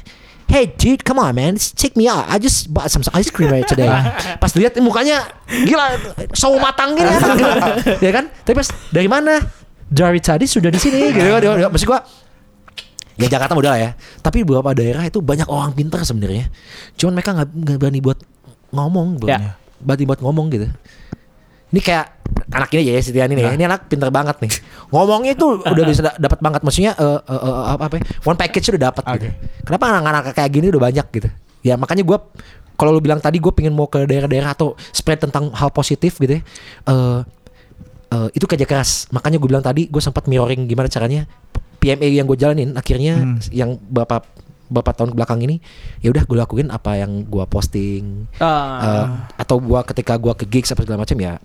[0.50, 2.26] Hey dude, come on man, check me out.
[2.26, 3.86] I just bought some ice cream right today.
[4.42, 5.94] pas dilihat eh, mukanya gila,
[6.34, 7.38] sawo matang gini kan,
[8.04, 8.24] ya kan?
[8.42, 9.38] Tapi pas dari mana?
[9.86, 11.70] Dari tadi sudah di sini, gitu kan?
[11.70, 12.02] Maksud gua,
[13.14, 13.90] ya Jakarta udah lah ya.
[14.18, 16.50] Tapi beberapa daerah itu banyak orang pintar sebenarnya.
[16.98, 18.18] Cuman mereka nggak berani buat
[18.74, 19.22] ngomong.
[19.30, 19.54] Ya.
[19.78, 20.66] Berani buat ngomong gitu.
[21.70, 22.06] Ini kayak
[22.50, 23.50] anak ini aja ya Sitian ini ya.
[23.52, 24.50] Ini anak pintar banget nih.
[24.88, 26.60] Ngomongnya itu udah bisa da- dapat banget.
[26.60, 27.94] Maksudnya eh, eh, eh, apa apa?
[27.96, 29.26] ya, One package udah dapat gitu.
[29.62, 31.28] Kenapa anak-anak kayak gini udah banyak gitu?
[31.60, 32.18] Ya makanya gua
[32.74, 36.36] kalau lu bilang tadi gue pengen mau ke daerah-daerah atau spread tentang hal positif gitu
[36.36, 36.42] ya.
[36.84, 37.20] Eh
[38.10, 39.06] eh, itu kerja keras.
[39.10, 41.28] Makanya gue bilang tadi gue sempat mirroring gimana caranya
[41.76, 44.24] PMA yang gue jalanin akhirnya yang beberapa
[44.66, 45.58] beberapa tahun belakang ini
[45.98, 48.48] ya udah gue lakuin apa yang gue posting Ah.
[48.80, 49.06] Eh,
[49.36, 51.42] atau gua ketika gua ke gigs apa segala macam ya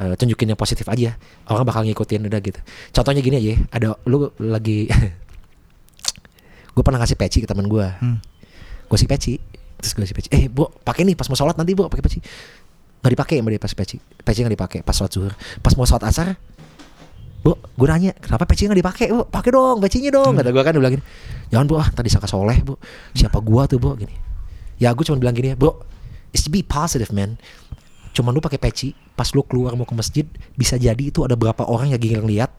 [0.00, 1.16] eh, tunjukin yang positif aja
[1.50, 2.60] orang bakal ngikutin udah gitu
[2.94, 4.88] contohnya gini aja ya, ada lu lagi
[6.72, 8.18] gue pernah ngasih peci ke teman gua Hmm.
[8.88, 9.32] gue kasih peci
[9.80, 12.18] terus gue kasih peci eh bu pakai nih pas mau sholat nanti bu pakai peci
[13.02, 16.28] nggak dipakai dia pas peci peci nggak dipakai pas sholat zuhur pas mau sholat asar
[17.42, 19.06] Bu, gue nanya, kenapa peci nggak dipakai?
[19.10, 20.38] Bu, pakai dong, pecinya dong.
[20.38, 21.04] Kata gue kan, bilang gini,
[21.50, 22.78] jangan bu, ah tadi sangka soleh bu.
[23.18, 24.14] Siapa gua tuh bu, gini.
[24.78, 25.82] Ya gue cuma bilang gini, bro,
[26.30, 27.34] it's be positive man.
[28.12, 31.64] Cuman lu pakai peci, pas lu keluar mau ke masjid, bisa jadi itu ada berapa
[31.64, 32.52] orang yang gila ngeliat.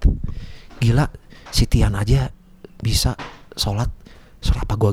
[0.78, 1.06] Gila,
[1.50, 2.34] si Tian aja
[2.82, 3.14] bisa
[3.54, 3.88] sholat.
[4.42, 4.92] Sholat apa gua,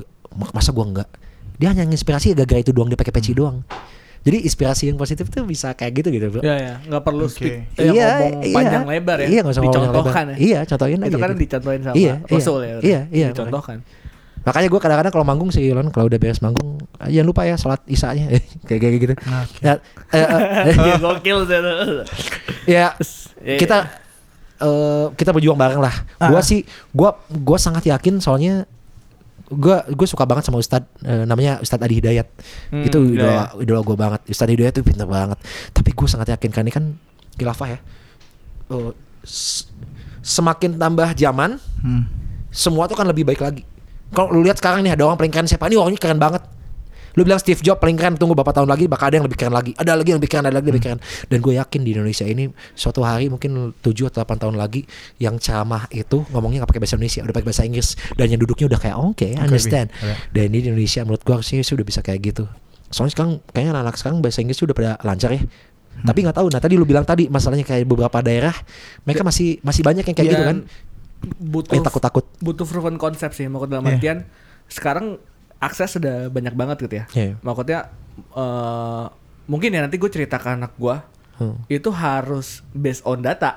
[0.53, 1.09] masa gua enggak?
[1.57, 3.65] Dia hanya nginspirasi gara-gara itu doang, dia pakai peci doang.
[4.21, 6.41] Jadi inspirasi yang positif tuh bisa kayak gitu gitu bro.
[6.45, 7.33] Ya ya, nggak perlu Oke.
[7.33, 9.29] speak eh, ngomong panjang lebar ya.
[9.33, 10.37] Iya, nggak usah ngomong panjang Dicontohkan lebar.
[10.37, 10.45] ya.
[10.45, 11.41] Iya, contohin Itu aja kan gitu.
[11.41, 12.37] dicontohin sama Iya, iya.
[12.37, 12.77] Rasul ya.
[12.85, 13.77] Iya, iya, Dicontohkan.
[13.81, 14.00] Makanya
[14.43, 17.81] gue kadang-kadang kalau manggung sih Lon kalau udah beres manggung ah, jangan lupa ya sholat
[17.87, 18.33] isanya
[18.67, 19.15] kayak kayak gitu.
[19.23, 19.73] Nah, Ya,
[20.11, 20.27] eh,
[20.73, 21.57] Iya, gokil sih.
[21.57, 21.73] itu.
[22.67, 22.87] ya
[23.47, 23.79] Iya, kita
[24.59, 25.93] eh, kita berjuang bareng lah.
[26.19, 28.65] Gua sih gua gua sangat yakin soalnya
[29.51, 32.29] gua gue suka banget sama Ustad eh, namanya Ustad Adi Hidayat.
[32.69, 33.57] Hmm, itu Hidayat.
[33.57, 34.21] idola idola gue banget.
[34.27, 35.37] Ustad Hidayat tuh pintar banget.
[35.71, 36.85] Tapi gue sangat yakin kan ini kan
[37.35, 37.79] khilafah ya.
[38.71, 39.67] Eh, s-
[40.21, 42.03] semakin tambah zaman hmm.
[42.49, 43.63] semua tuh kan lebih baik lagi.
[44.11, 45.71] Kalau lu lihat sekarang nih ada orang paling keren siapa?
[45.71, 46.43] Ini orangnya keren banget.
[47.19, 49.55] Lu bilang Steve Jobs paling keren tunggu beberapa tahun lagi bakal ada yang lebih keren
[49.55, 49.75] lagi.
[49.75, 51.01] Ada lagi yang lebih keren, ada lagi yang lebih keren.
[51.27, 52.45] Dan gue yakin di Indonesia ini
[52.79, 54.87] suatu hari mungkin 7 atau 8 tahun lagi
[55.19, 58.67] yang ceramah itu ngomongnya nggak pakai bahasa Indonesia, udah pakai bahasa Inggris dan yang duduknya
[58.71, 59.89] udah kayak oke, understand.
[59.91, 60.39] Bi.
[60.39, 62.45] Dan di Indonesia menurut gue sih sudah bisa kayak gitu.
[62.95, 65.43] Soalnya sekarang kayaknya anak-anak sekarang bahasa Inggris udah pada lancar ya.
[66.01, 66.47] Tapi nggak tahu.
[66.49, 68.55] Nah tadi lu bilang tadi masalahnya kayak beberapa daerah
[69.03, 70.59] mereka masih masih banyak yang kayak gitu kan.
[71.21, 72.25] Butuh Yang takut-takut.
[72.39, 73.93] butuh proven konsep sih maksud dalam Iya.
[73.93, 74.19] artian
[74.67, 75.21] sekarang
[75.59, 77.05] akses sudah banyak banget gitu ya.
[77.11, 77.37] Iya.
[77.39, 77.81] Maksudnya
[78.31, 79.05] eh,
[79.47, 80.97] mungkin ya nanti gue cerita ke anak gue
[81.37, 81.57] Hmm.
[81.67, 83.57] itu harus based on data.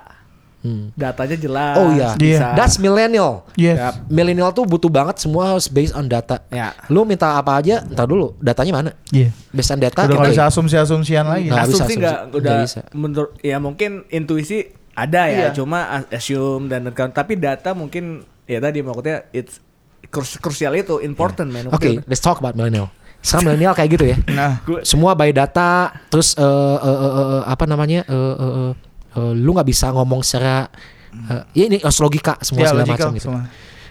[0.59, 0.91] Hmm.
[0.93, 1.75] Datanya jelas.
[1.75, 2.55] Oh iya, bisa.
[2.55, 3.43] that's millennial.
[3.53, 3.75] Yes.
[3.75, 6.39] Ya, Millennial tuh butuh banget semua harus based on data.
[6.47, 6.71] Ya.
[6.87, 8.91] Lu minta apa aja, ntar dulu datanya mana?
[9.09, 9.35] Iya.
[9.49, 10.03] Based on data.
[10.05, 11.47] Udah kita- bisa asumsi-asumsian lagi.
[11.47, 11.95] Bisa, asumsi asumsi.
[11.97, 12.81] nggak Nggak udah bisa.
[12.93, 15.49] menurut ya mungkin intuisi ada ya Iya.
[15.53, 19.57] cuma as- assume dan dan- tapi data mungkin ya tadi maksudnya it's
[20.05, 22.93] krus- krusial itu important man Oke, Mungkin- let's talk about millennial.
[23.19, 24.17] Sekarang millennial kayak gitu ya.
[24.35, 26.43] Nah, Semua by data, terus eh,
[26.77, 28.03] eh, eh, eh, apa namanya?
[28.03, 28.71] eh, eh, eh,
[29.15, 30.67] eh, lu nggak bisa ngomong secara
[31.09, 33.25] eh, ya ini harus logika semua ya segala macam gitu.
[33.27, 33.41] semua.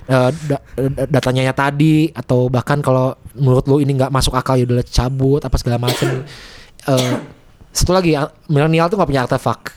[0.04, 0.62] Eh, da-
[1.08, 5.40] datanya ya tadi atau bahkan kalau menurut lu ini nggak masuk akal ya udah cabut
[5.40, 6.06] apa segala macam.
[6.82, 7.14] Eh,
[7.70, 9.70] satu lagi milenial tuh nggak punya artefak.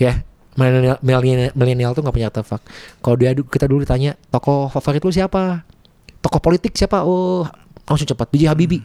[0.00, 0.24] Ya,
[0.56, 0.96] milenial
[1.52, 2.64] milenial- tuh nggak punya artefak.
[3.04, 5.62] Kalau dia kita dulu ditanya tokoh favorit lu siapa?
[6.24, 7.04] Tokoh politik siapa?
[7.04, 7.44] Oh,
[7.84, 8.32] langsung cepat.
[8.32, 8.48] B.J.
[8.48, 8.80] Habibie.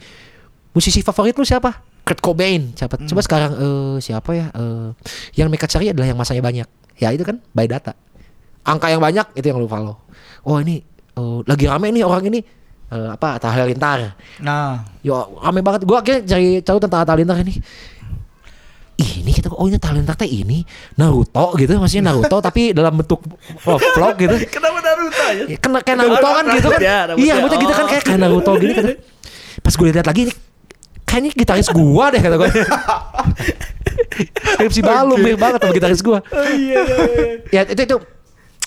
[0.75, 1.71] Musisi favorit lu siapa?
[2.03, 2.75] Kurt Cobain.
[2.75, 3.07] Cepat.
[3.07, 4.51] Coba sekarang eh siapa ya?
[4.51, 4.91] Eh
[5.39, 6.67] yang mereka cari adalah yang masanya banyak.
[6.99, 7.95] Ya itu kan by data.
[8.67, 9.95] Angka yang banyak itu yang lu follow.
[10.43, 10.83] Oh ini
[11.15, 12.39] eh, lagi rame nih orang ini
[12.91, 14.19] eh, apa Atta Halilintar.
[14.43, 15.87] Nah, Yo rame banget.
[15.87, 17.55] Gua akhirnya cari tahu tentang Atta Halilintar ini.
[18.95, 20.63] Ini kita oh ini Halilintar teh ini
[20.95, 23.27] Naruto gitu maksudnya Naruto tapi dalam bentuk
[23.67, 24.35] oh, vlog gitu.
[24.55, 26.79] kenapa Naruto ya Ya, kena kayak Naruto kan gitu kan.
[26.79, 27.19] Rambutnya.
[27.19, 27.89] Iya, rambutnya gitu kan Oh.
[27.91, 28.85] kayak kayak Naruto gini kan.
[29.59, 30.33] Pas gue lihat lagi ini
[31.05, 32.49] kayaknya gitaris gua deh kata gue.
[34.59, 36.19] Mirip si Balum, mirip banget sama gitaris gua.
[36.55, 37.33] iya iya iya.
[37.51, 37.97] Ya itu itu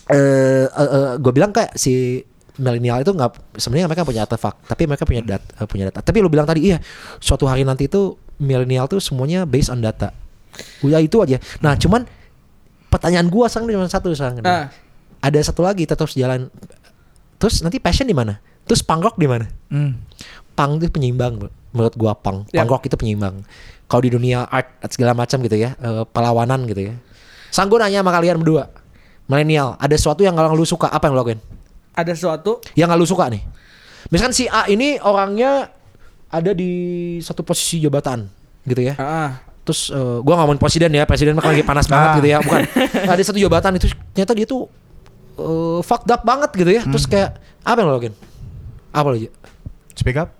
[0.09, 2.25] eh eh, gue bilang kayak si
[2.59, 6.27] milenial itu nggak sebenarnya mereka punya artefak tapi mereka punya data punya data tapi lu
[6.27, 6.83] bilang tadi iya
[7.23, 10.11] suatu hari nanti itu milenial tuh semuanya based on data
[10.85, 12.05] udah itu aja nah cuman
[12.89, 14.71] pertanyaan gua sekarang cuma satu sekarang Ah.
[15.21, 16.49] ada satu lagi terus jalan
[17.37, 19.93] terus nanti passion di mana terus punk rock di mana hmm.
[20.57, 22.49] punk itu penyeimbang menurut gua punk.
[22.51, 22.65] Ya.
[22.65, 23.45] Punk rock itu penyeimbang.
[23.89, 26.95] Kalau di dunia art segala macam gitu ya, eh, perlawanan gitu ya.
[27.49, 28.69] Sang gua nanya sama kalian berdua,
[29.29, 31.41] milenial, ada sesuatu yang gak lu suka, apa yang lu lakuin?
[31.97, 33.43] Ada sesuatu Yang lu suka nih.
[34.13, 35.73] Misalkan si A ini orangnya
[36.29, 38.29] ada di satu posisi jabatan
[38.69, 38.95] gitu ya.
[39.01, 42.17] ah, Terus eh, gua ngomongin presiden ya, presiden mah kan lagi panas banget Ah.
[42.17, 42.61] gitu ya, bukan.
[43.13, 43.87] ada satu jabatan itu
[44.17, 44.65] ternyata dia tuh
[45.37, 46.83] eh, fucked up banget gitu ya.
[46.83, 48.15] Terus kayak apa yang lo lakuin?
[48.89, 49.17] Apa lo?
[49.93, 50.33] Speak up.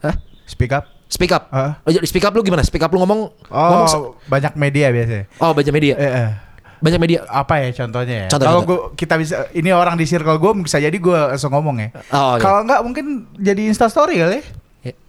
[0.00, 0.18] Hah?
[0.44, 0.84] Speak up.
[1.06, 1.48] Speak up.
[1.48, 1.78] Ah.
[1.82, 2.60] Oh, jadi speak up lu gimana?
[2.60, 5.24] Speak up lu ngomong ngomong Oh, banyak media biasanya.
[5.38, 5.94] Oh, baca media.
[5.94, 6.30] Eh, eh.
[6.78, 7.18] Banyak media.
[7.24, 8.28] apa ya contohnya ya?
[8.28, 11.76] Contoh, Kalau gua kita bisa ini orang di circle gue bisa jadi gue langsung ngomong
[11.80, 11.88] ya.
[12.12, 12.42] Oh, oke.
[12.42, 14.44] Kalau enggak mungkin jadi Insta story kali ya.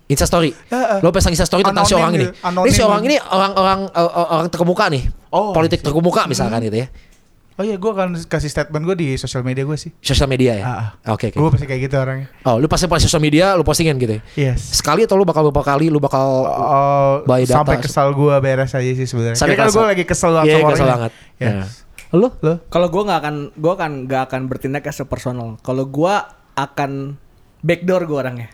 [0.10, 0.50] Insta story.
[0.74, 1.00] Ya, eh.
[1.06, 2.26] Lo pasang Insta story tentang si orang ini.
[2.42, 5.04] anonim Ini si orang ini orang-orang eh, eh, orang terkemuka nih.
[5.30, 6.90] Oh, Politik terkemuka misalkan gitu ya.
[7.60, 9.92] Oh iya gue akan kasih statement gue di sosial media gue sih.
[10.00, 10.64] Sosial media ya.
[11.12, 11.38] Oke, oke.
[11.38, 12.32] Gue pasti kayak gitu orangnya.
[12.48, 14.22] Oh, lu pasti pas sosial media lu postingin gitu ya.
[14.56, 14.80] Yes.
[14.80, 16.48] Sekali atau lu bakal beberapa kali lu bakal
[17.28, 17.60] data.
[17.60, 19.36] sampai kesal gue beres aja sih sebenarnya.
[19.36, 21.12] Sampai kalau gue lagi kesel banget Iya, sama kesel banget.
[21.36, 21.52] Yes.
[21.52, 21.68] Nah.
[22.16, 22.28] Lu?
[22.42, 22.54] Lo?
[22.72, 25.60] kalau gue nggak akan gue akan nggak akan bertindak as a personal.
[25.60, 26.16] Kalau gue
[26.56, 27.20] akan
[27.60, 28.50] backdoor gue orangnya.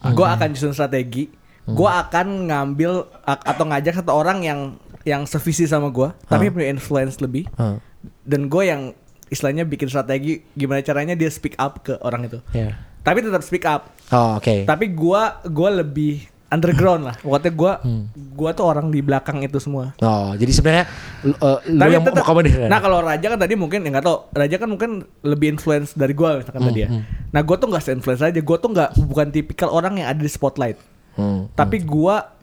[0.00, 1.28] Gue akan nyusun strategi.
[1.70, 4.60] Gue akan ngambil atau ngajak satu orang yang
[5.06, 7.48] yang sevisi sama gue, tapi punya influence lebih.
[7.56, 7.78] Hmm.
[8.24, 8.92] Dan gue yang
[9.30, 12.42] istilahnya bikin strategi gimana caranya dia speak up ke orang itu.
[12.50, 12.74] Ya.
[13.00, 13.88] Tapi tetap speak up.
[14.12, 14.68] Oh, oke.
[14.68, 17.16] Tapi gua gua lebih underground lah.
[17.16, 18.10] Pokoknya gua Hmm.
[18.34, 19.94] gua tuh orang di belakang itu semua.
[19.98, 20.84] Oh, jadi sebenarnya
[21.22, 22.26] lu, eh, lu Tapi yang tetap-
[22.66, 24.26] Nah kalau Raja kan tadi mungkin ya nggak tau.
[24.30, 24.90] Raja kan mungkin
[25.20, 26.88] lebih influence dari gua misalkan tadi ya.
[27.30, 28.40] Nah gua tuh nggak se-influence aja.
[28.40, 30.76] Gua tuh nggak bukan tipikal orang yang ada di spotlight.
[31.14, 31.46] Hmm.
[31.52, 32.34] Tapi gua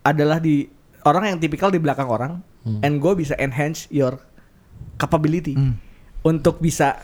[0.00, 0.70] adalah di
[1.02, 2.32] orang yang tipikal di belakang orang.
[2.80, 4.18] And gua bisa enhance your
[4.96, 5.54] capability
[6.22, 6.98] untuk bisa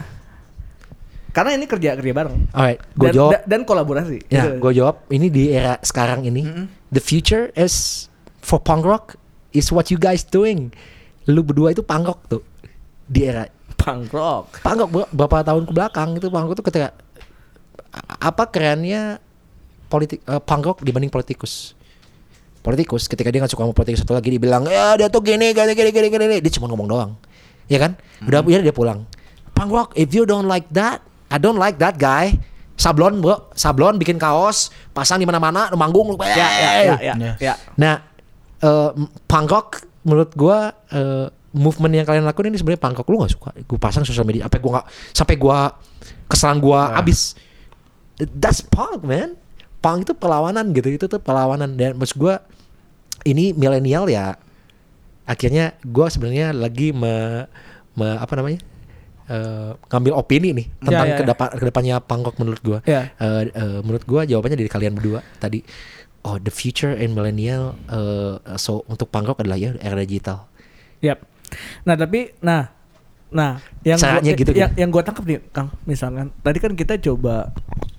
[1.32, 2.36] karena ini kerja kerja bareng.
[2.50, 3.30] Alright, gue Dan, jawab.
[3.32, 4.18] da- dan kolaborasi.
[4.28, 4.60] Ya, Gitu.
[4.60, 4.96] gue jawab.
[5.08, 6.44] Ini di era sekarang ini,
[6.88, 8.06] the future is
[8.38, 9.16] for punk rock
[9.50, 10.68] is what you guys doing.
[11.24, 12.42] Lu berdua itu punk rock tuh
[13.04, 14.60] di era punk rock.
[14.60, 16.88] punk rock ber- berapa tahun ke belakang itu punk rock tuh ketika
[18.18, 19.20] apa kerennya
[19.86, 21.76] politik eh, punk rock dibanding politikus.
[22.58, 25.50] Politikus ketika dia nggak suka sama politikus satu lagi dia bilang ya dia tuh gini
[25.50, 27.10] gini gini gini gini dia cuma ngomong doang
[27.66, 29.02] ya kan udah ya dia pulang
[29.50, 31.02] punk rock if you don't like that
[31.32, 32.36] I don't like that guy
[32.76, 37.14] sablon bro sablon bikin kaos pasang di mana-mana lu manggung lu Ya ya ya ya.
[37.16, 37.36] Yes.
[37.38, 37.54] ya.
[37.76, 37.94] Nah,
[38.60, 38.90] eh,
[39.24, 39.68] punk rock
[40.04, 43.50] menurut gua eh, movement yang kalian lakuin ini sebenarnya punk rock lu nggak suka.
[43.64, 45.72] Gue pasang sosial media, apa gua nggak sampai gua
[46.28, 47.36] keselan gua abis.
[48.18, 49.36] That's punk man.
[49.82, 52.40] Punk itu perlawanan gitu, itu tuh perlawanan dan maksud gua
[53.22, 54.38] ini milenial ya.
[55.22, 57.46] Akhirnya gua sebenarnya lagi me,
[57.94, 58.58] me- apa namanya?
[59.32, 61.18] Eh, ngambil opini nih tentang ya, ya.
[61.18, 62.78] ke depan ke depannya punk rock menurut gua.
[62.84, 63.08] Ya.
[63.16, 65.64] Eh, eh, menurut gua jawabannya dari kalian berdua tadi.
[66.22, 70.46] Oh, the future in millennial eh, so untuk punk rock adalah ya era digital.
[71.00, 71.24] Yap.
[71.82, 72.70] Nah tapi nah
[73.32, 74.76] nah yang gua, gitu, yang, gitu.
[74.76, 77.48] yang gua tangkap nih Kang misalkan tadi kan kita coba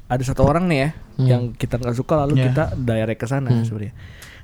[0.06, 1.30] ada satu orang nih ya Hmm.
[1.30, 2.50] yang kita nggak suka lalu Ya.
[2.50, 3.94] kita direct ke sana sebenarnya.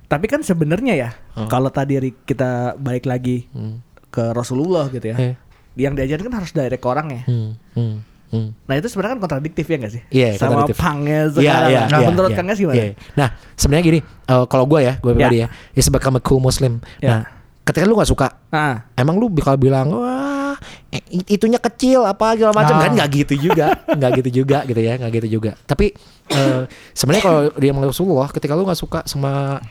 [0.05, 1.09] Tapi kan sebenarnya ya
[1.45, 3.81] kalau tadi kita balik lagi Hmm.
[4.09, 5.17] ke Rasulullah gitu ya.
[5.17, 5.33] Eh.
[5.79, 7.21] Yang diajarin kan harus direct orang ya.
[7.23, 7.95] Hmm, hmm,
[8.29, 8.47] hmm.
[8.67, 10.01] Nah itu sebenarnya kan kontradiktif ya nggak sih?
[10.11, 10.75] Iya, Sama kontradiktif.
[10.77, 11.69] pangnya Iya, sekarang.
[11.71, 12.75] iya, nah, iya, menurut iya, Kang gimana?
[12.75, 12.85] iya.
[13.15, 16.73] Nah, sebenarnya gini, eh, kalau gue ya, gue pribadi ya, ya sebagai a cool muslim.
[16.99, 17.07] Ya.
[17.09, 17.21] Nah,
[17.63, 20.57] ketika lu nggak suka, Ah, emang lu bakal bilang wah
[20.89, 22.81] eh, it- itunya kecil apa segala macam Ah.
[22.83, 25.53] kan nggak gitu juga, nggak gitu juga gitu ya, nggak gitu juga.
[25.63, 25.93] Tapi
[26.29, 26.61] eh,
[26.91, 29.61] sebenarnya kalau dia menurut Rasulullah, ketika lu nggak suka sama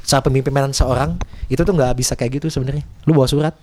[0.00, 1.16] cara pemimpinan seorang,
[1.46, 2.82] itu tuh nggak bisa kayak gitu sebenarnya.
[3.04, 3.54] Lu bawa surat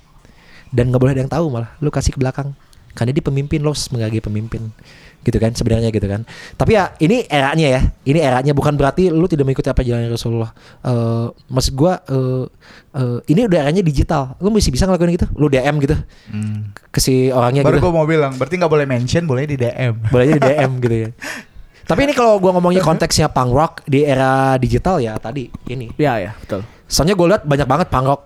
[0.74, 2.56] dan nggak boleh ada yang tahu malah, lu kasih ke belakang.
[2.98, 4.74] Karena dia pemimpin lo harus menghargai pemimpin.
[5.22, 6.26] Gitu kan sebenarnya gitu kan.
[6.58, 7.82] Tapi ya ini eranya ya.
[8.02, 8.58] Ini eranya.
[8.58, 10.50] Bukan berarti lu tidak mengikuti apa jalan Rasulullah.
[10.82, 12.50] Eh maksud gua eh
[12.98, 14.34] eh, ini udah eranya digital.
[14.42, 15.30] Lu masih bisa ngelakuin gitu?
[15.38, 15.94] Lu DM gitu?
[16.34, 16.74] Hmm.
[16.90, 17.86] ke si orangnya Baru gitu.
[17.86, 19.94] gue mau bilang, berarti nggak boleh mention, boleh di DM.
[20.14, 21.10] boleh di DM gitu ya.
[21.94, 25.94] Tapi ini kalau gua ngomongnya konteksnya punk rock di era digital ya tadi ini.
[26.02, 26.66] Ya ya betul.
[26.90, 28.22] soalnya gue liat banyak banget punk rock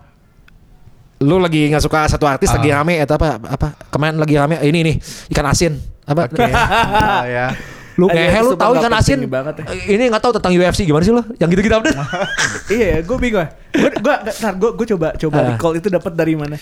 [1.21, 2.57] lu lagi nggak suka satu artis Ah.
[2.57, 4.95] lagi rame atau apa apa kemarin lagi rame ini nih
[5.29, 6.41] ikan asin apa Oke.
[6.51, 7.47] Ah, ya.
[7.93, 9.65] lu ngehe lu tahu ikan asin banget ya.
[9.69, 11.91] Eh, ini nggak tahu tentang UFC gimana sih lo yang gitu-gitu apa
[12.73, 13.45] iya, gue bingung.
[13.69, 15.47] Gue gue ntar gue gue coba coba Ah.
[15.51, 16.57] recall itu dapat dari mana?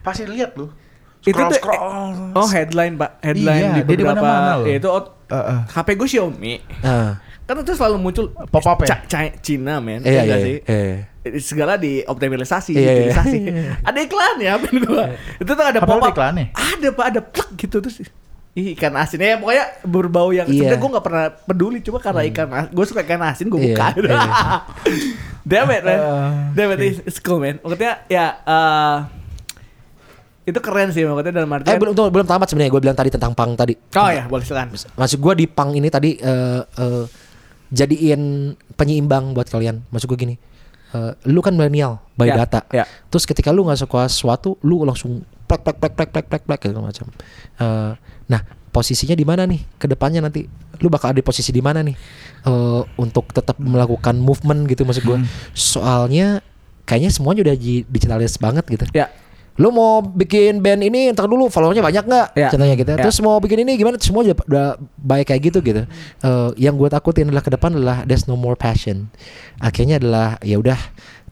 [0.00, 0.68] Pasti lihat lu.
[1.20, 2.30] itu tuh Scroll-scroll.
[2.32, 4.66] oh headline pak headline Iya, di beberapa mana-mana loh.
[4.66, 5.58] ya itu oh, Heeh.
[5.68, 8.88] HP gue Xiaomi Ah, kan itu selalu muncul Pop-up ya?
[8.92, 10.56] Ca- Ca- Cina men iya ya iya iya, sih?
[10.60, 11.40] iya.
[11.40, 12.92] segala dioptimalisasi Iya, iya.
[13.08, 13.38] utilisasi
[13.88, 15.02] ada iklan ya HP gue
[15.38, 16.52] itu tuh ada Apa pop up iklannya?
[16.52, 18.04] ada pak ada plak gitu terus
[18.52, 20.52] Ih, ikan asin ya pokoknya berbau yang Iya.
[20.68, 23.66] sebenarnya gue nggak pernah peduli cuma karena ikan asin gue suka ikan asin gue Iya,
[23.70, 24.18] buka iya.
[25.48, 28.96] damn it man Uh, damn it it's- it's cool man maksudnya ya eh,
[30.44, 33.32] itu keren sih maksudnya dalam artian Eh belum belum tamat sebenarnya gue bilang tadi tentang
[33.32, 33.76] pang tadi.
[33.76, 37.04] oh ya boleh silakan Maksud gue di pang ini tadi eh, eh,
[37.70, 39.84] jadiin penyeimbang buat kalian.
[39.88, 40.36] Maksud gue gini.
[40.88, 42.64] eh, lu kan milenial by Ya, data.
[42.72, 42.88] ya.
[43.08, 46.60] Terus ketika lu nggak suka sesuatu, lu langsung plek plek plek plek plek plek plek
[46.64, 47.06] gitu macam.
[47.60, 47.92] Eh,
[48.24, 50.48] nah posisinya di mana nih ke depannya nanti?
[50.80, 51.92] Lu bakal ada di posisi di mana nih
[52.42, 55.18] eh, untuk tetap melakukan movement gitu maksud gue.
[55.52, 56.40] Soalnya
[56.84, 58.88] kayaknya semuanya udah di- digitalis banget gitu.
[58.96, 59.12] ya
[59.58, 62.26] Lu mau bikin band ini ntar dulu followernya banyak nggak?
[62.32, 62.48] Ya.
[62.48, 62.90] Contohnya gitu.
[62.94, 63.02] Ya.
[63.02, 63.98] Terus mau bikin ini gimana?
[63.98, 64.66] Semua udah, udah
[64.96, 65.82] baik kayak gitu gitu.
[66.22, 69.10] Eh, yang gue takutin adalah ke depan adalah there's no more passion.
[69.58, 70.78] Akhirnya adalah ya udah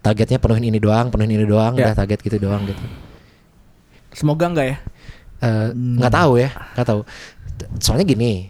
[0.02, 1.90] targetnya penuhin ini doang, penuhin ini doang, Ya.
[1.90, 2.82] udah target gitu doang gitu.
[4.10, 4.76] semoga enggak ya
[5.36, 7.00] Eh, nggak tahu ya, nggak tahu.
[7.76, 8.48] Soalnya gini,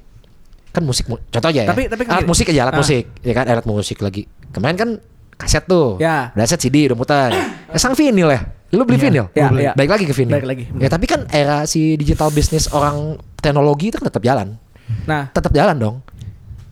[0.71, 1.69] kan musik, mu- contoh aja ya.
[1.69, 2.31] Tapi- tapi kan alat gini.
[2.31, 2.81] musik aja, alat Ah.
[2.81, 4.23] musik, ya kan, alat musik lagi.
[4.55, 4.91] Kemarin kan
[5.35, 6.31] kaset tuh, Ya.
[6.31, 7.35] udah set CD udah muter.
[7.35, 7.43] Ya,
[7.83, 9.63] sang vinil ya, lu beli Iya, vinil, ya, beli.
[9.63, 9.73] ya.
[9.73, 10.35] baik lagi ke vinil.
[10.35, 14.59] Balik lagi, Ya tapi kan era si digital bisnis orang teknologi itu kan tetap jalan,
[15.05, 15.97] nah tetap jalan dong.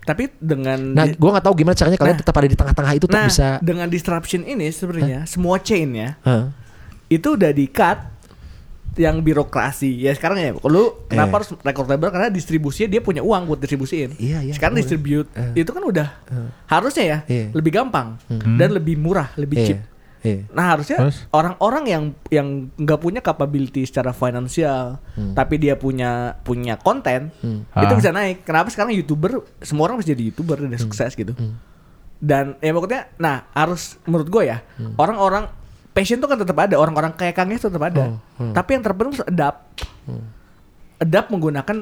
[0.02, 2.20] tapi dengan Nah, gua nggak tahu gimana caranya kalian Nah.
[2.20, 3.48] tetap ada di tengah-tengah itu tetap nah bisa.
[3.58, 6.52] dengan disruption ini sebenarnya semua chain ya Hah?
[7.06, 8.12] itu udah di cut
[8.94, 11.36] yang birokrasi ya sekarang ya lu kenapa Eh.
[11.36, 14.84] harus record label karena distribusinya dia punya uang buat distribusiin Iya, iya, sekarang boleh.
[14.84, 15.58] distribute Eh.
[15.58, 16.08] itu kan udah
[16.66, 17.46] harusnya ya Iya.
[17.52, 18.20] lebih gampang
[18.54, 19.78] dan lebih murah lebih Iya, cheap
[20.24, 20.42] iya.
[20.50, 20.98] nah harusnya
[21.30, 24.98] orang-orang yang yang nggak punya capability secara finansial
[25.32, 26.10] tapi dia punya
[26.40, 27.62] punya konten Hmm.
[27.76, 27.98] itu Ah.
[28.00, 28.42] bisa naik.
[28.42, 29.30] Kenapa sekarang youtuber
[29.60, 31.36] semua orang bisa jadi youtuber dan sukses gitu.
[32.16, 34.64] Dan ya pokoknya nah harus menurut gue ya
[34.94, 35.46] orang-orang
[35.92, 38.16] passion tuh kan tetap ada orang-orang kayak Kang Yes tetap ada.
[38.34, 39.60] Tapi yang terpenting harus adapt.
[40.96, 41.76] Adapt menggunakan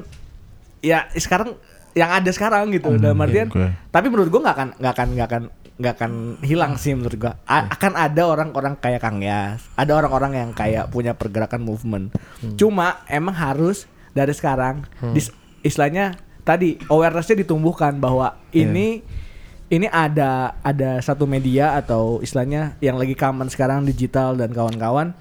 [0.81, 1.55] ya sekarang
[1.93, 3.69] yang ada sekarang gitu dalam artian oke.
[3.93, 5.43] tapi menurut gue nggak akan nggak akan nggak akan
[5.82, 9.60] nggak akan hilang sih menurut gue A- akan ada orang-orang kayak Kang Yas.
[9.74, 12.14] Ada orang-orang yang kayak punya pergerakan movement.
[12.54, 19.02] Cuma emang harus dari sekarang dis- istilahnya tadi awarenessnya ditumbuhkan bahwa ini
[19.68, 25.16] ini ada ada satu media atau istilahnya yang lagi common sekarang digital dan kawan-kawan.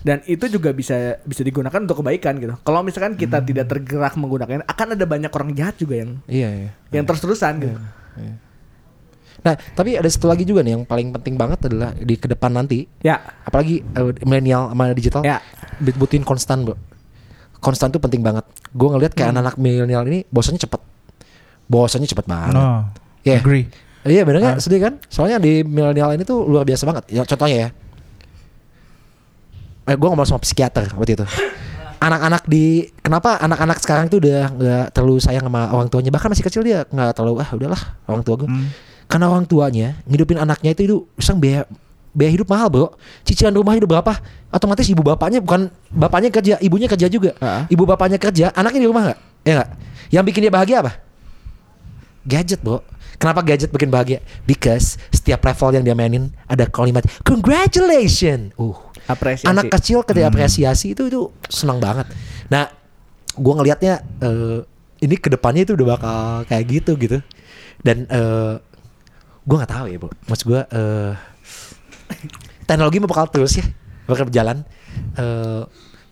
[0.00, 2.54] Dan itu juga bisa bisa digunakan untuk kebaikan gitu.
[2.56, 6.70] Kalau misalkan kita tidak tergerak menggunakannya akan ada banyak orang jahat juga yang Iya, iya.
[6.92, 7.76] yang terus-terusan gitu
[9.46, 12.50] Nah, tapi ada satu lagi juga nih yang paling penting banget adalah di ke depan
[12.50, 15.38] nanti ya apalagi eh, milenial sama digital Ya.
[15.78, 16.74] butuhin konstan bro
[17.56, 19.38] konstan tuh penting banget gue ngeliat kayak Hmm.
[19.38, 20.82] anak-anak milenial ini bosannya cepet
[21.64, 22.90] bosannya cepet banget No.
[23.22, 23.38] Ya.
[23.38, 23.70] Agree.
[24.04, 24.60] iya bener nggak Ah.
[24.60, 27.68] sedih kan soalnya di milenial ini tuh luar biasa banget ya contohnya ya
[29.84, 31.26] eh, gue ngomong sama psikiater waktu itu
[31.96, 32.64] anak-anak di
[33.00, 36.84] kenapa anak-anak sekarang tuh udah nggak terlalu sayang sama orang tuanya bahkan masih kecil dia
[36.84, 38.68] nggak terlalu ah udahlah orang tua gue Hmm.
[39.06, 41.66] Karena orang tuanya ngidupin anaknya itu itu sang biaya
[42.16, 42.88] biaya hidup mahal bro.
[43.28, 44.16] Cicilan rumah hidup berapa?
[44.48, 47.36] Otomatis ibu bapaknya bukan bapaknya kerja ibunya kerja juga.
[47.38, 47.68] Ah.
[47.68, 49.18] ibu bapaknya kerja anaknya di rumah nggak?
[49.44, 49.70] Ya nggak?
[50.10, 50.92] Yang bikin dia bahagia apa?
[52.24, 52.80] Gadget bro.
[53.16, 54.24] Kenapa gadget bikin bahagia?
[54.48, 58.76] Because setiap level yang dia mainin ada kalimat congratulations uh.
[59.06, 59.46] Apresiasi.
[59.46, 62.10] Anak kecil ketika apresiasi itu itu senang banget.
[62.50, 62.66] Nah
[63.38, 64.66] gua ngelihatnya eh,
[64.98, 66.18] ini ke depannya itu udah bakal
[66.50, 67.18] kayak gitu gitu.
[67.86, 68.58] Dan eh
[69.46, 71.12] gua nggak tahu ya bro maksud gua eh
[72.64, 73.66] teknologi mau bakal terus ya
[74.04, 74.66] bakal berjalan
[75.12, 75.62] Eh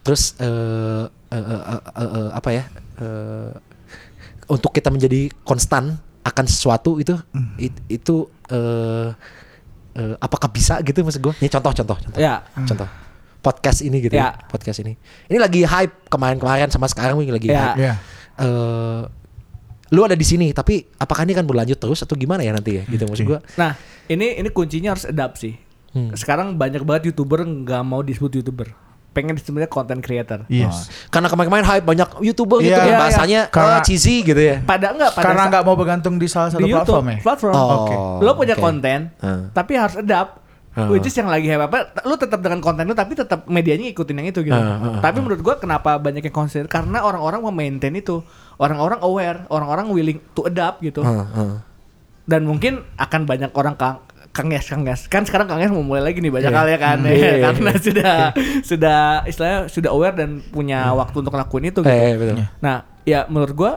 [0.05, 2.65] terus eh eh, eh, eh, eh, eh, apa ya
[3.01, 3.51] eh
[4.47, 7.17] untuk kita menjadi konstan akan sesuatu itu
[7.59, 9.09] it- itu eh
[9.95, 12.85] eh, apakah bisa gitu maksud gue ini contoh contoh contoh ya contoh
[13.41, 14.33] podcast ini gitu ya.
[14.33, 14.49] Ya.
[14.49, 14.97] podcast ini
[15.27, 17.57] ini lagi hype kemarin-kemarin sama sekarang ini lagi Ya.
[17.73, 17.95] hype Ya.
[18.37, 19.03] Eh,
[19.87, 22.83] lu ada di sini tapi apakah ini kan berlanjut terus atau gimana ya nanti ya
[22.87, 25.55] gitu maksud gua Nah, ini ini kuncinya harus adapt sih.
[25.91, 26.11] Hmm.
[26.11, 28.75] Sekarang banyak banget youtuber nggak mau disebut youtuber,
[29.11, 30.43] pengen disebutnya content creator.
[30.49, 30.91] Yes.
[31.07, 34.59] karena kemarin-kemarin hype banyak youtuber gitu Iya, yang iya, bahasanya Karena- eh, cheesy gitu ya
[34.61, 37.19] Pada enggak pada Karena sa- nggak mau bergantung di salah satu di YouTube platform ya.
[37.23, 37.55] platform.
[37.55, 37.95] Oh, Oke.
[38.21, 38.65] Lo punya oke.
[38.65, 39.43] konten, Hmm.
[39.51, 40.44] tapi harus adapt.
[40.75, 40.91] Hmm.
[40.91, 41.95] Which is yang lagi hype apa?
[42.03, 44.59] Lu tetap dengan konten lu, tapi tetap medianya ngikutin yang itu gitu.
[44.59, 46.67] Hmm, hmm, tapi menurut gua kenapa banyak yang consider?
[46.67, 48.27] Karena orang-orang mau maintain itu,
[48.59, 51.07] orang-orang aware, orang-orang willing to adapt gitu.
[52.27, 54.03] Dan mungkin akan banyak orang kang
[54.35, 55.07] Kang Yes, Kang Yes.
[55.07, 56.59] Kan sekarang Kang Yes mau mulai lagi nih banyak Iya.
[56.59, 56.99] hal ya kan.
[56.99, 57.79] Hmm, ya, iya, iya, karena iya.
[57.87, 58.15] sudah
[58.67, 61.95] sudah istilahnya sudah aware dan punya waktu untuk ngelakuin itu gitu.
[61.95, 62.43] Eh, betul.
[62.59, 63.73] Nah, ya menurut gua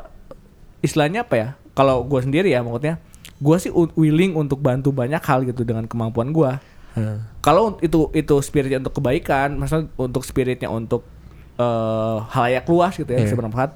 [0.81, 1.49] istilahnya apa ya?
[1.77, 2.97] Kalau gua sendiri ya maksudnya
[3.37, 6.57] gua sih willing untuk bantu banyak hal gitu dengan kemampuan gua.
[6.97, 7.17] Heeh.
[7.39, 11.05] Kalau itu itu spiritnya untuk kebaikan, maksudnya untuk spiritnya untuk
[11.55, 13.25] eh halayak luas gitu ya, Iya.
[13.25, 13.71] bisa bermanfaat.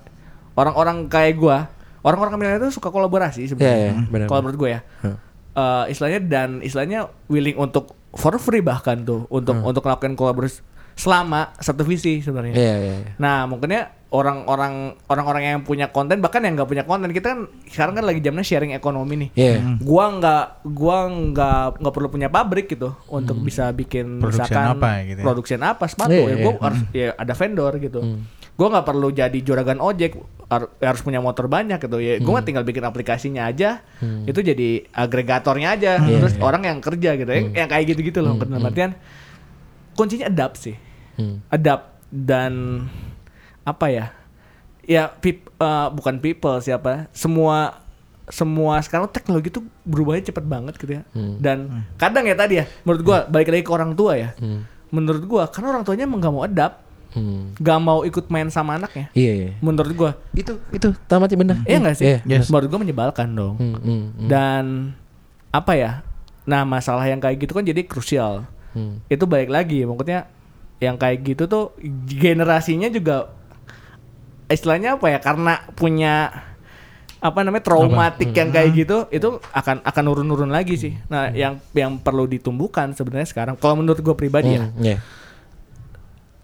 [0.51, 1.71] orang-orang kayak gua,
[2.01, 3.91] orang-orang milenial itu suka kolaborasi Iya, sebenarnya.
[3.95, 4.27] iya, benar.
[4.27, 4.81] Kalau menurut gue ya.
[4.99, 5.15] Hmm.
[5.51, 10.59] Eh, istilahnya dan istilahnya willing untuk for free bahkan tuh untuk untuk melakukan kolaborasi
[10.93, 12.53] selama satu visi sebenarnya.
[12.53, 13.11] Iya, iya, iya.
[13.17, 14.73] Nah, mungkinnya orang-orang
[15.07, 18.43] orang-orang yang punya konten bahkan yang nggak punya konten kita kan sekarang kan lagi zamannya
[18.43, 19.29] sharing ekonomi nih.
[19.33, 19.55] Iya.
[19.79, 24.89] Gua nggak gua nggak nggak perlu punya pabrik gitu untuk bisa bikin Production misalkan apa
[25.05, 25.25] gitu ya?
[25.25, 26.43] production apa sepatu Iya, ya iya.
[26.43, 27.99] gua harus ya ada vendor gitu.
[28.51, 30.11] Gua nggak perlu jadi juragan ojek
[30.45, 32.19] har- harus punya motor banyak gitu ya.
[32.19, 33.79] Gua tinggal bikin aplikasinya aja.
[34.27, 35.91] Itu jadi agregatornya aja.
[35.97, 37.41] Iya, Terus orang yang kerja gitu ya.
[37.55, 38.35] Yang kayak gitu-gitu loh.
[38.35, 38.91] Dalam artian
[39.93, 40.75] kuncinya adapt sih
[41.11, 41.43] Hmm.
[41.47, 42.85] adapt dan
[43.61, 44.05] apa ya
[44.81, 47.77] ya peop- eh, bukan people siapa semua
[48.27, 51.35] semua sekarang teknologi tuh berubahnya cepet banget gitu ya Hmm.
[51.37, 51.57] dan
[51.95, 54.63] kadang ya tadi ya menurut gua balik lagi ke orang tua ya Hmm.
[54.89, 56.77] menurut gua karena orang tuanya emang gak mau adapt
[57.11, 57.51] Hmm.
[57.53, 59.49] gak mau ikut main sama anaknya Iya, iya.
[59.59, 61.57] menurut gua Itu itu tamatnya benar.
[61.61, 62.17] iya gak sih Iya.
[62.23, 62.47] Yes.
[62.47, 63.83] menurut gua menyebalkan dong Hmm, hmm,
[64.15, 64.27] hmm.
[64.27, 64.65] dan
[65.49, 65.91] apa ya
[66.41, 69.03] nah masalah yang kayak gitu kan jadi krusial Hmm.
[69.11, 70.31] itu balik lagi maksudnya
[70.79, 71.75] yang kayak gitu tuh
[72.07, 73.29] generasinya juga
[74.47, 76.13] istilahnya apa ya karena punya
[77.21, 82.01] apa namanya traumatik yang kayak gitu itu akan akan nurun-nurun lagi sih nah yang yang
[82.01, 84.97] perlu ditumbuhkan sebenarnya sekarang kalau menurut gue pribadi ya Hmm, iya.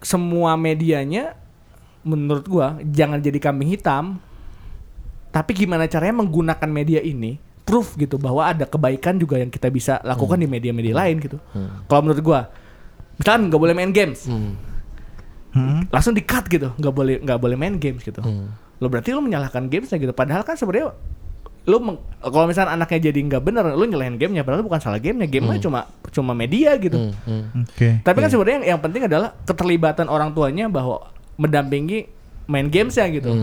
[0.06, 1.34] semua medianya
[2.06, 4.22] menurut gua jangan jadi kambing hitam
[5.34, 10.00] tapi gimana caranya menggunakan media ini proof gitu bahwa ada kebaikan juga yang kita bisa
[10.08, 11.38] lakukan di media-media lain gitu.
[11.92, 12.48] Kalau menurut gua
[13.20, 14.32] misalkan nggak boleh main games.
[14.32, 14.56] Hmm.
[15.52, 15.90] Hmm.
[15.90, 16.72] langsung di cut gitu.
[16.80, 18.24] Nggak boleh nggak boleh main games gitu.
[18.24, 18.56] Hmm.
[18.78, 20.14] lo berarti lo menyalahkan gamesnya gitu.
[20.14, 20.94] Padahal kan sebenarnya
[21.68, 21.78] lo
[22.24, 24.46] kalau misalnya anaknya jadi nggak bener lo nyalahin gamenya.
[24.46, 25.28] Padahal bukan salah gamenya.
[25.28, 27.12] Gamenya cuma cuma media gitu.
[27.12, 27.64] Hmm, hmm.
[27.74, 27.90] Oke.
[28.06, 31.10] tapi kan sebenarnya yang, yang penting adalah keterlibatan orang tuanya bahwa
[31.42, 32.08] mendampingi
[32.48, 33.34] main games ya gitu.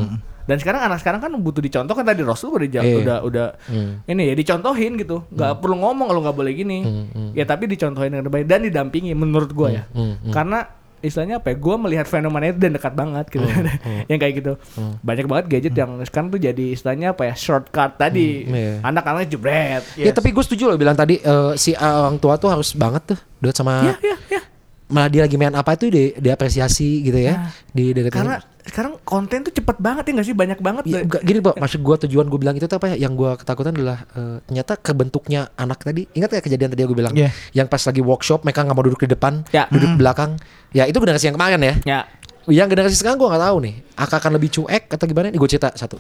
[0.44, 2.96] Dan sekarang anak sekarang kan butuh dicontoh kan tadi Rasul udah Iya.
[3.00, 4.04] udah udah Hmm.
[4.04, 5.24] ini ya dicontohin gitu.
[5.26, 6.78] nggak perlu ngomong kalau nggak boleh gini.
[6.80, 7.30] Hmm, hmm.
[7.32, 9.84] Ya tapi dicontohin dengan baik dan didampingi menurut gua ya.
[9.90, 10.30] Hmm, hmm.
[10.30, 10.68] Karena
[11.00, 11.56] istilahnya apa ya?
[11.56, 13.44] Gua melihat fenomena itu dan dekat banget gitu.
[14.10, 14.52] yang kayak gitu.
[15.00, 17.34] Banyak banget gadget yang sekarang tuh jadi istilahnya apa ya?
[17.34, 18.44] Shortcut tadi.
[18.44, 18.74] Hmm, iya.
[18.80, 19.84] Anak-anak jebret.
[19.96, 23.18] Ya tapi gue setuju loh bilang tadi eh, si orang tua tuh harus banget tuh
[23.38, 24.40] deket sama Iya, iya, iya.
[24.84, 27.48] Malah dia lagi main apa itu di diapresiasi gitu ya.
[27.72, 28.20] Di deketin.
[28.20, 30.36] Karena sekarang konten tuh cepet banget ya nggak sih?
[30.36, 30.82] Banyak banget.
[30.88, 32.96] Ya, enggak, gini Pak, maksud gua tujuan gue bilang itu tuh apa ya?
[33.08, 36.08] Yang gua ketakutan adalah eh, ternyata kebentuknya anak tadi.
[36.16, 37.14] Ingat ya kejadian tadi gue bilang?
[37.16, 37.28] Iya.
[37.52, 39.68] Yang pas lagi workshop mereka nggak mau duduk di depan, Ya.
[39.68, 40.36] duduk di belakang.
[40.72, 41.74] Ya itu generasi yang kemarin ya.
[41.84, 42.00] Ya.
[42.44, 43.74] Yang generasi sekarang gua nggak tahu nih.
[43.96, 45.32] Akan akan lebih cuek atau gimana?
[45.32, 45.96] Nih gue cerita satu.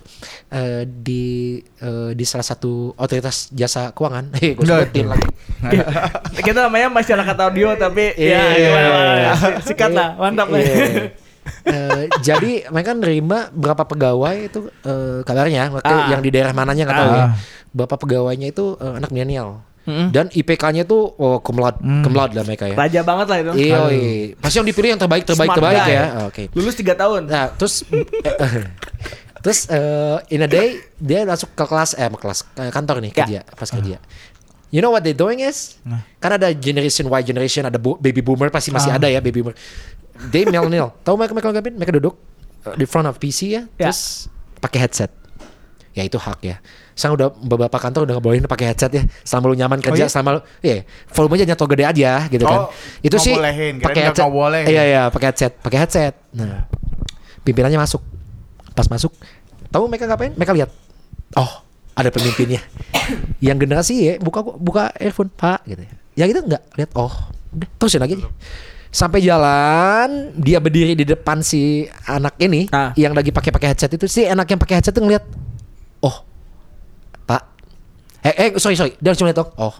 [0.50, 1.24] Eh, di
[1.80, 4.28] eh, di salah satu otoritas jasa keuangan.
[4.36, 5.28] Hei, gue sebutin lagi.
[6.46, 8.60] kita namanya masyarakat audio tapi ya Iya.
[8.60, 9.32] gimana, gimana.
[9.68, 10.76] sikat lah mantap lah Iya.
[11.64, 16.08] Eh, jadi mereka nerima berapa pegawai itu eh, kabarnya Ah.
[16.08, 17.24] yang di daerah mananya nggak tahu ya.
[17.24, 17.30] Ah.
[17.72, 19.64] Berapa pegawainya itu eh, anak milenial.
[19.84, 20.08] Mm-mm.
[20.10, 22.72] Dan IPK-nya tuh oh kumlot, kumlot lah mereka ya.
[22.74, 24.32] raja banget lah itu Iya, iya.
[24.34, 25.92] pasti yang dipilih yang terbaik, terbaik, Smart terbaik guy.
[25.92, 26.04] ya.
[26.24, 26.42] Oke.
[26.50, 27.84] lulus 3 tahun Nah, terus
[29.44, 33.16] terus eh, in a day dia masuk ke kelas eh kelas ke kantor nih Ya.
[33.18, 33.96] kerja, pas kerja.
[34.68, 35.78] You know what they doing is?
[36.18, 38.96] Kan ada generation Y generation, ada bo- baby boomer pasti masih Ah.
[38.96, 39.54] ada ya baby boomer.
[40.24, 40.96] They millennial.
[41.00, 41.74] Tahu mereka mereka ngapain?
[41.76, 42.14] Mereka duduk
[42.64, 43.86] uh, di front of PC ya, Ya.
[43.86, 44.26] terus
[44.58, 45.12] pakai headset.
[45.94, 46.58] Ya itu hak ya.
[46.98, 49.02] Sekarang udah beberapa kantor udah ngebolehin pakai headset ya.
[49.22, 50.10] Selama lu nyaman kerja, iya?
[50.10, 50.82] selama lu, iya,
[51.14, 52.66] volumenya nyatu gede aja gitu kan.
[52.66, 52.68] Oh,
[52.98, 54.26] itu sih pakai nggak headset.
[54.26, 54.66] ngebolehin.
[54.66, 56.14] Iya iya, pakai headset, pakai headset.
[56.34, 56.66] Nah,
[57.46, 58.02] pimpinannya masuk.
[58.74, 59.14] Pas masuk,
[59.70, 60.34] tahu mereka ngapain?
[60.34, 60.70] Mereka lihat.
[61.38, 61.62] Oh,
[61.94, 62.58] ada pemimpinnya.
[63.46, 65.92] Yang generasi ya, buka buka earphone, Pak gitu ya.
[66.18, 66.90] Yang itu enggak lihat.
[66.98, 67.14] Oh,
[67.54, 68.18] udah terusin lagi.
[68.90, 72.94] Sampai jalan, dia berdiri di depan si anak ini Ah.
[72.94, 74.06] yang lagi pakai pakai headset itu.
[74.06, 75.22] Si anak yang pakai headset itu ngeliat,
[76.04, 76.16] "Oh,
[77.24, 77.42] Pak.
[78.20, 79.74] Eh, eh sorry sorry, dia cuma lihat, "Oh." oh.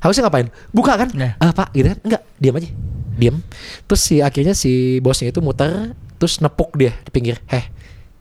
[0.00, 0.48] Harusnya ngapain?
[0.72, 1.08] Buka kan?
[1.12, 1.36] Iya.
[1.36, 1.98] Ah, Pak, gitu kan?
[2.00, 2.68] Enggak, diam aja.
[3.20, 3.36] Diam.
[3.84, 7.36] Terus si akhirnya si bosnya itu muter terus nepuk dia di pinggir.
[7.52, 7.68] Heh.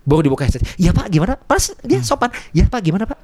[0.04, 0.64] Baru dibuka headset.
[0.76, 1.40] Iya, Pak, gimana?
[1.40, 2.36] Pas dia sopan.
[2.52, 3.20] Iya, Pak, gimana, Pak?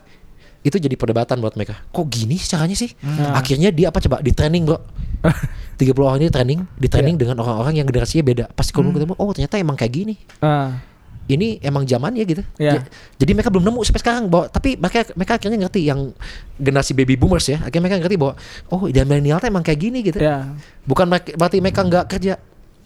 [0.63, 1.77] Itu jadi perdebatan buat mereka.
[1.91, 2.95] Kok gini caranya sih?
[3.35, 4.79] Akhirnya dia apa coba di training, Bro.
[5.81, 8.45] 30 orang ini training, di training dengan orang-orang yang generasinya beda.
[8.55, 10.79] Pas kalau ketemu, oh ternyata emang kayak gini Ah.
[11.27, 12.45] Ini emang zaman ya gitu.
[12.55, 12.85] Ja-
[13.15, 16.13] Jadi mereka belum nemu sampai sekarang bahwa tapi mereka mereka akhirnya ngerti yang
[16.55, 17.57] generasi baby boomers ya.
[17.59, 18.33] Akhirnya mereka ngerti bahwa
[18.69, 20.17] oh dan milenial emang kayak gini gitu.
[20.17, 20.53] ya
[20.83, 22.33] Bukan mereka- berarti mereka nggak kerja.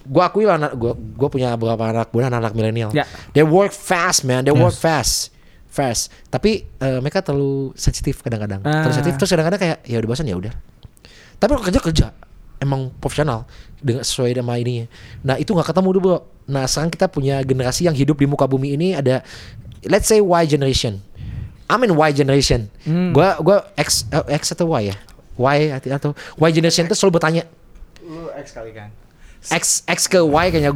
[0.02, 2.90] Gua akui lah anak gua gua punya beberapa anak buah anak milenial.
[2.90, 3.04] Ya.
[3.32, 4.42] They work fast man.
[4.42, 4.80] They work Yes.
[4.80, 5.14] fast.
[5.68, 6.02] Fast.
[6.28, 8.64] Tapi eh, mereka terlalu sensitif kadang-kadang.
[8.64, 8.82] Ah.
[8.82, 10.54] Terlalu sensitif terus kadang-kadang kayak ya udah bosan ya udah.
[11.36, 12.08] Tapi kalau kerja kerja.
[12.60, 13.48] Emang profesional
[13.80, 14.86] dengan sesuai sama ininya.
[15.24, 16.18] Nah itu nggak ketemu dulu bro.
[16.50, 19.24] Nah sekarang kita punya generasi yang hidup di muka bumi ini ada,
[19.88, 21.00] let's say Y generation.
[21.70, 22.68] I'm in Y generation.
[23.14, 24.98] Gua gua X eh, X atau Y ya?
[25.40, 27.44] Y atau Y generation itu selalu bertanya
[28.04, 28.90] Lu X kali kan.
[29.40, 30.74] X X ke Y kayaknya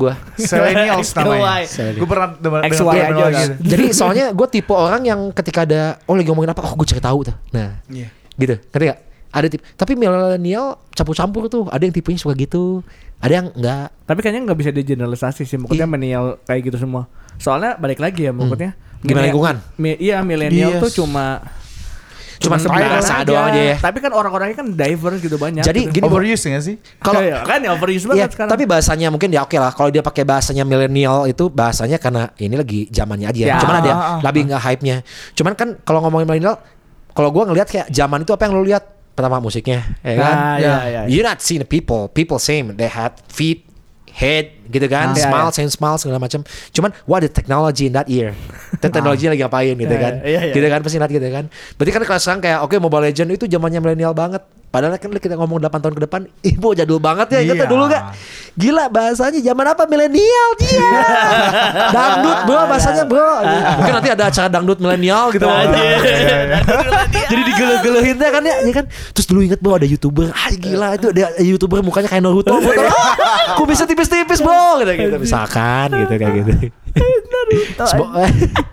[1.03, 1.65] X ke namanya.
[1.68, 1.97] Y.
[1.99, 3.49] Gue pernah denger X, Y aja terminologi kan.
[3.51, 3.64] itu.
[3.68, 7.03] Jadi soalnya gue tipe orang yang ketika ada oh lagi ngomongin apa, oh gue cari
[7.03, 7.35] tahu tuh.
[7.51, 8.07] Nah, Iya.
[8.39, 8.55] gitu.
[8.72, 8.99] Ngerti gak?
[9.34, 9.65] Ada tipe.
[9.73, 11.65] Tapi milenial campur-campur tuh.
[11.68, 12.85] Ada yang tipenya suka gitu,
[13.18, 13.89] ada yang enggak.
[14.05, 15.57] Tapi kayaknya nggak bisa digeneralisasi sih.
[15.57, 15.91] Maksudnya Iya.
[15.91, 17.10] milenial kayak gitu semua.
[17.35, 18.77] Soalnya balik lagi ya maksudnya.
[18.77, 19.03] Hmm.
[19.03, 19.55] Gimana lingkungan?
[19.76, 20.81] mi- iya milenial Yes.
[20.85, 21.41] tuh cuma
[22.39, 23.76] sebaran bahasa doang aja ya.
[23.80, 25.64] Tapi kan orang-orangnya kan diverse gitu banyak.
[25.64, 25.95] Jadi gitu.
[25.95, 26.03] gini.
[26.05, 26.76] Overuse nggak sih?
[26.99, 28.51] Kalau Iya, kan ya overuse Iya, banget sekarang.
[28.51, 29.72] tapi bahasanya mungkin ya oke lah.
[29.72, 33.43] Kalau dia pakai bahasanya milenial itu bahasanya karena ini lagi zamannya aja.
[33.47, 33.57] Ya.
[33.64, 34.19] Cuman ada Ah, ah, ah.
[34.22, 34.97] lebih nggak hype-nya.
[35.34, 36.60] Cuman kan kalau ngomongin milenial,
[37.11, 38.84] kalau gua ngelihat kayak zaman itu apa yang lo lihat?
[39.14, 40.35] Pertama musiknya, ya kan?
[40.35, 41.02] Nah, iya, iya.
[41.06, 42.73] You not see the people, people same.
[42.73, 43.61] They had feet,
[44.10, 45.18] head, gitu kan, Ah.
[45.18, 45.57] Iya, smile, iya.
[45.57, 46.41] same smile segala macam.
[46.73, 48.34] Cuman what the technology in that year?
[48.81, 50.14] Dan teknologinya lagi ngapain gitu Iya, kan?
[50.26, 50.53] iya, iya.
[50.53, 51.45] Gitu kan pasti lihat gitu kan.
[51.77, 54.41] Berarti kan kalau sekarang kayak oke Mobile Legend itu zamannya milenial banget.
[54.73, 56.21] Padahal kan kita ngomong 8 tahun ke depan,
[56.57, 57.69] ibu jadul banget ya, ingat Iya.
[57.69, 58.03] dulu gak?
[58.57, 60.81] Gila bahasanya zaman apa milenial dia.
[61.95, 63.45] dangdut bro bahasanya bro.
[63.77, 65.45] Mungkin nanti ada acara dangdut milenial gitu.
[67.29, 68.85] Jadi digele-gelehin teh kan ya, ya kan.
[69.13, 72.49] Terus dulu inget bro ada youtuber, ah gila itu ada youtuber mukanya kayak Naruto.
[72.49, 72.73] Bro.
[72.73, 74.81] Ah, Kok bisa tipis-tipis bro?
[74.81, 75.17] Gitu gitu.
[75.21, 76.51] Misalkan gitu kayak gitu.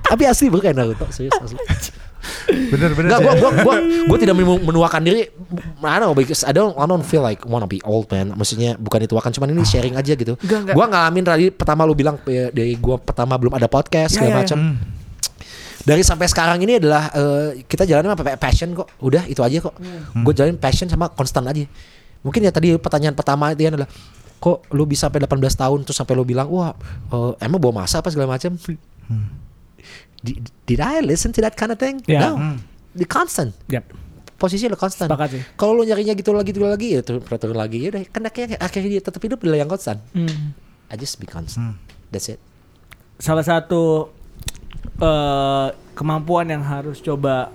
[0.03, 1.61] Tapi asli bro kayak Naruto serius asli.
[2.71, 3.09] Bener bener.
[3.11, 3.75] Enggak, gua, gua, gua,
[4.07, 5.31] gua tidak menu- menuakan diri.
[5.81, 8.33] I don't know, because I don't, I don't feel like wanna be old man.
[8.33, 10.35] Maksudnya bukan dituakan, cuman ini sharing aja gitu.
[10.71, 14.31] Gua ngalamin tadi pertama lu bilang ya, dari gua pertama belum ada podcast Ya, segala
[14.31, 14.41] ya, ya.
[14.43, 14.59] macam.
[15.81, 18.93] Dari sampai sekarang ini adalah eh, kita jalannya apa passion kok.
[19.01, 19.73] Udah itu aja kok.
[20.13, 21.65] Gue jalanin passion sama konstan aja.
[22.21, 23.89] Mungkin ya tadi pertanyaan pertama itu adalah
[24.37, 26.77] kok lu bisa sampai 18 tahun terus sampai lu bilang wah
[27.09, 28.61] eh, emang bawa masa apa segala macam.
[30.21, 32.05] Did, did I listen to that kind of thing?
[32.05, 32.37] Ya.
[32.37, 32.61] No.
[32.93, 33.89] The constant Yap.
[34.41, 35.43] posisi lo sih.
[35.57, 38.57] Kalau lo nyarinya gitu lagi gitu lagi ya turun turun lagi ya udah kan akhirnya
[38.57, 40.01] akhirnya dia tetap hidup adalah yang konstan.
[40.17, 40.57] Hmm.
[40.91, 41.77] I just be constant.
[42.09, 42.41] That's it.
[43.21, 44.11] Salah satu
[45.01, 47.53] eh kemampuan yang harus coba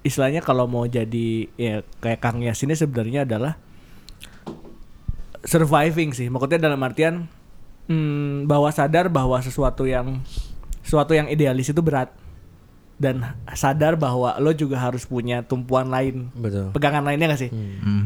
[0.00, 3.60] istilahnya kalau mau jadi ya kayak Kang Yas ini sebenarnya adalah
[5.44, 6.32] surviving sih.
[6.32, 7.28] Maksudnya dalam artian
[7.92, 10.24] hmm, bahwa sadar bahwa sesuatu yang
[10.88, 12.08] sesuatu yang idealis itu berat
[12.98, 13.22] dan
[13.54, 16.74] sadar bahwa lo juga harus punya tumpuan lain Betul.
[16.74, 17.50] pegangan lainnya gak sih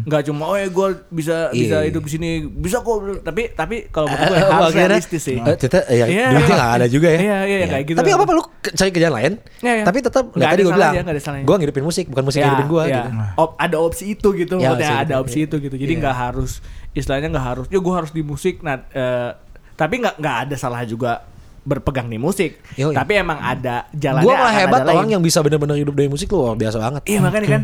[0.04, 1.88] nggak cuma oh ya gue bisa bisa Iya.
[1.88, 5.56] hidup di sini bisa kok tapi tapi kalau menurut gue Eh, harus realistis sih Eh,
[5.56, 7.18] ternyata ya, Iya, duitnya nggak ada juga ya.
[7.18, 7.96] Iya, iya, kayak gitu.
[7.96, 9.32] Tapi apa apa lu ke- cari kerjaan lain?
[9.58, 9.84] Iya, iya.
[9.86, 10.92] Tapi tetap Nggak nggak ada tadi gue bilang.
[11.40, 12.92] Gue ngidupin musik, bukan musik yang ngidupin gue ya.
[12.92, 13.10] gitu.
[13.38, 16.60] Op- ada opsi itu gitu Ya, maksudnya ada opsi itu gitu jadi nggak harus
[16.92, 19.30] istilahnya nggak harus ya gue harus di musik nah eh,
[19.72, 21.24] tapi nggak nggak ada salah juga
[21.62, 22.90] berpegang di musik Yoi.
[22.92, 25.14] tapi emang ada jalannya Gue malah hebat orang lain.
[25.14, 27.02] yang bisa bener-bener hidup dari musik lu luar biasa banget.
[27.06, 27.62] iya makanya kan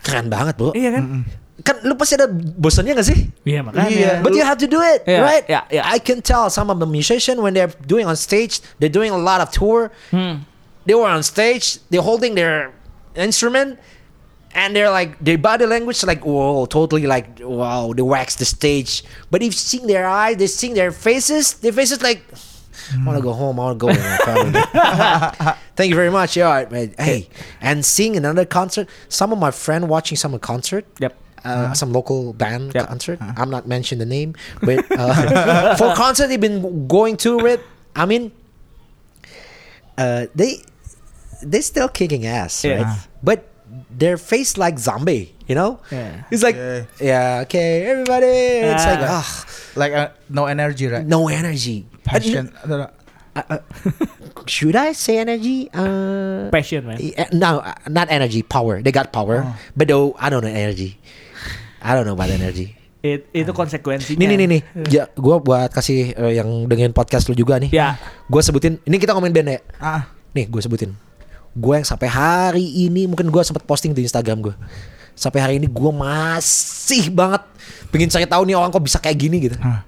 [0.00, 0.70] Keren banget bro.
[0.72, 1.26] iya kan
[1.56, 3.18] Kan lu pasti ada bosannya gak sih?
[3.42, 4.12] iya makanya Iya.
[4.22, 5.42] But you have to do it, Yeah, right?
[5.48, 5.82] yeah, yeah.
[5.82, 9.18] I can tell some of the musicians when they're doing on stage, they're doing a
[9.18, 9.88] lot of tour.
[10.12, 10.44] Hmm.
[10.84, 12.70] They were on stage, they're holding their
[13.16, 13.80] instrument,
[14.54, 19.02] and they're like their body language like whoa, totally like wow, they wax the stage.
[19.32, 22.22] But if you see their eyes, they see their faces, their faces like.
[22.94, 23.58] I want to go home.
[23.60, 24.60] I want to go with my family.
[25.76, 26.36] Thank you very much.
[26.36, 26.94] Yeah, all right, man.
[26.98, 27.28] Hey,
[27.60, 28.88] and seeing another concert.
[29.08, 31.14] Some of my friend watching some concert Yep.
[31.44, 32.86] uh, some local band Yep.
[32.88, 33.18] concert.
[33.20, 37.60] I'm not mentioning the name, but uh, for concert they've been going to it.
[37.94, 38.32] I mean,
[39.98, 40.62] uh, they
[41.42, 42.82] they still kicking ass, Yeah.
[42.82, 42.98] right?
[43.22, 43.44] But
[43.90, 45.80] their face like zombie, you know?
[45.90, 46.22] Yeah.
[46.30, 46.84] It's like, Yeah.
[47.00, 48.26] yeah, okay, everybody.
[48.64, 49.20] It's like, Ah.
[49.20, 49.46] ah,
[49.76, 51.04] Like uh, no energy, right?
[51.04, 51.86] no energy.
[52.06, 52.54] Passion.
[52.62, 52.86] Uh,
[53.36, 53.60] uh,
[54.48, 55.68] should I say energy?
[55.74, 56.96] Uh, passion man
[57.36, 58.40] No, uh, not energy.
[58.40, 58.80] Power.
[58.80, 59.52] They got power, Oh.
[59.74, 60.96] but though I don't know energy.
[61.82, 62.78] I don't know about energy.
[63.04, 64.60] It- itu konsekuensinya Nih nih nih nih.
[64.88, 67.70] Ja, gua buat kasih eh, yang dengerin podcast lu juga nih.
[67.70, 68.00] Ya.
[68.26, 68.80] Gua sebutin.
[68.82, 69.60] Ini kita ngomongin band ya.
[69.78, 70.02] Ah,
[70.32, 70.92] Nih gue sebutin.
[71.56, 74.54] Gue yang sampai hari ini mungkin gue sempat posting di Instagram gue.
[75.16, 77.40] Sampai hari ini gue masih banget
[77.88, 79.56] pengen cari tahu nih orang kok bisa kayak gini gitu.
[79.56, 79.80] Hah.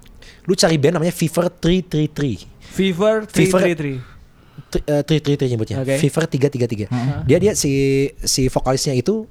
[0.49, 2.49] Lu cari band namanya Fever 333.
[2.73, 3.61] fever Fever.
[3.61, 4.17] 333
[4.69, 5.77] Tri- eh, 333 nyebutnya.
[5.81, 5.95] Oke.
[5.97, 6.89] Fever 333.
[7.25, 7.71] Dia dia si
[8.19, 9.29] si vokalisnya itu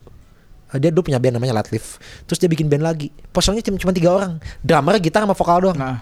[0.70, 1.99] eh, dia dulu punya band namanya Latliff.
[2.24, 3.11] Terus dia bikin band lagi.
[3.31, 4.39] Personnya cuma cuma tiga orang.
[4.62, 5.78] Drummer, gitar sama vokal doang.
[5.78, 5.99] Nah.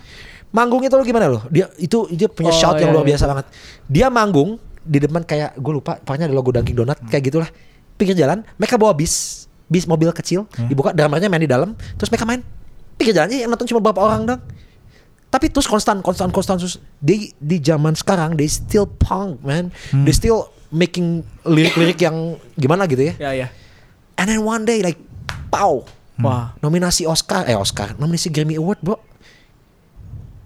[0.52, 1.42] Manggungnya tuh lu gimana loh?
[1.48, 3.10] Dia itu dia punya Oh, shout yang iya, luar iya.
[3.12, 3.46] biasa banget.
[3.88, 4.56] Dia manggung
[4.86, 7.50] di depan kayak gue lupa, pokoknya ada logo Dunkin Donat kayak gitulah.
[7.98, 12.24] Pinggir jalan, mereka bawa bis, bis mobil kecil, dibuka drummernya main di dalam, terus mereka
[12.24, 12.40] main
[12.94, 14.40] pinggir jalannya yang nonton cuma beberapa orang dong.
[15.36, 20.16] Tapi terus konstan, konstan, konstan terus di di zaman sekarang they still punk man, they
[20.16, 22.16] still making lirik-lirik yang
[22.56, 23.14] gimana gitu ya.
[23.20, 23.46] Ya ya.
[24.16, 24.96] And then one day like,
[25.52, 25.84] pow,
[26.16, 26.56] Wah.
[26.58, 28.96] nominasi Oscar, eh Oscar, nominasi Grammy Award bro.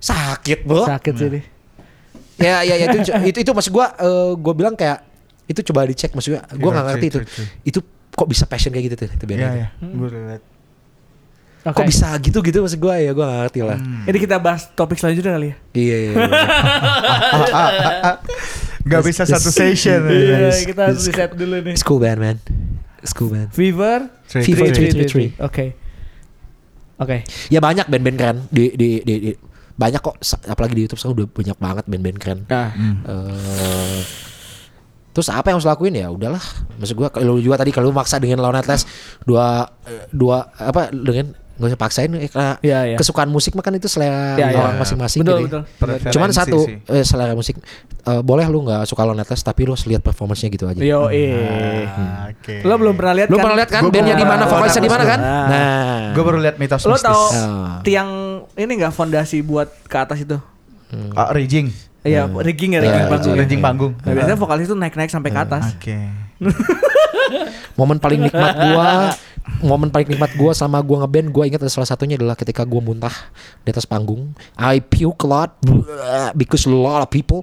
[0.02, 0.82] Sakit bro.
[0.82, 1.40] Sakit sih ini.
[2.34, 2.98] ya ya ya itu
[3.30, 5.04] itu itu maksud gua eh, gua bilang kayak
[5.44, 7.18] itu coba dicek maksudnya gua Iya, nggak ngerti itu
[7.62, 7.78] itu
[8.10, 9.56] kok bisa passion kayak gitu tuh itu Iya, itu.
[9.60, 9.68] iya.
[9.78, 10.42] Gue lihat.
[11.62, 11.76] Oke.
[11.76, 14.96] kok bisa gitu gitu maksud gua ya gua nggak ngerti lah Ini kita bahas topik
[14.96, 15.56] selanjutnya kali ya.
[15.74, 16.26] iya iya, iya.
[18.82, 20.00] Gak bisa This- satu session.
[20.04, 20.64] Iya, guys.
[20.64, 21.76] kita harus reset dulu nih.
[21.76, 22.36] school band man
[23.02, 25.28] school band Fever Fever three, three, three.
[25.38, 25.76] Oke.
[26.96, 27.24] Oke.
[27.48, 29.38] ya banyak band-band keren di di di, di-
[29.74, 30.16] banyak kok
[30.46, 32.68] apalagi di YouTube sekarang udah banyak banget band-band keren Nah,
[33.02, 34.00] Eh,
[35.10, 36.40] terus apa yang harus lakuin ya udahlah
[36.76, 38.84] maksud gua kalau lu juga tadi kalau lu maksa dengan lawan Atlas
[39.22, 42.96] dua eh, dua apa dengan nggak usah paksain eh, Iya, iya.
[42.96, 44.56] kesukaan musik mah kan itu selera Iya, iya.
[44.56, 45.62] orang masing-masing betul gitu betul.
[45.76, 46.76] Preferensi cuman satu sih.
[46.88, 47.60] eh, selera musik
[48.00, 51.84] eh, boleh lu nggak suka Atlas tapi lu harus lihat performance-nya gitu aja Yo, eh.
[51.84, 52.64] Ah, Oke.
[52.64, 53.44] Lo belum pernah lihat lu kan?
[53.44, 55.46] pernah lihat kan bandnya di mana vokalisnya di mana kan Nah.
[55.46, 57.84] nah Gue baru lihat mitos Lo tahu Ah.
[57.84, 58.08] tiang
[58.56, 60.40] ini enggak fondasi buat ke atas itu?
[61.12, 61.68] Ah, rigging.
[62.00, 63.30] Iya, rigging ya, rigging Iya, panggung.
[63.30, 63.42] iya.
[63.44, 63.92] Rigging panggung.
[64.00, 65.64] Nah, biasanya vokalis itu naik-naik sampai ke atas.
[65.76, 65.98] Oke.
[67.78, 69.14] momen paling nikmat gua
[69.58, 72.78] momen paling nikmat gua sama gua ngeband gua ingat ada salah satunya adalah ketika gua
[72.78, 73.12] muntah
[73.66, 74.30] di atas panggung.
[74.54, 75.50] I puke a lot
[76.38, 77.42] because a lot of people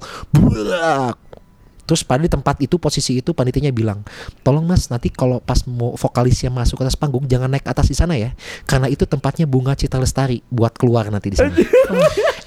[1.87, 4.03] Terus pada di tempat itu posisi itu panitianya bilang,
[4.43, 7.95] tolong mas nanti kalau pas mau vokalisnya masuk ke atas panggung jangan naik atas di
[7.95, 8.35] sana ya,
[8.67, 11.55] karena itu tempatnya bunga cita lestari buat keluar nanti di sana.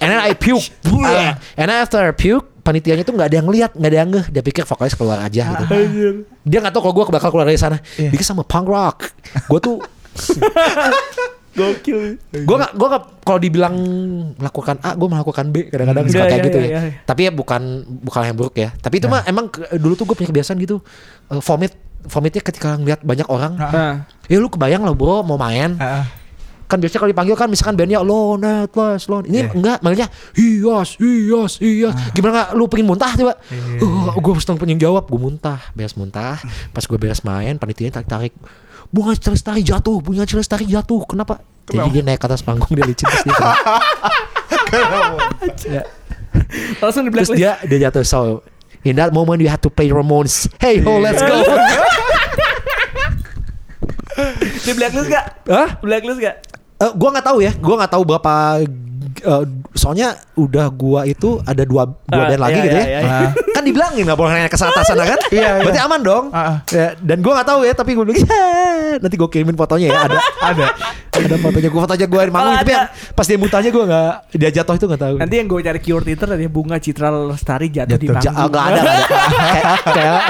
[0.00, 0.64] And then I puke,
[1.54, 4.26] and then after I puke, panitianya tuh nggak ada yang lihat, nggak ada yang ngeh,
[4.28, 5.64] dia pikir vokalis keluar aja gitu.
[6.42, 7.76] Dia nggak tahu kalau gue bakal keluar dari sana.
[7.94, 9.12] Dia sama punk rock.
[9.44, 9.76] Gue tuh
[11.50, 12.14] Gokil.
[12.30, 13.74] gue gak gue gak kalau dibilang
[14.38, 16.80] melakukan A gue melakukan B kadang-kadang suka Iya, kayak iya, gitu ya iya.
[17.02, 17.62] tapi ya bukan
[18.06, 20.78] bukan yang buruk ya tapi itu mah emang dulu tuh gue punya kebiasaan gitu
[21.26, 21.74] eh, vomit
[22.06, 26.04] vomitnya ketika ngeliat banyak orang Nah, ya lu kebayang lah bro mau main Ah, ah.
[26.70, 29.50] Kan biasanya kalau dipanggil kan misalkan bandnya lo netwas lo ini Iya.
[29.50, 34.46] enggak manggilnya hias hias hias gimana nggak lu pengen muntah coba Iya, uh, gue harus
[34.46, 36.38] pengen jawab gue muntah beres muntah
[36.70, 38.32] pas gue beres main panitianya tarik tarik
[38.88, 43.06] bunga celestari jatuh bunga celestari jatuh kenapa jadi dia naik ke atas panggung dia licin
[43.06, 43.34] terus dia.
[45.66, 45.82] Ya.
[46.78, 47.38] langsung di terus blacklist.
[47.42, 48.18] dia dia jatuh so
[48.82, 51.34] in that moment you had to play Ramones hey ho let's go
[54.60, 55.48] Di blacklist gak?
[55.48, 55.80] Hah?
[55.80, 56.44] Blacklist gak?
[56.80, 58.34] Eh, gua nggak tahu ya, gua nggak tahu berapa.
[59.20, 62.88] eh, soalnya udah gua itu ada dua dua Ah, band lagi iya, gitu iya, ya.
[62.88, 63.28] iya, iya.
[63.56, 65.18] kan dibilangin nggak boleh naik ke sana kan?
[65.28, 65.50] Iya, iya.
[65.60, 66.24] Berarti aman dong.
[66.30, 66.56] Ah, ah.
[66.68, 68.40] Ya, dan gua nggak tahu ya, tapi gua bilang "Ya,
[68.96, 69.98] nanti gua kirimin fotonya ya.
[70.06, 70.64] Ada Ada.
[71.12, 72.78] ada fotonya gua foto aja gua di manggung Oh, tapi ada.
[72.78, 75.14] yang pas dia muntahnya gua nggak dia jatuh itu nggak tahu.
[75.20, 78.14] Nanti yang gue cari keyword Twitter ada bunga Citra Lestari jatuh, di Jatuh.
[78.16, 78.48] Ja- panggung.
[78.48, 79.16] nggak ada, nggak ada.
[79.52, 80.20] kayak, kayak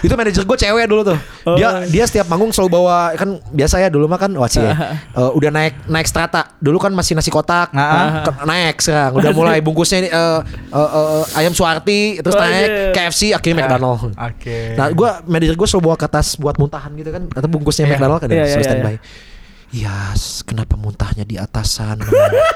[0.00, 1.18] itu manajer gue cewek dulu tuh.
[1.44, 1.54] Oh.
[1.54, 4.74] Dia dia setiap manggung selalu bawa kan biasa ya dulu mah kan wah sih ya.
[5.10, 6.54] Eh, udah naik naik strata.
[6.56, 7.70] Dulu kan masih nasi kotak.
[7.72, 8.22] Ah.
[8.22, 10.40] Ke- naik sekarang udah mulai bungkusnya ini eh,
[10.70, 12.92] eh, eh, ayam suarti terus Oh, naik iya.
[12.92, 14.12] KFC akhirnya McDonald.
[14.12, 14.74] Oke.
[14.74, 17.92] Nah, gue manajer gue selalu bawa ke atas buat muntahan gitu kan atau bungkusnya Iya.
[17.94, 18.96] McDonald kan Iya, ya, iya, selalu iya, standby.
[19.70, 22.02] Yes, kenapa muntahnya di atas sana?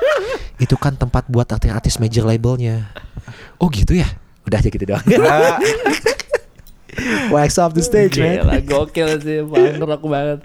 [0.65, 2.91] Itu kan tempat buat artis-artis major labelnya.
[3.59, 4.07] Oh gitu ya?
[4.43, 5.03] Udah aja gitu doang.
[7.31, 8.43] Wax off the stage, man.
[8.43, 10.41] Gila, gokil sih, punk rock banget.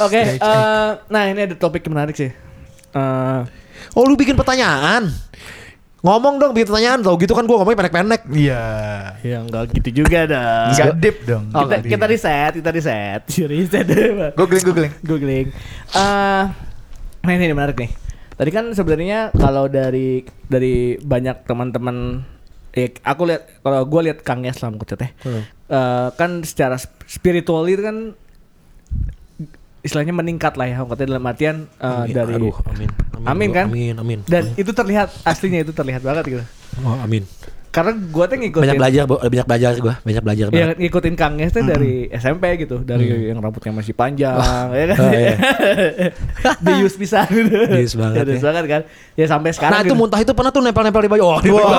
[0.00, 2.32] Oke, Stage, eh, nah ini ada topik yang menarik sih.
[2.92, 3.40] Eh,
[3.92, 5.10] Oh, lu bikin pertanyaan.
[6.02, 8.22] Ngomong dong bikin pertanyaan tau gitu kan gua ngomongnya pendek-pendek.
[8.30, 8.64] Iya.
[9.22, 10.74] ya enggak gitu juga dah.
[10.74, 11.46] Enggak deep dong.
[11.50, 13.22] kita, kita reset, kita reset,
[13.52, 13.86] reset.
[14.34, 14.92] Googling googling.
[15.06, 15.46] Googling.
[15.94, 16.42] Eh,
[17.22, 17.90] nah ini menarik nih.
[18.34, 22.26] Tadi kan sebenarnya kalau dari dari banyak teman-teman
[22.72, 25.10] eh aku lihat kalau gue lihat Kang Yaslam kucet ya.
[25.24, 25.42] Hmm.
[25.72, 28.16] Eh, kan secara sp- spiritual itu kan
[29.82, 32.14] istilahnya meningkat lah ya katanya dalam artian eh, Amin.
[32.14, 32.88] dari Aduh, amin.
[33.22, 33.66] Amin kan?
[33.70, 34.20] Amin, amin.
[34.26, 36.44] dan itu terlihat aslinya itu terlihat banget gitu.
[36.82, 37.22] Oh, amin.
[37.72, 39.16] Karena gue tuh ngikutin Banyak belajar, Bo.
[39.18, 40.76] banyak belajar gua, banyak belajar Iya banget.
[40.78, 44.36] ngikutin Kang Yes tuh dari SMP gitu Dari yang rambutnya masih panjang
[44.76, 45.34] ya kan Oh, iya.
[46.68, 48.44] Dius bisa gitu Dius banget Dius ya.
[48.44, 48.82] banget kan
[49.14, 49.96] Ya sampai sekarang Nah, itu gitu.
[49.96, 51.22] muntah itu pernah tuh nempel-nempel di baju.
[51.26, 51.72] Oh, di baju.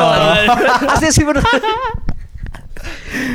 [0.94, 1.46] Asli sih bener.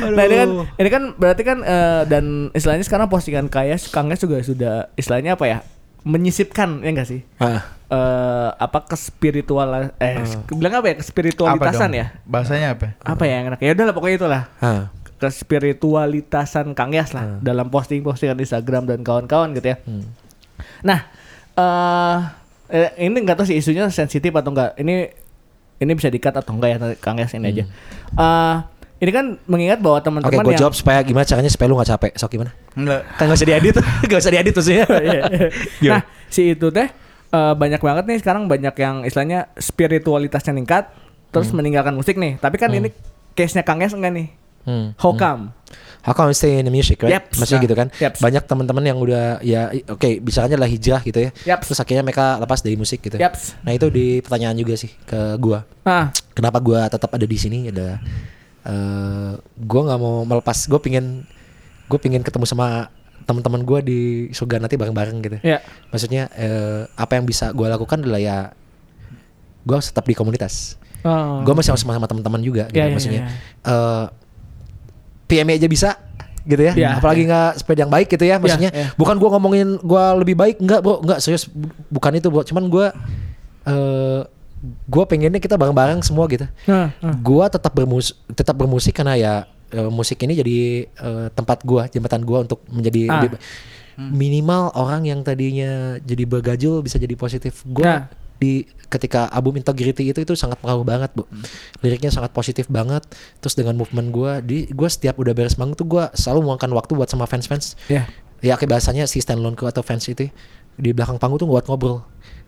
[0.05, 4.19] Nah ini kan Ini kan berarti kan eh, Dan istilahnya sekarang postingan Kayas Kang Yes
[4.19, 5.57] juga sudah Istilahnya apa ya
[6.03, 7.78] Menyisipkan ya enggak sih Ah.
[7.89, 11.97] Eh apa kespiritualan eh bilang apa ya kespiritualitasan dong?
[11.97, 12.93] ya Bahasanya apa?
[13.01, 14.93] apa ya yang enak ya udahlah pokoknya itulah Ah.
[15.19, 19.77] kespiritualitasan Kang Yas lah dalam posting-postingan Instagram dan kawan-kawan gitu ya.
[20.79, 20.99] Nah,
[21.53, 22.17] eh
[22.69, 24.77] eh, ini nggak tahu sih isunya sensitif atau enggak.
[24.77, 25.11] Ini
[25.79, 27.63] ini bisa dikat atau enggak ya Kang Yas ini aja.
[28.15, 28.55] Eh
[28.99, 31.89] ini kan mengingat bahwa Oke, teman-teman gue yang jawab supaya gimana caranya supaya lu gak
[31.89, 32.11] capek.
[32.15, 32.51] Sok gimana?
[32.75, 33.01] Enggak.
[33.15, 33.75] Kan gak usah diedit,
[34.11, 34.85] gak usah diedit maksudnya.
[35.07, 35.21] Iya.
[35.79, 35.95] Gimana?
[35.95, 36.87] nah, si itu teh
[37.29, 40.89] eh, banyak banget nih sekarang banyak yang istilahnya spiritualitasnya meningkat
[41.29, 42.37] terus meninggalkan musik nih.
[42.37, 42.89] Tapi kan ini
[43.33, 44.27] case-nya Kang Yas enggak nih?
[44.65, 44.91] Hmm.
[44.99, 45.55] How come?
[46.03, 47.15] How come stay in the music, right?
[47.15, 47.37] Yaps.
[47.37, 47.87] Maksudnya Nah, gitu kan.
[47.95, 48.19] yaps.
[48.19, 51.31] Banyak teman-teman yang udah ya oke, misalnya lah hijrah gitu ya.
[51.55, 51.69] Yaps.
[51.69, 53.15] Terus akhirnya mereka lepas dari musik gitu.
[53.19, 53.59] Yaps.
[53.61, 55.63] Nah, itu di pertanyaan juga sih ke gua.
[55.83, 57.99] Ah, Kenapa gua tetap ada di sini ada
[58.63, 60.57] eh gua nggak mau melepas.
[60.67, 61.23] Gua pingin
[61.89, 62.93] gue pingin ketemu sama
[63.29, 65.37] teman-teman gua di surga nanti bareng-bareng gitu.
[65.45, 65.61] ya.
[65.93, 68.37] Maksudnya eh, apa yang bisa gua lakukan adalah ya
[69.61, 70.81] gua tetap di komunitas.
[70.99, 71.45] Oh.
[71.47, 72.75] Gue masih sama sama teman-teman juga gitu.
[72.75, 73.31] Ya, ya, maksudnya ya,
[73.71, 74.05] eh
[75.29, 75.89] PME aja bisa
[76.43, 76.73] gitu ya.
[76.73, 78.35] Ya, Apalagi nggak sepeda yang baik gitu ya.
[78.41, 78.87] Maksudnya ya.
[78.97, 81.05] bukan gua ngomongin gua lebih baik enggak, Bro.
[81.05, 82.43] Enggak, serius Bu- bukan itu, Bro.
[82.43, 82.91] Cuman gua
[83.63, 84.21] eh
[84.91, 86.43] gua pengennya kita bareng-bareng semua gitu.
[86.67, 87.15] Nah, nah.
[87.21, 89.33] Gua tetap bermus tetap bermusik karena ya
[89.71, 93.21] eh, musik ini jadi eh, tempat gua, jembatan gua untuk menjadi Ah.
[93.21, 93.41] lebih-
[93.99, 97.61] minimal orang yang tadinya jadi bergajul bisa jadi positif.
[97.63, 98.03] Gua Nah.
[98.35, 101.27] di ketika album Integrity itu itu sangat pengaruh banget bu
[101.79, 103.03] liriknya sangat positif banget
[103.37, 106.95] terus dengan movement gue di gue setiap udah beres manggung tuh gue selalu meluangkan waktu
[106.95, 108.07] buat sama fans fans Ya.
[108.39, 110.31] ya kayak bahasanya si stand alone atau fans itu
[110.73, 111.99] di belakang panggung tuh buat ngobrol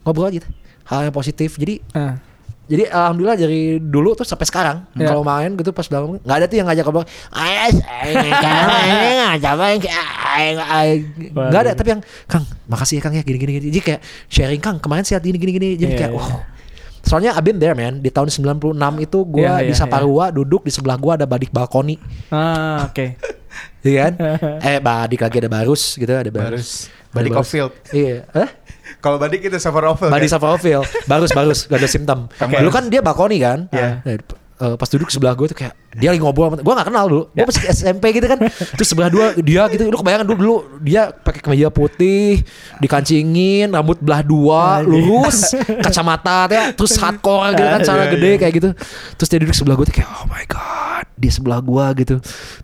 [0.02, 0.42] ngobrol aja
[0.88, 2.24] hal yang positif jadi Ah.
[2.64, 5.08] Jadi alhamdulillah dari dulu tuh sampai sekarang Ya.
[5.08, 7.68] kalau main gitu pas belakang nggak ada tuh yang ngajak ngobrol ayah
[10.32, 14.62] nggak ada tapi yang kang makasih ya kang ya gini gini gini jadi kayak sharing
[14.62, 16.20] kang kemarin sehat gini gini gini jadi Iya, kayak iya.
[16.20, 16.40] wow
[17.02, 20.62] soalnya I've been there man di tahun 96 itu gue Iya, di iya, Saparua duduk
[20.62, 21.98] di sebelah gue ada Badik Balkoni
[22.30, 23.18] Ah, oke.
[23.82, 24.14] iya kan
[24.68, 27.26] eh Badik lagi ada Barus gitu ada Barus Barus.
[27.28, 27.32] Badik.
[27.36, 27.74] Ofield.
[27.92, 28.50] iya Hah?
[29.02, 30.14] Kalau Badik itu Summer Ofield.
[30.14, 30.38] Badi kan?
[30.38, 32.30] Safarofil, barus barus, gak ada simptom.
[32.38, 33.66] Dulu kan dia balkoni kan.
[33.74, 34.06] Iya.
[34.06, 34.16] Nah,
[34.62, 37.24] eh, pas duduk sebelah gue tuh kayak dia lagi ngobrol, sama- gue gak kenal dulu.
[37.32, 38.40] Gue masih SMP gitu kan.
[38.78, 42.40] Terus sebelah dua dia gitu, lu kebayangkan dulu dulu dia pakai kemeja putih,
[42.78, 48.38] dikancingin, rambut belah dua, lurus, kacamata ya, terus hardcore gitu kan, celana Iya, gede iya.
[48.38, 48.70] kayak gitu.
[49.16, 52.16] Terus dia duduk sebelah gue tuh kayak oh my god, dia sebelah gue gitu.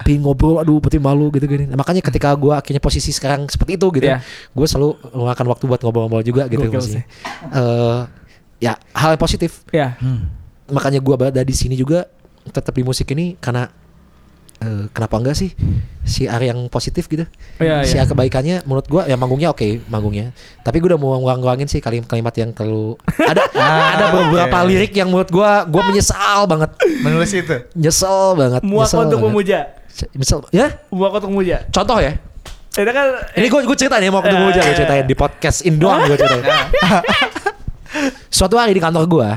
[0.01, 1.65] Pengen ngobrol, aduh putih malu gitu gini.
[1.65, 4.19] Nah, makanya ketika gue akhirnya posisi sekarang seperti itu gitu, Iya.
[4.51, 7.03] gue selalu meluangkan waktu buat ngobrol-ngobrol juga gitu Gokil maksudnya.
[7.49, 7.99] Eh,
[8.59, 9.95] ya hal yang positif Ya.
[10.69, 12.07] Makanya gua berada di sini juga
[12.47, 13.67] tetap di musik ini karena
[14.57, 15.51] eh, kenapa enggak sih
[16.01, 17.27] si Ari yang positif gitu
[17.57, 18.03] Iya, si iya.
[18.03, 22.49] kebaikannya menurut gua ya manggungnya oke manggungnya tapi gua udah mau ngurang-ngurangin sih kalimat-kalimat yang
[22.51, 23.43] terlalu ada
[23.93, 24.67] ada beberapa oke.
[24.67, 27.55] lirik yang menurut gua gua menyesal banget Menulis itu.
[27.73, 29.31] nyesel banget Muak nyesel untuk banget.
[29.31, 29.59] memuja.
[30.13, 31.65] Misal, ya Muak untuk memuja.
[31.67, 32.15] contoh ya
[32.71, 36.05] Itu kan ini gue gue ceritain ya mau ketemu aja gue ceritain di podcast Indoang
[36.05, 36.45] gue ceritain.
[38.29, 39.29] Suatu hari di kantor gue,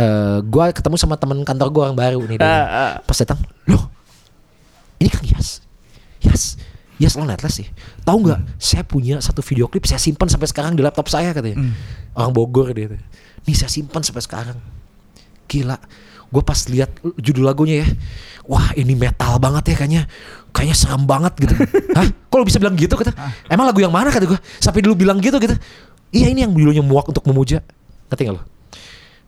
[0.00, 2.36] eh gue ketemu sama teman kantor gue yang baru nih.
[2.40, 2.48] dia.
[2.48, 2.92] Ah, ah.
[3.04, 3.36] Pas datang,
[3.68, 3.92] loh,
[4.96, 5.60] ini kan Yas,
[6.24, 6.56] Yas,
[6.96, 7.68] Yas lo netless sih.
[8.04, 8.40] Tahu nggak?
[8.56, 11.60] Saya punya satu video klip saya simpan sampai sekarang di laptop saya katanya.
[12.16, 12.92] Orang Bogor dia.
[12.92, 13.00] tuh.
[13.48, 14.56] Nih saya simpan sampai sekarang.
[15.48, 15.76] Gila.
[16.30, 17.88] Gue pas lihat judul lagunya ya,
[18.46, 20.02] wah ini metal banget ya kayaknya,
[20.54, 21.54] kayaknya seram banget gitu.
[21.98, 22.06] Hah?
[22.06, 23.10] Kok lo bisa bilang gitu kata?
[23.50, 24.38] Emang lagu yang mana kata gue?
[24.62, 25.58] Sampai dulu bilang gitu gitu.
[26.14, 27.66] Iya ini yang judulnya muak untuk memuja.
[28.06, 28.42] Ngerti gak lo?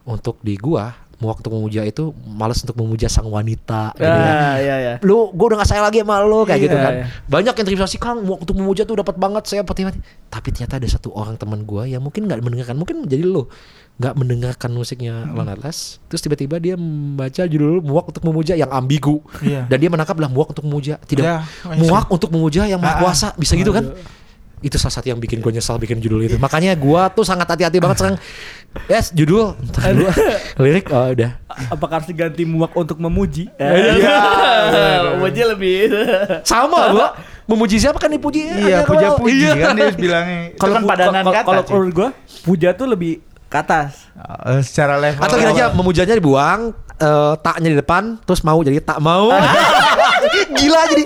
[0.02, 0.92] Untuk di gua
[1.22, 3.94] untuk memuja itu malas untuk memuja sang wanita.
[3.94, 4.34] Gitu ya.
[4.34, 4.94] Ah, iya iya.
[5.06, 6.92] Lu gue udah gak sayang lagi sama lu kayak Iya, gitu kan.
[6.98, 7.04] iya.
[7.30, 10.02] Banyak yang terima Kang muak untuk memuja tuh dapat banget saya pati mati.
[10.26, 13.46] Tapi ternyata ada satu orang teman gua yang mungkin nggak mendengarkan, mungkin menjadi lo
[14.02, 15.36] nggak mendengarkan musiknya Hmm.
[15.36, 19.68] Lon Atlas terus tiba-tiba dia membaca judul muak untuk memuja yang ambigu Iya.
[19.68, 21.36] dan dia menangkap lah muak untuk memuja tidak Ya,
[21.76, 23.00] muak untuk memuja yang maha Ah, ah.
[23.04, 23.92] kuasa bisa gitu kan
[24.62, 27.76] itu salah satu yang bikin gue nyesal bikin judul itu makanya gue tuh sangat hati-hati
[27.76, 28.18] banget sekarang
[28.86, 30.06] yes judul dulu.
[30.62, 31.36] lirik oh udah
[31.68, 33.50] Apakah harus diganti muak untuk memuji?
[33.60, 34.16] Iya.
[35.12, 35.78] memuji lebih.
[36.42, 37.08] sama gua
[37.44, 40.40] memuji siapa kan dipuji Iya, puja-puji kalau- kan dia bilangnya.
[40.48, 41.44] Itu Kalau kan padanan kalau- kata.
[41.44, 41.72] Kalau cuy.
[41.74, 42.08] menurut gua,
[42.40, 43.12] puja tuh lebih
[43.44, 44.08] ke atas.
[44.46, 48.80] Eh, secara level atau gini aja memujanya dibuang eh, taknya di depan terus mau jadi
[48.80, 49.28] tak mau
[50.52, 51.04] gila jadi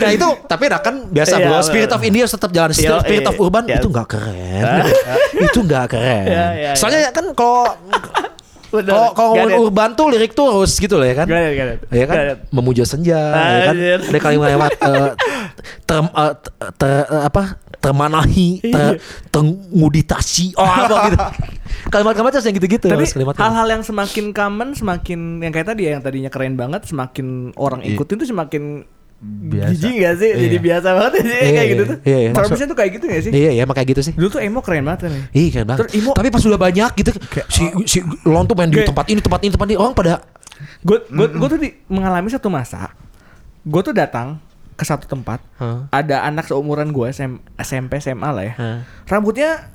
[0.00, 1.58] Nah itu tapi kan biasa Iya, bro.
[1.62, 3.42] Spirit of India tetap jalan Spirit, Iya, Spirit of iya.
[3.42, 3.76] Urban Iya.
[3.78, 4.62] itu nggak keren.
[5.46, 6.24] Itu nggak keren.
[6.74, 7.64] Soalnya kan kalau.
[8.74, 11.30] Kalau kalau ngomongin urban tuh lirik tuh harus gitu loh ya kan?
[11.30, 11.80] Got it.
[11.94, 12.42] Ya kan?
[12.50, 13.74] Memuja senja ya kan?
[13.78, 15.10] Ada kalimat-kalimat eh,
[15.86, 16.32] ter, eh,
[16.74, 17.42] ter- eh, apa?
[17.78, 18.98] Termanahi ter,
[19.30, 20.58] tenguditasi.
[20.58, 21.18] Oh apa gitu.
[21.86, 25.90] Kalimat-kalimat yang gitu-gitu Tapi harus kalimat hal-hal yang semakin common, semakin yang kayak tadi ya,
[25.94, 28.88] yang tadinya keren banget, semakin orang ikutin tuh semakin
[29.44, 29.70] Biasa.
[29.70, 30.30] jijik gak sih?
[30.32, 30.62] Jadi Iya.
[30.62, 31.96] biasa banget ya Iya, kayak iya, gitu tuh.
[32.02, 32.30] iya, iya.
[32.32, 33.32] Travisnya tuh kayak gitu gak sih?
[33.32, 34.12] Iya iya emang kayak gitu sih.
[34.12, 35.22] Dulu tuh emo keren banget kan ya.
[35.30, 35.80] Iya keren banget.
[35.80, 37.10] Terus Imo- Tapi pas udah banyak gitu
[37.48, 40.12] si si Lon tuh main di Kayak- tempat ini tempat ini tempat ini orang pada
[40.80, 42.88] Gue gue gue tuh di, mengalami satu masa.
[43.62, 44.38] Gue tuh datang
[44.72, 45.42] ke satu tempat.
[45.54, 45.86] Hah?
[45.88, 48.54] Ada anak seumuran gue SM, SMP SMA lah ya.
[48.54, 48.78] Hah.
[49.04, 49.70] Rambutnya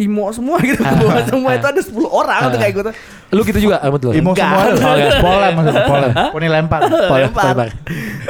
[0.00, 0.80] imo semua gitu.
[0.80, 1.58] Ah, ah, semua ah.
[1.60, 2.60] itu ada 10 orang tuh Ah.
[2.64, 2.90] kayak gitu.
[3.30, 4.10] Lu gitu juga lu.
[4.16, 4.62] Imo semua.
[4.72, 5.20] Oh.
[5.20, 6.10] Polem maksudnya, polem.
[6.32, 6.80] Poni lempar.
[6.88, 7.68] Lempar.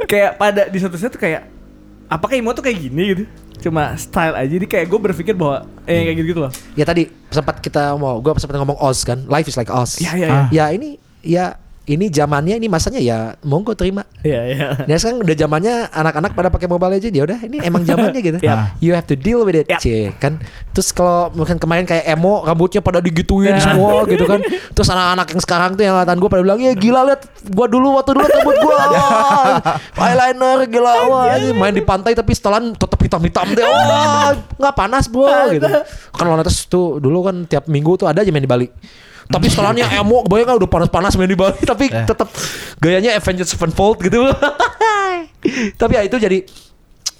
[0.04, 1.46] kayak pada di satu satu tuh kayak
[2.10, 3.24] apakah imo tuh kayak gini gitu?
[3.60, 4.50] Cuma style aja.
[4.50, 6.52] Jadi kayak gue berpikir bahwa eh kayak gitu gitu loh.
[6.74, 9.22] Ya tadi sempat kita mau gua sempat ngomong Oz kan.
[9.28, 10.00] Life is like Oz.
[10.00, 10.44] Iya iya Ah.
[10.48, 10.48] iya.
[10.50, 10.88] Ya ini
[11.20, 11.44] ya
[11.86, 14.04] ini zamannya ini masanya ya monggo terima.
[14.20, 14.66] Iya iya.
[14.84, 18.38] Dan sekarang udah zamannya anak-anak pada pakai Mobile Legends ya udah ini emang zamannya gitu.
[18.46, 18.76] Ya.
[18.78, 19.78] You have to deal with it, Ya.
[19.78, 20.38] cie, kan.
[20.70, 23.62] Terus kalau mungkin kemarin kayak emo rambutnya pada digituin Ya.
[23.62, 24.38] semua gitu kan.
[24.70, 27.96] Terus anak-anak yang sekarang tuh yang angkatan gue pada bilang, "Ya gila lihat gua dulu
[27.96, 28.76] waktu dulu rambut gua.
[28.76, 29.56] wah,
[30.06, 31.24] eyeliner gila wah,
[31.56, 33.64] main di pantai tapi setelan tetap hitam-hitam deh.
[33.64, 35.66] Wah, nggak panas, Bro." gitu.
[36.12, 38.68] Kan lawan atas tuh dulu kan tiap minggu tuh ada aja main di Bali.
[39.30, 42.02] Tapi setelannya emo, kebayang kan udah panas-panas main di Bali Tapi Eh.
[42.04, 42.28] tetap
[42.76, 44.26] gayanya Avengers Sevenfold gitu
[45.80, 46.38] Tapi ya itu jadi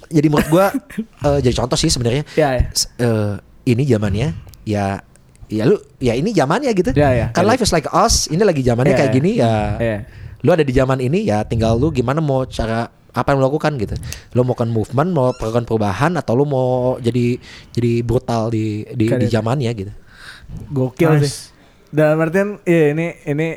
[0.06, 0.66] Jadi menurut gua
[1.26, 2.64] eh, Jadi contoh sih sebenarnya Iya iya.
[2.68, 4.28] S- eh, Ini zamannya
[4.64, 4.98] Ya
[5.46, 7.26] Ya lu Ya ini zamannya gitu Ya, ya.
[7.30, 9.16] Kan life is like us Ini lagi zamannya Ya, kayak ya.
[9.16, 9.98] gini ya Iya.
[10.40, 13.76] Lu ada di zaman ini ya tinggal lu gimana mau cara apa yang lu lakukan
[13.76, 13.92] gitu.
[14.32, 17.36] Lu mau kan movement, mau melakukan perubahan atau lu mau jadi
[17.68, 19.92] jadi brutal di di, di zamannya gitu.
[20.70, 21.20] Gokil Nice.
[21.20, 21.34] sih.
[21.90, 23.48] Dalam artian iya ini ini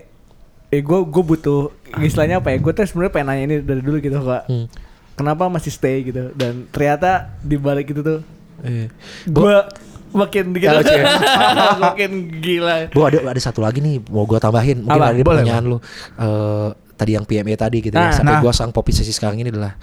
[0.68, 2.58] eh gue gue butuh istilahnya apa ya?
[2.58, 4.44] Gue tuh sebenarnya pengen nanya ini dari dulu gitu kak.
[4.46, 4.66] Hmm.
[5.14, 6.34] Kenapa masih stay gitu?
[6.34, 8.20] Dan ternyata di balik itu tuh
[8.60, 8.88] Iya.
[9.24, 9.56] gue
[10.14, 10.66] makin gitu.
[10.68, 11.04] Ya, Cie.
[11.86, 12.76] makin gila.
[12.90, 15.12] Bu ada ada satu lagi nih mau gua tambahin mungkin Apa?
[15.12, 15.78] ada pertanyaan lu
[16.16, 18.14] Eh, tadi yang PMA tadi gitu ya Nah.
[18.14, 18.42] sampai Nah.
[18.42, 19.78] gua sang popi sesi sekarang ini adalah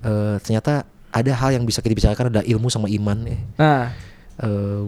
[0.00, 3.38] eh, ternyata ada hal yang bisa kita bicarakan ada ilmu sama iman ya.
[3.56, 3.82] Nah,
[4.34, 4.82] Eh,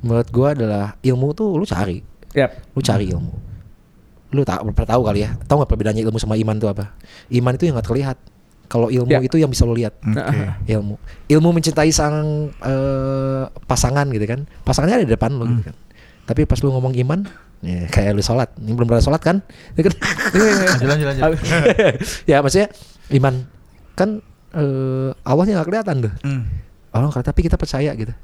[0.00, 2.50] menurut gua adalah ilmu tuh lu cari yap.
[2.70, 3.32] lu cari ilmu
[4.30, 6.94] lu tak pernah tahu kali ya tahu nggak perbedaannya ilmu sama iman itu apa
[7.30, 8.16] iman itu yang nggak terlihat
[8.66, 9.18] kalau ilmu Ya.
[9.18, 10.70] itu yang bisa lu lihat Oke.
[10.70, 10.94] ilmu
[11.26, 15.50] ilmu mencintai sang eh, pasangan gitu kan pasangannya ada di depan lu Hmm.
[15.56, 15.76] gitu kan
[16.22, 17.26] tapi pas lu ngomong iman
[17.60, 19.42] ya, kayak lu sholat ini belum pernah sholat kan
[19.74, 19.94] Ya kan?
[20.78, 21.42] Lanjut lanjut lanjut.
[22.30, 22.68] ya maksudnya
[23.12, 23.34] iman
[23.92, 26.46] kan eh, Allahnya nggak kelihatan tuh Hmm.
[26.90, 28.14] Allah tapi kita percaya gitu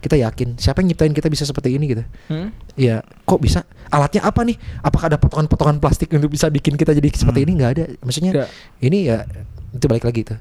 [0.00, 2.48] kita yakin siapa yang nyiptain kita bisa seperti ini gitu Hmm?
[2.72, 3.62] Ya, kok bisa?
[3.86, 4.56] Alatnya apa nih?
[4.80, 7.46] Apakah ada potongan-potongan plastik untuk bisa bikin kita jadi seperti Hmm.
[7.46, 7.52] ini?
[7.54, 7.84] Nggak ada.
[8.00, 8.44] Maksudnya Ya.
[8.80, 9.28] ini ya
[9.70, 10.38] itu balik lagi tuh.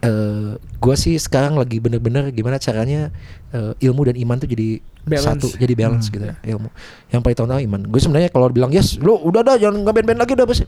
[0.00, 3.08] Eh, gua sih sekarang lagi bener-bener gimana caranya
[3.50, 5.24] eh, ilmu dan iman tuh jadi Balance.
[5.26, 6.14] satu, jadi balance Hmm.
[6.14, 6.68] gitu ilmu.
[7.08, 7.80] Yang paling utama iman.
[7.84, 10.60] Gue sebenarnya kalau bilang yes, lu udah dah jangan nggak band-band lagi udah bos.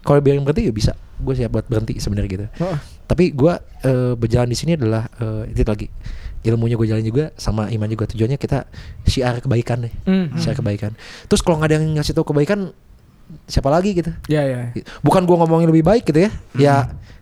[0.00, 0.92] Kalau biarin berhenti ya bisa.
[1.16, 2.46] Gue siap buat berhenti sebenarnya gitu.
[2.58, 5.86] Oh, Tapi gua eh, berjalan di sini adalah eh, itu lagi
[6.40, 8.64] ilmunya gue jalan juga sama iman juga tujuannya kita
[9.04, 10.26] syiar kebaikan nih hmm.
[10.36, 10.92] syiar kebaikan
[11.26, 12.72] terus kalau nggak ada yang ngasih tahu kebaikan
[13.44, 14.74] siapa lagi gitu Ya ya.
[15.00, 16.76] bukan gua ngomongin lebih baik gitu ya ya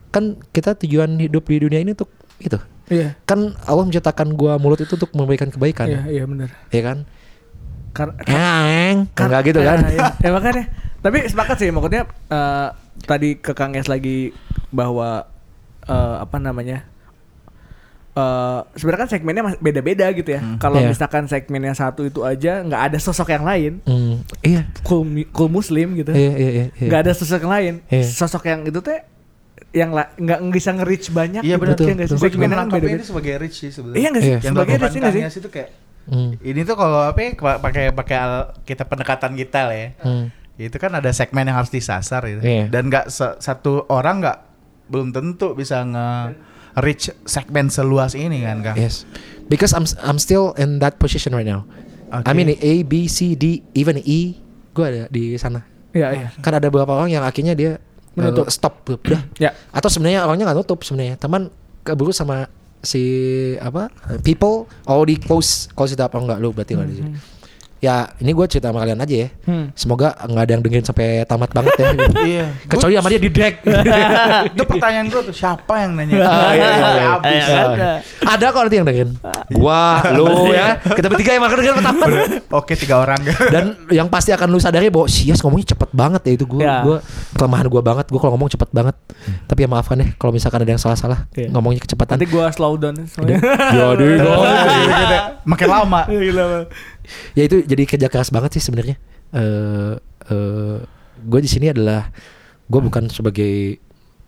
[0.08, 2.08] kan kita tujuan hidup di dunia ini untuk
[2.38, 2.56] itu
[2.88, 3.12] Iya.
[3.22, 6.48] kan Allah menciptakan gua mulut itu untuk memberikan kebaikan Iya iya benar.
[6.70, 6.98] ya kan
[7.90, 10.04] Kar- Yang enggak gitu kan Ya, ya.
[10.20, 10.64] Ya, makanya.
[10.98, 12.68] Tapi sepakat sih maksudnya eh,
[13.04, 14.32] tadi ke Kang Es lagi
[14.70, 15.28] bahwa
[15.84, 16.88] eh, apa namanya?
[18.18, 20.40] Eh sebenarnya kan segmennya beda-beda gitu ya.
[20.56, 20.88] Kalau Iya.
[20.88, 25.46] misalkan segmen yang satu itu aja nggak ada sosok yang lain, Hmm, iya cool, cool
[25.48, 26.10] muslim gitu.
[26.10, 26.88] iya iya iya, iya.
[26.88, 27.74] nggak ada sosok yang lain.
[27.86, 28.04] Iya.
[28.04, 28.98] Sosok yang itu teh
[29.70, 31.42] yang nggak bisa nge-reach banyak.
[31.42, 31.62] Iya gitu.
[31.62, 31.74] benar.
[31.74, 31.98] Betul, Iya sih?
[32.00, 32.16] betul.
[32.16, 32.96] Gue juga Segmennya kan beda-beda.
[32.96, 33.96] ini sebagai rich sih sebenarnya.
[33.96, 34.28] Iya nggak sih?
[34.28, 34.38] Iya.
[34.40, 35.22] Yang Sebagai rich nggak sih?
[35.22, 35.70] Yas itu kayak
[36.08, 39.88] Hmm, ini tuh kalau apa ya, pa- pakai pakai al- kita pendekatan kita lah ya.
[40.00, 40.24] hmm.
[40.58, 42.40] Itu kan ada segmen yang harus disasar gitu.
[42.40, 42.64] Iya.
[42.66, 44.38] Dan nggak satu orang nggak
[44.88, 46.08] belum tentu bisa nge
[46.80, 48.76] reach segmen seluas ini kan, Kang.
[48.76, 49.02] yes
[49.46, 51.64] because I'm I'm still in that position right now
[52.08, 52.32] I Oke.
[52.32, 54.36] mean A B C D even E
[54.72, 56.28] gue ada di sana Iya iya.
[56.38, 57.80] kan ada beberapa orang yang akhirnya dia
[58.12, 58.44] Menutup.
[58.44, 59.56] eh, stop udah Ya.
[59.68, 61.48] atau sebenarnya orangnya nggak nutup sebenarnya teman
[61.80, 62.46] keburu sama
[62.78, 63.02] si
[63.58, 63.90] apa
[64.20, 67.10] people oh di close close itu apa enggak lu berarti nggak di sini
[67.78, 69.70] ya ini gue cerita sama kalian aja ya Hmm.
[69.72, 71.86] semoga nggak ada yang dengerin sampai tamat banget ya
[72.28, 72.46] Iya.
[72.66, 73.54] kecuali sama dia di deck
[74.50, 76.14] itu pertanyaan gue tuh siapa yang nanya?
[76.28, 77.06] Ah, iya, iya, iya.
[77.08, 77.32] Habis.
[77.40, 77.98] Iya, kan?
[78.28, 79.10] ada kok nanti yang dengerin
[79.50, 79.80] gua
[80.10, 82.04] lu ya kita bertiga yang makan dengerin pertama
[82.52, 83.20] Oke tiga orang.
[83.48, 86.82] dan yang pasti akan lu sadari bahwa Sias ngomongnya cepet banget ya itu gue Ya.
[86.82, 86.98] gua
[87.32, 88.96] kelemahan gue banget gue kalau ngomong cepet banget
[89.46, 91.48] tapi ya maafkan ya kalau misalkan ada yang salah-salah Iya.
[91.48, 93.38] ngomongnya kecepatan Nanti gua slow down semuanya.
[93.70, 94.06] jadi
[95.44, 96.00] Makin lama.
[97.32, 98.96] Ya itu jadi kerja keras banget sih sebenarnya
[99.30, 99.94] eh
[100.26, 100.76] eh
[101.18, 102.08] gue di sini adalah
[102.64, 103.76] gue bukan sebagai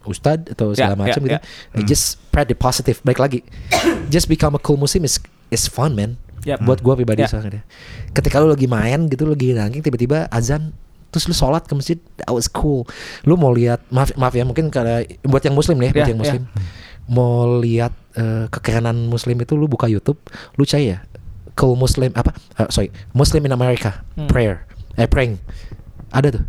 [0.02, 1.36] ustad atau segala Ya, macam ya, gitu.
[1.36, 1.40] ya.
[1.76, 2.96] Eh, Just spread the positive.
[3.00, 3.40] Balik lagi.
[4.14, 6.16] just become a cool muslim is is fun man.
[6.42, 6.64] Yap.
[6.64, 7.28] Buat gua pribadi Ya.
[7.28, 7.60] soalnya.
[8.10, 10.72] Ketika lu lagi main gitu lagi ranking tiba-tiba azan
[11.10, 12.86] terus lu sholat ke masjid that was cool
[13.24, 16.16] lu mau lihat maaf maaf ya mungkin karena buat yang muslim nih buat Ya, yang
[16.16, 16.22] ya.
[16.22, 16.42] muslim
[17.10, 20.22] mau lihat eh, kekerenan muslim itu lu buka YouTube
[20.54, 21.02] lu cari ya
[21.60, 24.24] cool muslim apa Eh, sorry muslim in America Hmm.
[24.26, 24.64] prayer
[24.96, 25.36] eh praying
[26.08, 26.44] ada tuh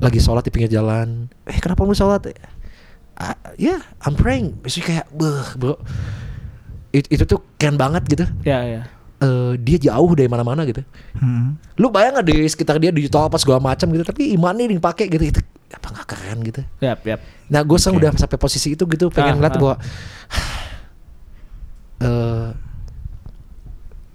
[0.00, 2.24] lagi sholat di pinggir jalan eh kenapa lu sholat
[3.14, 5.76] Ah, ya I'm praying Biasanya kayak beh bro
[6.90, 8.82] It- itu tuh keren banget gitu Ya ya.
[9.16, 10.82] Eh, dia jauh dari mana-mana gitu
[11.14, 11.54] Hmm.
[11.76, 15.06] lu bayang gak di sekitar dia di tol apa segala macam gitu tapi imannya dipakai
[15.06, 17.18] gitu itu apa nggak keren gitu Yap yap.
[17.46, 18.04] nah gue sekarang Oke.
[18.04, 19.60] udah sampai posisi itu gitu pengen Ah, ngeliat ah.
[19.60, 19.74] bahwa
[22.00, 22.46] eh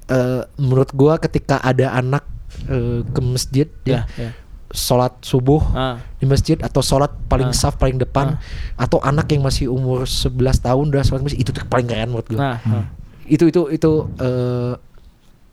[0.09, 2.25] eh, menurut gue ketika ada anak
[2.65, 4.31] eh, ke masjid Ya ya ya.
[4.69, 5.97] sholat subuh Ah.
[6.15, 7.55] di masjid atau sholat paling Ah.
[7.55, 8.37] saf paling depan
[8.75, 10.29] atau anak yang masih umur 11
[10.59, 12.85] tahun udah sholat masjid itu tuh paling keren menurut gue Nah, ah.
[13.25, 14.73] itu itu itu eh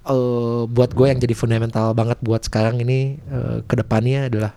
[0.07, 4.53] eh, buat gue yang jadi fundamental banget buat sekarang ini eh, ke depannya adalah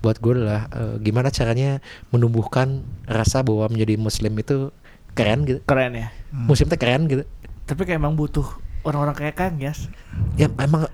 [0.00, 4.72] buat gue adalah eh, gimana caranya menumbuhkan rasa bahwa menjadi muslim itu
[5.10, 6.08] keren gitu keren ya.
[6.32, 7.24] muslim tuh keren gitu
[7.62, 8.48] Tapi kayak emang butuh
[8.86, 9.86] orang-orang kayak Kang Yas.
[10.34, 10.88] ya emang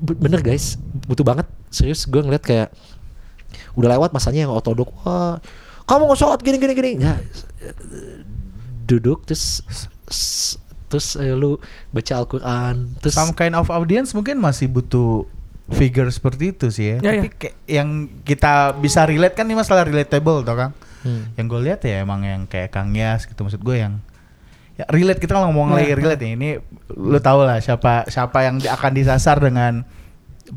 [0.00, 0.74] be- bener guys
[1.06, 2.68] butuh banget serius gue ngeliat kayak
[3.78, 5.38] udah lewat masanya yang otodok wah
[5.86, 7.14] kamu nggak sholat gini gini gini ya
[8.86, 9.62] duduk terus
[10.90, 11.58] terus eh, lu
[11.94, 15.22] baca Al-Quran terus Some kind of audience mungkin masih butuh
[15.70, 16.96] figure seperti itu sih ya.
[16.98, 17.34] Ya, Tapi ya.
[17.38, 17.88] kayak yang
[18.26, 20.74] kita bisa relate kan ini masalah relatable toh Kang.
[21.06, 21.30] Hmm.
[21.38, 24.09] Yang gue lihat ya emang yang kayak Kang Yas gitu maksud gue yang ya
[24.86, 25.96] relate kita kalau ngomong lagi Ya.
[25.96, 26.48] relate nih ini
[26.90, 29.84] lu tahu lah siapa siapa yang akan disasar dengan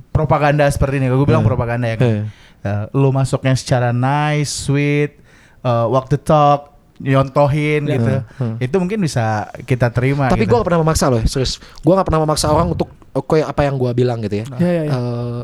[0.10, 1.08] propaganda seperti ini.
[1.08, 1.52] Gue bilang Hmm.
[1.52, 1.98] propaganda ya.
[1.98, 2.08] Kan?
[2.08, 2.24] Eh.
[2.64, 5.20] Eh, lu masuknya secara nice, sweet,
[5.62, 8.00] eh, walk the talk, nyontohin Ya.
[8.00, 8.14] gitu.
[8.40, 8.56] Hmm.
[8.58, 10.32] Itu mungkin bisa kita terima.
[10.32, 10.50] Tapi gitu.
[10.50, 11.60] gue gak pernah memaksa loh, serius.
[11.80, 14.46] Gue gak pernah memaksa orang untuk eh, kayak apa yang gue bilang gitu ya.
[14.58, 14.92] Ya ya ya.
[14.92, 15.42] Eh,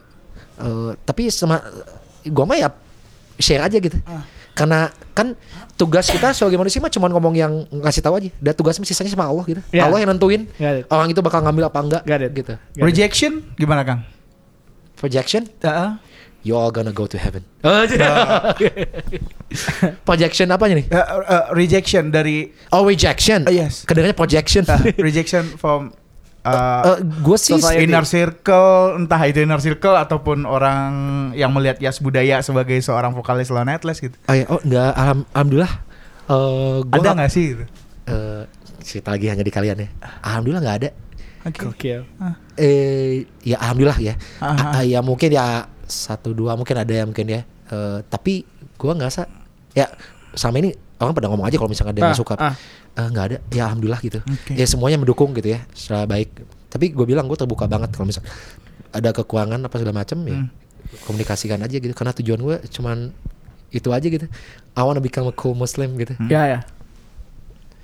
[0.59, 1.59] eh, tapi sama
[2.21, 2.69] gue mah ya
[3.37, 3.99] share aja gitu.
[4.51, 5.35] Karena kan
[5.79, 8.29] tugas kita sebagai manusia mah cuma ngomong yang ngasih tahu aja.
[8.35, 9.61] Dan tugasnya sisanya sama Allah gitu.
[9.71, 9.87] Ya.
[9.87, 10.83] Allah yang nentuin it.
[10.91, 12.31] orang itu bakal ngambil apa enggak Got it.
[12.35, 12.53] gitu.
[12.59, 12.83] Got it.
[12.83, 14.03] Rejection gimana Kang?
[14.99, 15.95] Projection, Heeh.
[16.43, 17.47] you all gonna go to heaven.
[20.03, 20.85] Projection apanya nih?
[20.91, 23.47] Eh, eh, rejection dari Oh rejection.
[23.47, 23.87] Oh, yes.
[23.87, 24.63] Kedengarannya projection.
[24.67, 25.95] eh, rejection from
[26.41, 27.83] uh, gue sih Society.
[27.83, 30.91] inner circle, entah itu inner circle ataupun orang
[31.33, 34.15] yang melihat Yas Budaya sebagai seorang vokalis Lone Atlas gitu.
[34.23, 35.73] Oh, ya, oh enggak alham, alhamdulillah.
[36.25, 37.45] Eh gua Ada nggak- sih?
[37.51, 37.65] Gitu?
[38.05, 38.43] eh
[38.79, 39.89] cerita lagi hanya di kalian ya.
[40.21, 40.89] Alhamdulillah nggak ada.
[41.41, 41.59] Oke.
[41.61, 42.01] Gokil.
[42.55, 44.13] Eh ya alhamdulillah ya.
[44.39, 47.41] Ah, ya mungkin ya satu dua mungkin ada ya mungkin ya.
[47.67, 48.43] Eh tapi
[48.75, 49.23] gua nggak sa
[49.71, 49.85] ya
[50.33, 52.35] sama ini orang pada ngomong aja kalau misalnya ada yang nggak suka.
[52.37, 52.53] ah.
[52.99, 53.37] Eh, nggak ada.
[53.49, 54.19] Ya alhamdulillah gitu.
[54.19, 54.53] Oke.
[54.53, 55.63] Ya semuanya mendukung gitu ya.
[55.71, 56.35] Secara baik.
[56.67, 58.27] Tapi gue bilang gue terbuka banget kalau misalnya
[58.91, 60.35] ada kekurangan apa segala macam ya.
[60.37, 60.51] Hmm.
[61.05, 63.15] Komunikasikan aja gitu karena tujuan gue cuman
[63.69, 64.27] itu aja gitu.
[64.73, 66.11] I wanna become a cool Muslim gitu.
[66.27, 66.59] Ya ya.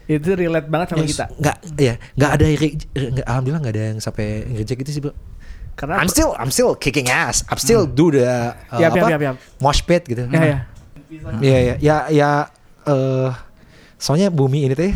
[0.06, 1.18] Itu relate banget sama Yes.
[1.18, 1.26] kita.
[1.34, 5.14] nggak ya nggak ada nggak alhamdulillah nggak ada yang sampai ngejek gitu sih bro
[5.74, 9.12] Karena I'm still I'm still kicking ass I'm still do the uh, Yap, yap, apa
[9.12, 9.36] yap, yap.
[9.58, 10.58] mosh pit gitu Ya ya.
[11.42, 12.30] Iya ya ya ya
[12.86, 13.30] eh
[14.06, 14.94] soalnya bumi ini teh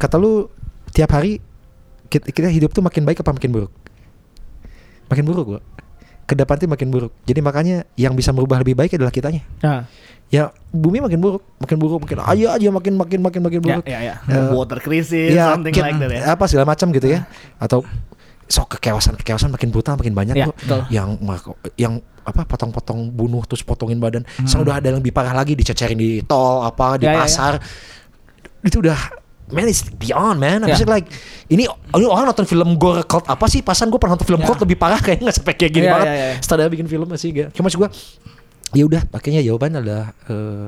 [0.00, 0.48] kata lu
[0.96, 1.36] tiap hari
[2.08, 3.72] kita, kita hidup tuh makin baik apa makin buruk?
[5.12, 5.60] Makin buruk bro
[6.22, 7.12] ke depan tuh makin buruk.
[7.28, 9.44] Jadi makanya yang bisa merubah lebih baik adalah kitanya.
[9.60, 9.84] Nah,
[10.32, 13.84] ya bumi makin buruk makin buruk makin ayo aja makin makin makin makin ya buruk.
[13.84, 14.14] ya ya.
[14.32, 16.22] Eh, Water crisis, Iya, something like that ya.
[16.32, 17.28] Apa segala macam gitu ya.
[17.60, 17.84] Atau
[18.44, 20.56] sok kekewasan kekewasan makin brutal makin banyak Ya, kok.
[20.58, 20.80] betul.
[20.88, 21.08] Yang
[21.76, 24.22] yang apa potong-potong bunuh terus potongin badan.
[24.42, 27.20] Sekarang udah ada yang lebih parah lagi dicecerin di tol apa di Ya, ya, ya.
[27.24, 27.52] pasar.
[28.62, 28.94] Itu udah
[29.50, 30.62] man it's beyond man.
[30.62, 30.76] I'm Ya.
[30.76, 31.08] just like
[31.48, 33.60] ini ini orang nonton film gore cult apa sih?
[33.60, 34.46] Pasan gue pernah nonton film Ya.
[34.46, 36.06] cult lebih parah kayaknya nggak sampai kayak gini Ya, banget.
[36.06, 36.30] ya, ya.
[36.38, 37.48] Setelah bikin film masih gak.
[37.52, 37.88] Cuma gue
[38.72, 40.66] ya udah makanya jawaban adalah eh,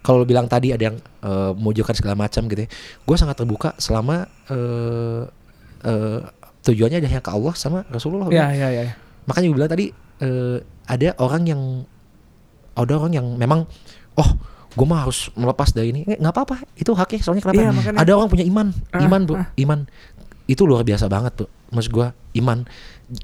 [0.00, 2.68] kalau lo bilang tadi ada yang eh, memojokkan segala macam gitu ya
[3.02, 5.22] gue sangat terbuka selama eh,
[5.84, 6.20] eh,
[6.66, 8.98] tujuannya yang ke Allah sama Rasulullah Ya ya ya.
[9.24, 9.86] makanya gue bilang tadi
[10.20, 11.62] eh, ada orang yang
[12.74, 13.64] ada orang yang memang
[14.14, 14.30] oh
[14.76, 16.04] gue mah harus melepas dari ini.
[16.04, 16.60] Nggak apa-apa.
[16.76, 18.66] Itu haknya soalnya kenapa Iya, makanya- ada orang punya iman.
[18.92, 19.32] Ah, iman bu.
[19.40, 19.48] ah.
[19.56, 19.88] iman.
[20.44, 22.06] Itu luar biasa banget tuh maksud gue
[22.36, 22.68] iman.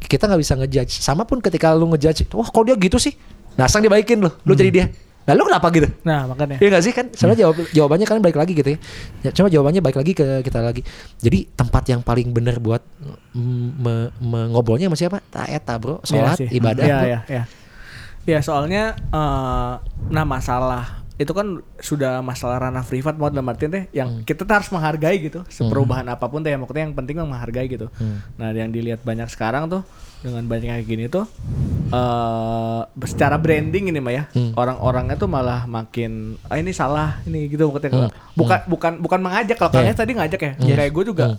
[0.01, 1.05] Kita nggak bisa ngejudge.
[1.05, 3.12] Sama pun ketika lu ngejudge wah kalau dia gitu sih?
[3.60, 4.86] Nah sang dibaikin lo lu jadi dia
[5.24, 6.57] lalu kenapa gitu Nah, makanya.
[6.59, 7.07] Iya gak sih kan?
[7.12, 8.78] Soalnya jawab, jawabannya kan balik lagi gitu ya.
[9.23, 9.31] ya.
[9.31, 10.82] Cuma jawabannya balik lagi ke kita lagi.
[11.19, 12.82] Jadi tempat yang paling benar buat
[13.32, 15.19] mm, me, me- ngobrolnya sama siapa?
[15.24, 15.99] Taeta bro.
[16.01, 16.49] Iya Sholat, sih.
[16.51, 17.07] ibadah Iya bro.
[17.07, 17.43] ya ya.
[18.23, 19.73] Ya soalnya eh
[20.09, 24.24] nah masalah itu kan sudah masalah ranah privat mau dalam artian teh yang Hmm.
[24.24, 27.93] kita harus menghargai gitu seperubahan apa pun teh yang maksudnya yang penting mah menghargai gitu.
[27.93, 28.24] Hmm.
[28.34, 29.84] Nah yang dilihat banyak sekarang tuh
[30.18, 31.28] dengan banyak kayak gini tuh
[31.90, 34.52] eh secara branding ini mah ya Hmm.
[34.55, 38.10] orang-orangnya tuh malah makin ah ini salah ini gitu maksudnya Hmm.
[38.32, 39.78] bukan bukan bukan mengajak kalau Yeah.
[39.84, 40.76] kalian tadi ngajak ya Yes.
[40.78, 41.39] kayak gue juga Hmm.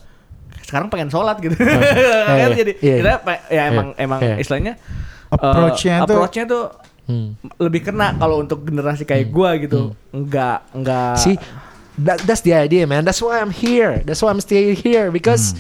[0.62, 2.56] sekarang pengen sholat gitu Iya, Kan iya.
[2.56, 3.18] jadi Iya, kita iya.
[3.20, 4.36] pe- ya emang emang Iya.
[4.38, 6.64] istilahnya eh, Approach-nya tuh- approach-nya tuh
[7.04, 7.36] Hmm.
[7.60, 9.92] lebih kena kalau untuk generasi kayak gua gitu.
[10.16, 11.36] Enggak enggak See,
[12.00, 13.04] that, that's the idea, man.
[13.04, 14.00] That's why I'm here.
[14.08, 15.52] That's why I'm still here because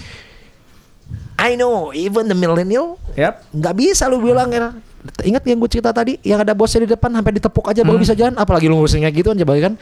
[1.35, 3.43] I know even the millennial Yap.
[3.51, 4.71] nggak bisa lu bilang ya.
[5.19, 6.15] Ingat yang gue cerita tadi?
[6.23, 8.39] Yang ada bosnya di depan sampai ditepuk aja baru bisa jalan.
[8.39, 9.73] Apalagi lu ngurusin kayak gitu coba kan?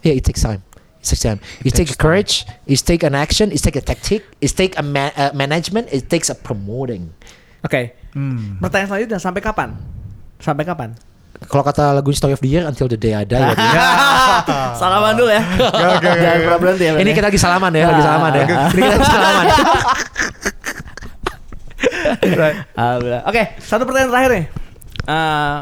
[0.00, 0.64] Ya it takes time.
[1.02, 1.38] It takes time.
[1.60, 2.48] It takes a courage.
[2.64, 3.52] It takes an action.
[3.52, 4.24] It takes a tactic.
[4.40, 5.92] It takes a ma- uh, management.
[5.92, 7.12] It takes a promoting.
[7.60, 7.92] Oke.
[8.16, 8.56] Hmm.
[8.64, 9.76] Pertanyaan selanjutnya sampai kapan?
[10.42, 10.96] Sampai kapan?
[11.42, 13.66] kalau kata lagu Story of the Year until the day I die berarti.
[14.78, 15.42] Salaman dulu ya.
[15.42, 16.90] oke, oke, Jangan pernah berhenti ya.
[16.96, 19.44] ini kita lagi salaman ya lagi salaman ya ini kita lagi salaman.
[23.26, 24.44] Oke, satu pertanyaan terakhir nih.
[25.02, 25.56] Eh,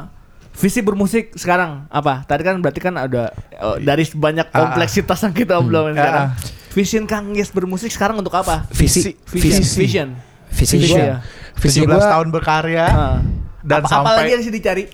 [0.55, 2.23] visi bermusik sekarang apa?
[2.24, 4.59] Tadi kan berarti kan ada oh, dari banyak Ah, ah.
[4.69, 6.28] kompleksitas yang kita obrolin sekarang.
[6.28, 6.31] Ah,
[6.70, 8.69] Vision Kang Yes bermusik sekarang untuk apa?
[8.70, 9.65] visi Vision.
[9.65, 9.77] Visi.
[9.77, 10.09] Vision.
[10.51, 11.16] visi Visi gua ya.
[11.57, 13.16] visi 17 gua tahun berkarya Ah.
[13.62, 14.85] Dan apa, sampai apalagi yang sih dicari?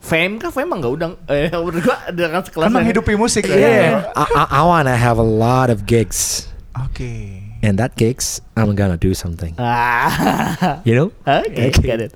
[0.00, 0.48] Fame kah?
[0.48, 1.12] Fame enggak udang.
[1.28, 3.54] Eh, menurut gua dengan sekelas kan menghidupi musik Iya.
[3.54, 3.88] ya.
[4.16, 7.44] I, I, I wanna have a lot of gigs Oke.
[7.60, 10.80] and that gigs I'm gonna do something Ah.
[10.82, 11.12] you know
[11.44, 11.84] Oke, Oke.
[11.84, 12.12] got it.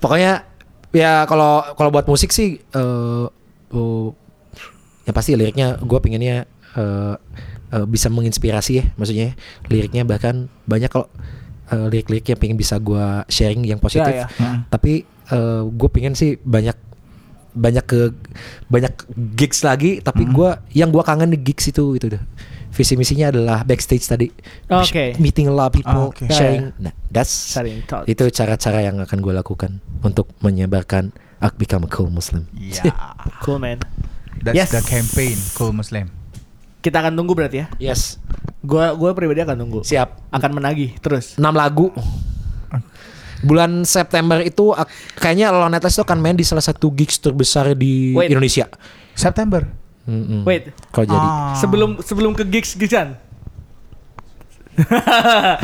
[0.00, 0.46] pokoknya
[0.90, 3.26] ya kalau kalau buat musik sih eh
[3.76, 4.08] uh,
[5.04, 7.14] ya pasti liriknya gue pengennya eh,
[7.70, 9.36] eh, bisa menginspirasi ya maksudnya
[9.68, 11.06] liriknya bahkan banyak kalau
[11.66, 14.28] eh, lirik-lirik yang pengen bisa gue sharing yang positif Ya, ya.
[14.36, 14.64] Hmm.
[14.68, 15.04] tapi
[15.66, 16.78] gue pengen sih banyak
[17.50, 18.12] banyak ke
[18.66, 18.92] banyak
[19.34, 20.30] gigs lagi tapi Hmm.
[20.30, 22.22] gua yang gua kangen di gigs itu itu deh
[22.68, 24.28] visi misinya adalah backstage tadi
[24.68, 25.16] Oke.
[25.16, 26.28] meeting a lot of people Ah, oke.
[26.28, 28.06] sharing nah that's Sharing thoughts.
[28.06, 31.10] itu cara-cara yang akan gue lakukan untuk menyebarkan
[31.40, 32.84] aku become a cool Muslim Ya.
[33.40, 33.80] Cool man.
[34.36, 34.70] That's Yes.
[34.70, 36.12] the campaign Cool Muslim.
[36.86, 37.66] Kita akan tunggu berarti ya.
[37.82, 38.22] yes
[38.62, 39.80] Gua gua pribadi akan tunggu.
[39.82, 41.34] siap Akan menagih terus.
[41.34, 41.90] 6 lagu
[43.38, 48.14] bulan September itu ak- kayaknya Lonetless itu akan main di salah satu gigs terbesar di
[48.14, 48.30] Wait.
[48.30, 48.70] Indonesia
[49.12, 49.66] September.
[50.06, 50.42] Mm-mm.
[50.42, 51.52] Wait, kalau jadi Ah.
[51.52, 53.18] sebelum sebelum ke gigs gigan.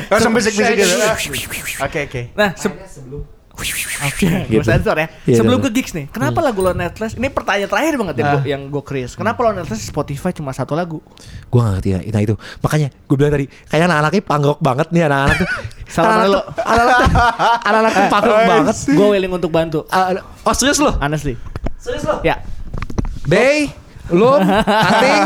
[0.08, 0.94] Oh, sampai bisik-bisik gitu.
[1.78, 2.22] Oke, oke.
[2.32, 2.66] Nah, se
[3.52, 3.68] Oke,
[4.02, 4.64] okay, gitu.
[4.64, 5.06] sensor ya.
[5.28, 5.66] Yeah, Sebelum yeah.
[5.68, 6.46] ke gigs nih, kenapa hmm.
[6.50, 7.14] lagu lo Netless?
[7.14, 8.42] Ini pertanyaan terakhir banget ya, ah.
[8.42, 9.14] yang gue Chris.
[9.14, 10.98] Kenapa lo Netless Spotify cuma satu lagu?
[11.52, 11.98] Gue gak ngerti ya.
[12.10, 12.34] Nah itu
[12.64, 15.48] makanya gue bilang tadi, kayak anak-anaknya panggok banget nih anak-anak tuh.
[15.94, 16.40] Salah lo.
[16.56, 17.08] Anak-anak
[17.62, 18.76] anak-anak panggok banget.
[18.90, 19.84] Gue willing untuk bantu.
[19.92, 20.18] Uh,
[20.48, 20.96] oh serius lo?
[20.98, 21.36] Honestly.
[21.76, 22.24] Serius lo?
[22.24, 22.40] Ya.
[23.28, 23.70] Bay.
[24.10, 25.22] Lo, Ating.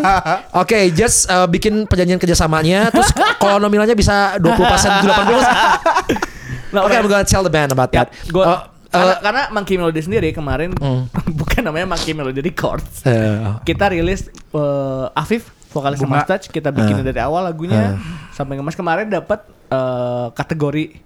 [0.53, 3.09] oke, okay, just uh, bikin perjanjian kerjasamanya, terus
[3.43, 4.53] kalau nominalnya bisa 20%
[5.01, 6.36] 80%.
[6.75, 8.15] Nah, no, okay, okay, I'm gonna tell the band about yeah, that.
[8.31, 8.61] Gua, uh,
[8.91, 11.03] karena, uh, karena Monkey Melody sendiri kemarin mm.
[11.41, 13.07] bukan namanya Monkey Melody Records.
[13.07, 18.33] Uh, kita rilis uh, Afif vokalis Mustaj Touch kita bikin uh, dari awal lagunya uh,
[18.33, 20.97] sampai ngemas kemarin dapat uh, kategori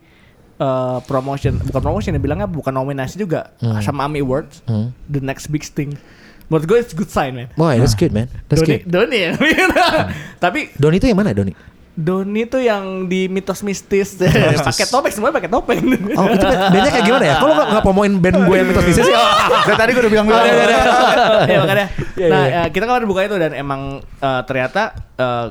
[0.63, 3.83] uh, promotion bukan promotion ya bilangnya bukan nominasi juga mm.
[3.83, 4.87] sama AMI Awards mm.
[5.11, 5.99] the next big thing.
[6.51, 7.49] Menurut gue it's good sign man.
[7.59, 8.31] boy that's good man.
[8.47, 8.91] That's Doni, good.
[8.91, 9.33] Doni ya.
[10.45, 11.55] Tapi Doni itu yang mana Doni?
[11.93, 15.79] Doni tuh yang di mitos mistis pakai topeng semuanya pakai topeng
[16.13, 17.35] Oh itu band- bandnya kayak gimana ya?
[17.37, 19.17] Kalau nggak nggak promoin band gue yang mitos bisnis sih?
[19.67, 20.27] Dari tadi gue udah bilang.
[20.27, 20.55] Oh, iya.
[21.45, 21.87] Iya, makanya.
[22.23, 24.83] Nah, ya, kita kemarin buka itu dan emang eh, ternyata
[25.15, 25.47] eh,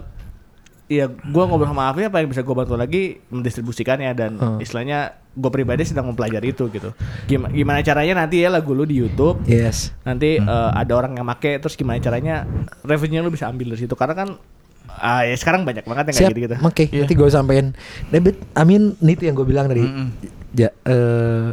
[0.90, 4.58] ya gue ngobrol sama Afif apa yang bisa gue bantu lagi mendistribusikannya dan Hmm.
[4.58, 5.00] istilahnya
[5.32, 6.90] gue pribadi sedang mempelajari itu gitu.
[7.26, 9.94] Gimana, gimana caranya nanti ya lagu lu di YouTube Yes.
[10.02, 12.48] nanti eh, ada orang yang make terus gimana caranya
[12.82, 14.30] revenue lu bisa ambil dari situ karena kan
[14.98, 16.56] ah, ya sekarang banyak banget yang kayak gitu-gitu.
[16.66, 17.06] Oke, Iya.
[17.06, 17.68] nanti gue sampein.
[18.10, 19.86] David, I mean itu yang gue bilang tadi.
[20.58, 21.50] Ya, eh,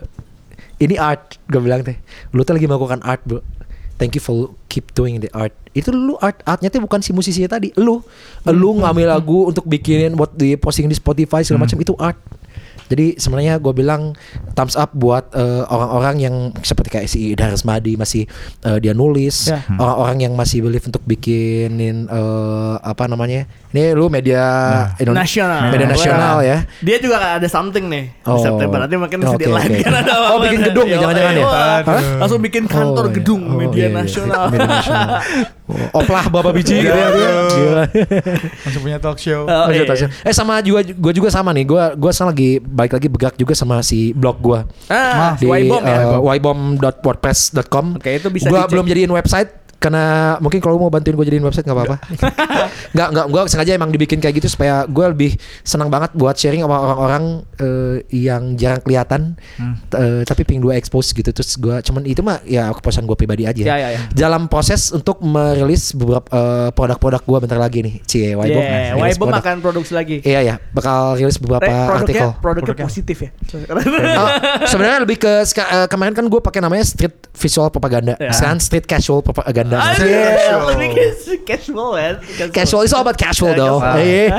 [0.81, 2.01] ini art, gue bilang teh.
[2.33, 3.45] Lu tuh lagi melakukan art, bro.
[3.97, 5.57] Thank you for keep doing the art.
[5.73, 8.05] Itu lu art artnya tuh bukan si musisinya tadi, lu.
[8.45, 12.21] Lu ngambil lagu untuk bikinin buat di posting di Spotify segala macam itu art.
[12.87, 14.15] Jadi sebenarnya gue bilang
[14.55, 18.25] thumbs up buat eh, orang-orang yang seperti kayak si Daris Madi masih
[18.63, 19.63] eh, dia nulis, Ya.
[19.77, 23.47] orang-orang yang masih believe untuk bikinin eh, apa namanya?
[23.77, 24.41] Ini lu media
[24.97, 25.69] Indone- Nasional.
[25.69, 26.65] media nasional ya.
[26.81, 28.41] Dia juga ada something nih di Oh.
[28.41, 29.85] September nanti mungkin Oke, sedih lagi oke.
[29.85, 31.45] kan ada Oh, bikin gedung ya, Yo, jangan-jangan ya?
[31.45, 31.81] Hah?
[32.19, 33.15] Langsung bikin kantor Oh, iya.
[33.15, 33.99] gedung Oh, media iya, iya.
[34.01, 34.43] nasional.
[34.49, 35.09] Media nasional.
[35.93, 37.09] Oh, oplah bapak biji gitu ya.
[37.53, 37.85] Gila.
[38.65, 39.45] Langsung punya talk show.
[39.45, 39.77] Oh, Oh, iya.
[39.77, 40.09] iya, tasya.
[40.23, 41.65] Eh sama juga gue juga sama nih.
[41.67, 44.59] Gue gue sekarang lagi baik lagi begak juga sama si blog gue
[44.89, 46.17] Ah, di Ybom ya.
[46.17, 47.87] eh, ybom.wordpress.com.
[47.95, 49.66] Oke, itu bisa Gue belum jadiin website.
[49.77, 50.05] Karena
[50.39, 51.97] mungkin kalau mau bantuin gue jadiin website nggak apa-apa.
[52.93, 55.31] Nggak nggak gue sengaja emang dibikin kayak gitu supaya gue lebih
[55.63, 57.25] senang banget buat sharing sama orang-orang
[57.57, 59.23] eh, yang jarang kelihatan,
[59.57, 59.77] Hmm.
[59.91, 61.29] eh, tapi ping dua expose gitu.
[61.29, 63.63] Terus gue cuman itu mah ya kepuasan gue pribadi aja.
[63.63, 64.01] Ya, ya, ya.
[64.11, 68.59] Dalam proses untuk merilis beberapa eh, produk-produk gue bentar lagi nih, cie Wybom.
[68.59, 69.43] Yeah, Wybom produk.
[69.43, 70.17] akan produksi lagi.
[70.21, 72.29] Iya ya, bakal rilis beberapa Tapi artikel.
[72.35, 73.31] produknya, produknya positif ya.
[74.17, 74.29] Oh,
[74.65, 78.33] sebenarnya lebih ke eh, kemarin kan gue pakai namanya street visual propaganda, Ya.
[78.33, 79.66] sekarang street casual propaganda.
[79.69, 81.05] Aduh, lebih ke
[81.43, 82.11] casual ya.
[82.51, 83.79] Casual is all about casual Ya, though.
[83.83, 84.31] casual.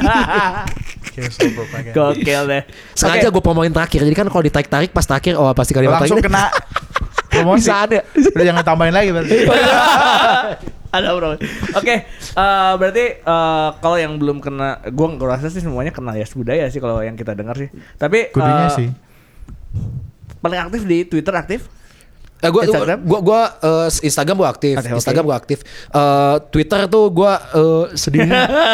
[1.17, 1.93] Casual propaganda.
[1.97, 2.63] Gokil deh.
[2.93, 3.33] Sengaja Oke.
[3.35, 3.99] gue promoin terakhir.
[4.05, 6.53] Jadi kan kalau ditarik-tarik pas terakhir, oh pasti kali Langsung kena
[7.33, 7.65] promosi.
[7.65, 7.99] Bisa ada.
[8.13, 9.37] Udah jangan tambahin lagi berarti.
[10.87, 11.35] Ada bro.
[11.75, 16.23] Oke, eh, berarti eh, kalau yang belum kena, gua nggak rasa sih semuanya kena ya
[16.31, 17.67] budaya sih kalau yang kita dengar sih.
[17.99, 18.87] Tapi Kudunya eh, sih.
[20.39, 21.67] paling aktif di Twitter aktif.
[22.37, 22.97] Eh, gua, Instagram?
[23.01, 24.89] gua, gua, eh, Instagram gua aktif, oke.
[24.93, 25.59] Instagram gua aktif.
[25.87, 28.29] Eh, Twitter tuh gua eh, sedih.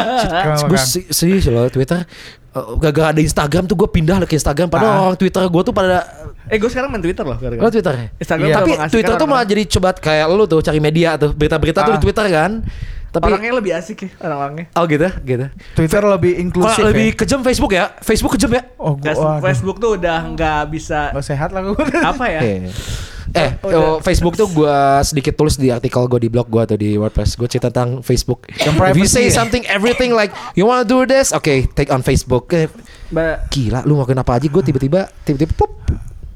[0.70, 0.80] Gue
[1.10, 2.04] sedih sih loh Twitter.
[2.50, 4.68] Eh, Gara-gara ada Instagram tuh gue pindah ke Instagram.
[4.68, 5.04] Padahal Ah.
[5.06, 6.04] orang Twitter gue tuh pada
[6.46, 7.34] Eh, gue sekarang main Twitter loh.
[7.36, 7.64] gara-gara.
[7.64, 11.16] Oh Twitter Instagram tuh Tapi Twitter tuh malah jadi coba kayak lu tuh cari media
[11.16, 12.04] tuh Berita-berita tuh di Ah.
[12.04, 12.52] Twitter kan
[13.10, 14.66] Tapi orangnya lebih asik ya orang-orangnya.
[14.74, 17.16] Oh gitu gitu Twitter lebih Kalau inklusif lebih ya.
[17.16, 21.50] kejam Facebook ya Facebook kejam ya Oh, gua, Facebook, tuh udah nggak bisa Nggak sehat
[21.50, 21.78] lah gue.
[21.96, 22.42] apa ya?
[23.34, 26.78] Eh, eh oh, Facebook tuh gue sedikit tulis di artikel gue di blog gue atau
[26.78, 27.34] di WordPress.
[27.34, 28.46] Gue cerita tentang Facebook.
[28.56, 29.34] Yang If you say ya?
[29.36, 31.34] something everything like You wanna do this?
[31.34, 32.54] Okay take on Facebook.
[32.54, 32.70] Eh,
[33.10, 34.46] Ba- Gila lu ngelakuin apa aja?
[34.46, 35.74] Gue tiba-tiba Tiba-tiba pop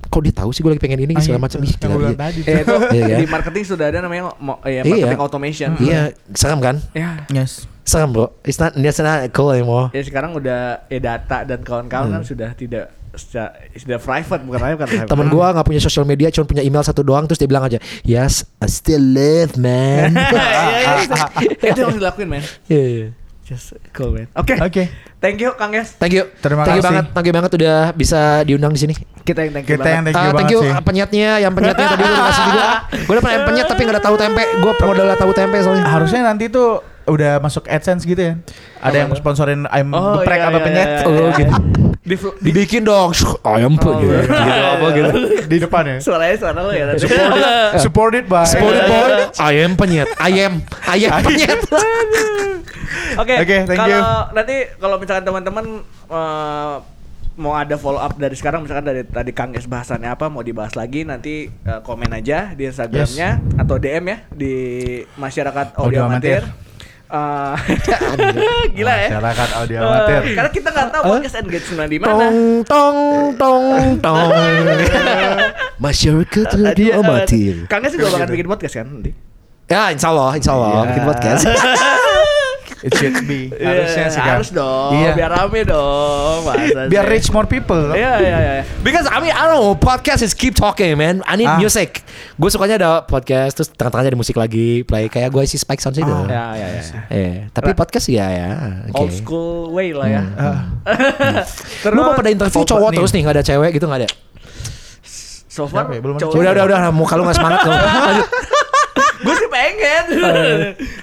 [0.07, 1.59] Kok dia tahu sih gue lagi pengen ini Ah, segala iya, macam.
[1.61, 2.47] Ih gila gua dia.
[2.47, 4.81] Eh, itu Iya, di marketing sudah ada namanya mo- ya, Iya.
[4.81, 5.69] marketing automation.
[5.77, 6.01] Iya
[6.33, 6.81] serem kan?
[6.95, 7.67] Ya, Yes.
[7.83, 8.31] Serem bro.
[8.41, 9.91] It's not, it's not cool anymore.
[9.91, 14.87] Ya sekarang udah ya data dan kawan-kawan kan sudah tidak secara- sudah private bukan bukan
[14.87, 15.07] private.
[15.07, 17.75] Temen gua nggak punya sosial media, cuma punya email satu doang, terus dia bilang aja,
[18.01, 20.13] yes, I still live, man.
[20.17, 21.69] Iya, iya.
[21.69, 22.27] Itu yang harus dilakuin.
[22.67, 23.07] Iya, iya.
[23.43, 24.27] Just cool man.
[24.33, 24.59] Oke.
[24.59, 24.91] Oke.
[25.17, 25.95] Thank you Kang Yes.
[25.95, 26.91] Thank you, Terima thank you kasih.
[26.91, 28.93] banget, thank you banget udah bisa diundang di sini.
[29.23, 30.11] Kita yang thank you Kita yang banget.
[30.11, 30.69] thank you Ah, thank banget you sih.
[30.69, 32.65] uh, penyetnya, yang penyetnya tadi udah dikasih juga.
[32.91, 34.43] Gue udah pernah penyet tapi gak ada tahu tempe.
[34.57, 35.85] Gue modal tahu tempe soalnya.
[35.87, 36.69] Harusnya nanti tuh
[37.05, 38.33] udah masuk AdSense gitu ya.
[38.77, 40.83] Ada yang sponsorin ayam Oh, geprek iya, atau iya, penyet.
[40.83, 41.39] iya, iya, Oh, iya.
[41.39, 41.53] gitu.
[42.03, 43.11] Di, fl- di Dibikin dong,
[43.43, 44.25] ayam penyet.
[44.25, 44.39] iya.
[44.39, 45.09] Gitu apa gitu.
[45.45, 45.97] Di depan ya.
[45.99, 46.99] suaranya suara lo ya tadi.
[47.03, 47.43] Supported,
[47.79, 50.53] supported by Spotted boy, ayam penyet, ayam,
[50.85, 51.59] ayam penyet.
[53.21, 53.35] Oke.
[53.41, 54.01] Oke, thank kalau you.
[54.31, 55.65] nanti kalau misalkan teman-teman
[56.07, 56.75] eh,
[57.37, 60.73] mau ada follow up dari sekarang misalkan dari tadi Kang Yes bahasannya apa mau dibahas
[60.73, 64.53] lagi nanti eh, komen aja di Instagramnya atau DM ya di
[65.13, 66.41] masyarakat audio, Audio amatir.
[66.45, 66.66] amatir.
[67.07, 67.55] Eh,
[68.75, 69.07] gila ya.
[69.15, 70.21] Masyarakat audio Eh, amatir.
[70.35, 72.11] karena kita nggak tahu podcast engagement di mana.
[72.11, 72.99] Tong, tong,
[73.39, 73.65] tong,
[74.03, 74.31] tong.
[75.83, 76.47] Masyarakat
[76.91, 77.55] eh, amatir.
[77.71, 79.11] Kang Yes juga bakal bikin podcast kan nanti.
[79.67, 80.87] Ya, insya Allah, insya Allah, Iya.
[80.91, 81.43] bikin podcast.
[82.79, 83.49] It should be.
[83.57, 84.33] Harusnya Iya, sih kan.
[84.35, 84.91] harus dong.
[84.93, 85.11] Iya.
[85.13, 86.37] Biar rame dong.
[86.43, 87.11] masa Biar sih?
[87.11, 87.89] reach more people.
[87.89, 88.53] Iya iya iya.
[88.79, 91.19] Because I mean I don't know podcast is keep talking man.
[91.23, 91.57] I need Ah.
[91.57, 92.05] music.
[92.35, 95.95] Gue sukanya ada podcast terus tengah-tengahnya ada musik lagi play kayak gue si Spike Sounds
[95.95, 96.05] itu.
[96.05, 96.25] Ah.
[96.27, 96.81] Ya ya ya.
[97.09, 98.49] Eh, tapi podcast ya ya.
[98.87, 98.95] Oke.
[98.95, 100.21] Old school way lah ya.
[100.35, 100.57] Ah.
[101.89, 102.97] Lu mau pada interview cowok nih.
[102.97, 104.09] terus nih nggak ada cewek gitu nggak ada?
[105.47, 105.97] So far ya?
[105.97, 107.59] Belum ada cowok- Udah udah udah muka lu nggak semangat.
[107.65, 108.27] Lanjut.
[110.05, 110.59] Gue sih pengen.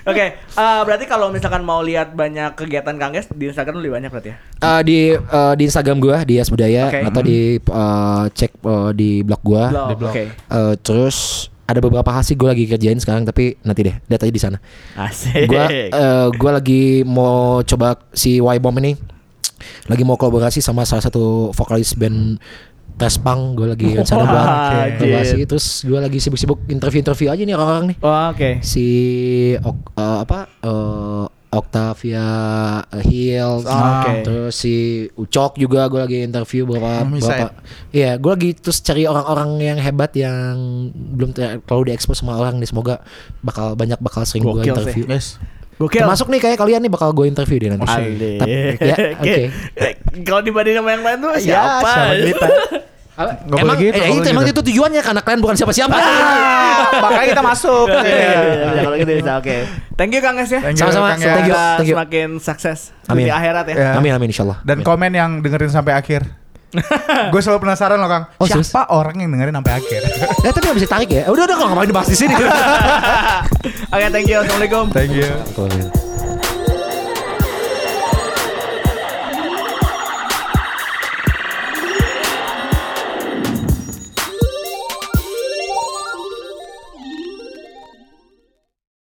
[0.07, 4.11] Oke, eh, berarti kalau misalkan mau lihat banyak kegiatan Kang Ges di Instagram lebih banyak
[4.15, 4.37] berarti ya?
[4.63, 7.01] Eh, di eh, di Instagram gue di As Budaya Oke.
[7.03, 9.65] atau di eh, cek eh, di blog gue.
[9.73, 10.13] Blog, di blog.
[10.15, 10.25] Oke.
[10.31, 14.33] Eh, terus ada beberapa hal sih gue lagi kerjain sekarang tapi nanti deh lihat aja
[14.33, 14.59] di sana.
[15.01, 15.49] Asik.
[15.49, 18.95] Gua eh, gua lagi mau coba si Y Bomb ini
[19.89, 22.37] lagi mau kolaborasi sama salah satu vokalis band
[22.95, 25.47] Trash Punk gue lagi rencana buat Wah, kolaborasi anjir.
[25.47, 28.51] terus gue lagi sibuk-sibuk interview-interview aja nih orang-orang nih Oh, Oke.
[28.61, 28.87] si
[29.57, 32.27] Ok- eh, apa eh, Octavia
[33.01, 34.13] Hills Oh, oke.
[34.23, 34.75] terus si
[35.13, 37.55] Ucok juga gue lagi interview beberapa Oh, beberapa
[37.91, 40.55] iya gue lagi terus cari orang-orang yang hebat yang
[40.91, 43.03] belum ter- terlalu diekspos sama orang nih semoga
[43.39, 44.69] bakal banyak bakal sering gue sih.
[44.69, 45.39] interview Yes.
[45.75, 46.01] Gokil.
[46.07, 47.87] Termasuk nih kayak kalian nih bakal gue interview deh nanti.
[48.79, 49.43] Ya, oke.
[50.27, 51.91] Kalau dibanding sama yang lain tuh Ya, siapa?
[51.91, 52.49] siapa kita?
[53.15, 53.31] Apa?
[53.47, 54.59] Nggak emang gitu, eh, itu emang gitu.
[54.59, 55.95] itu tujuannya karena kalian bukan siapa-siapa.
[55.95, 57.87] Ah, makanya kita masuk.
[57.87, 59.57] Iya, iya, iya, Kalau gitu bisa oke.
[59.95, 60.61] Thank you Kang Ges ya.
[60.75, 61.15] Sama-sama.
[61.15, 61.55] Thank you.
[61.55, 61.95] Thank you.
[61.95, 63.31] Semakin sukses Amin.
[63.31, 63.75] di akhirat ya.
[63.79, 63.91] Ya.
[64.03, 64.67] Amin amin insyaallah.
[64.67, 66.27] Dan komen yang dengerin sampai akhir.
[67.33, 68.25] Gue selalu penasaran loh Kang.
[68.39, 68.71] Oh, serius?
[68.71, 70.01] Siapa orang yang dengerin sampai akhir?
[70.43, 71.23] Eh tapi bisa tarik ya.
[71.31, 72.35] Udah udah kok ngapain dibahas di sini.
[73.95, 74.39] Oke, thank you.
[74.43, 74.85] Assalamualaikum.
[74.91, 75.31] Thank you.
[75.55, 76.24] Kalau.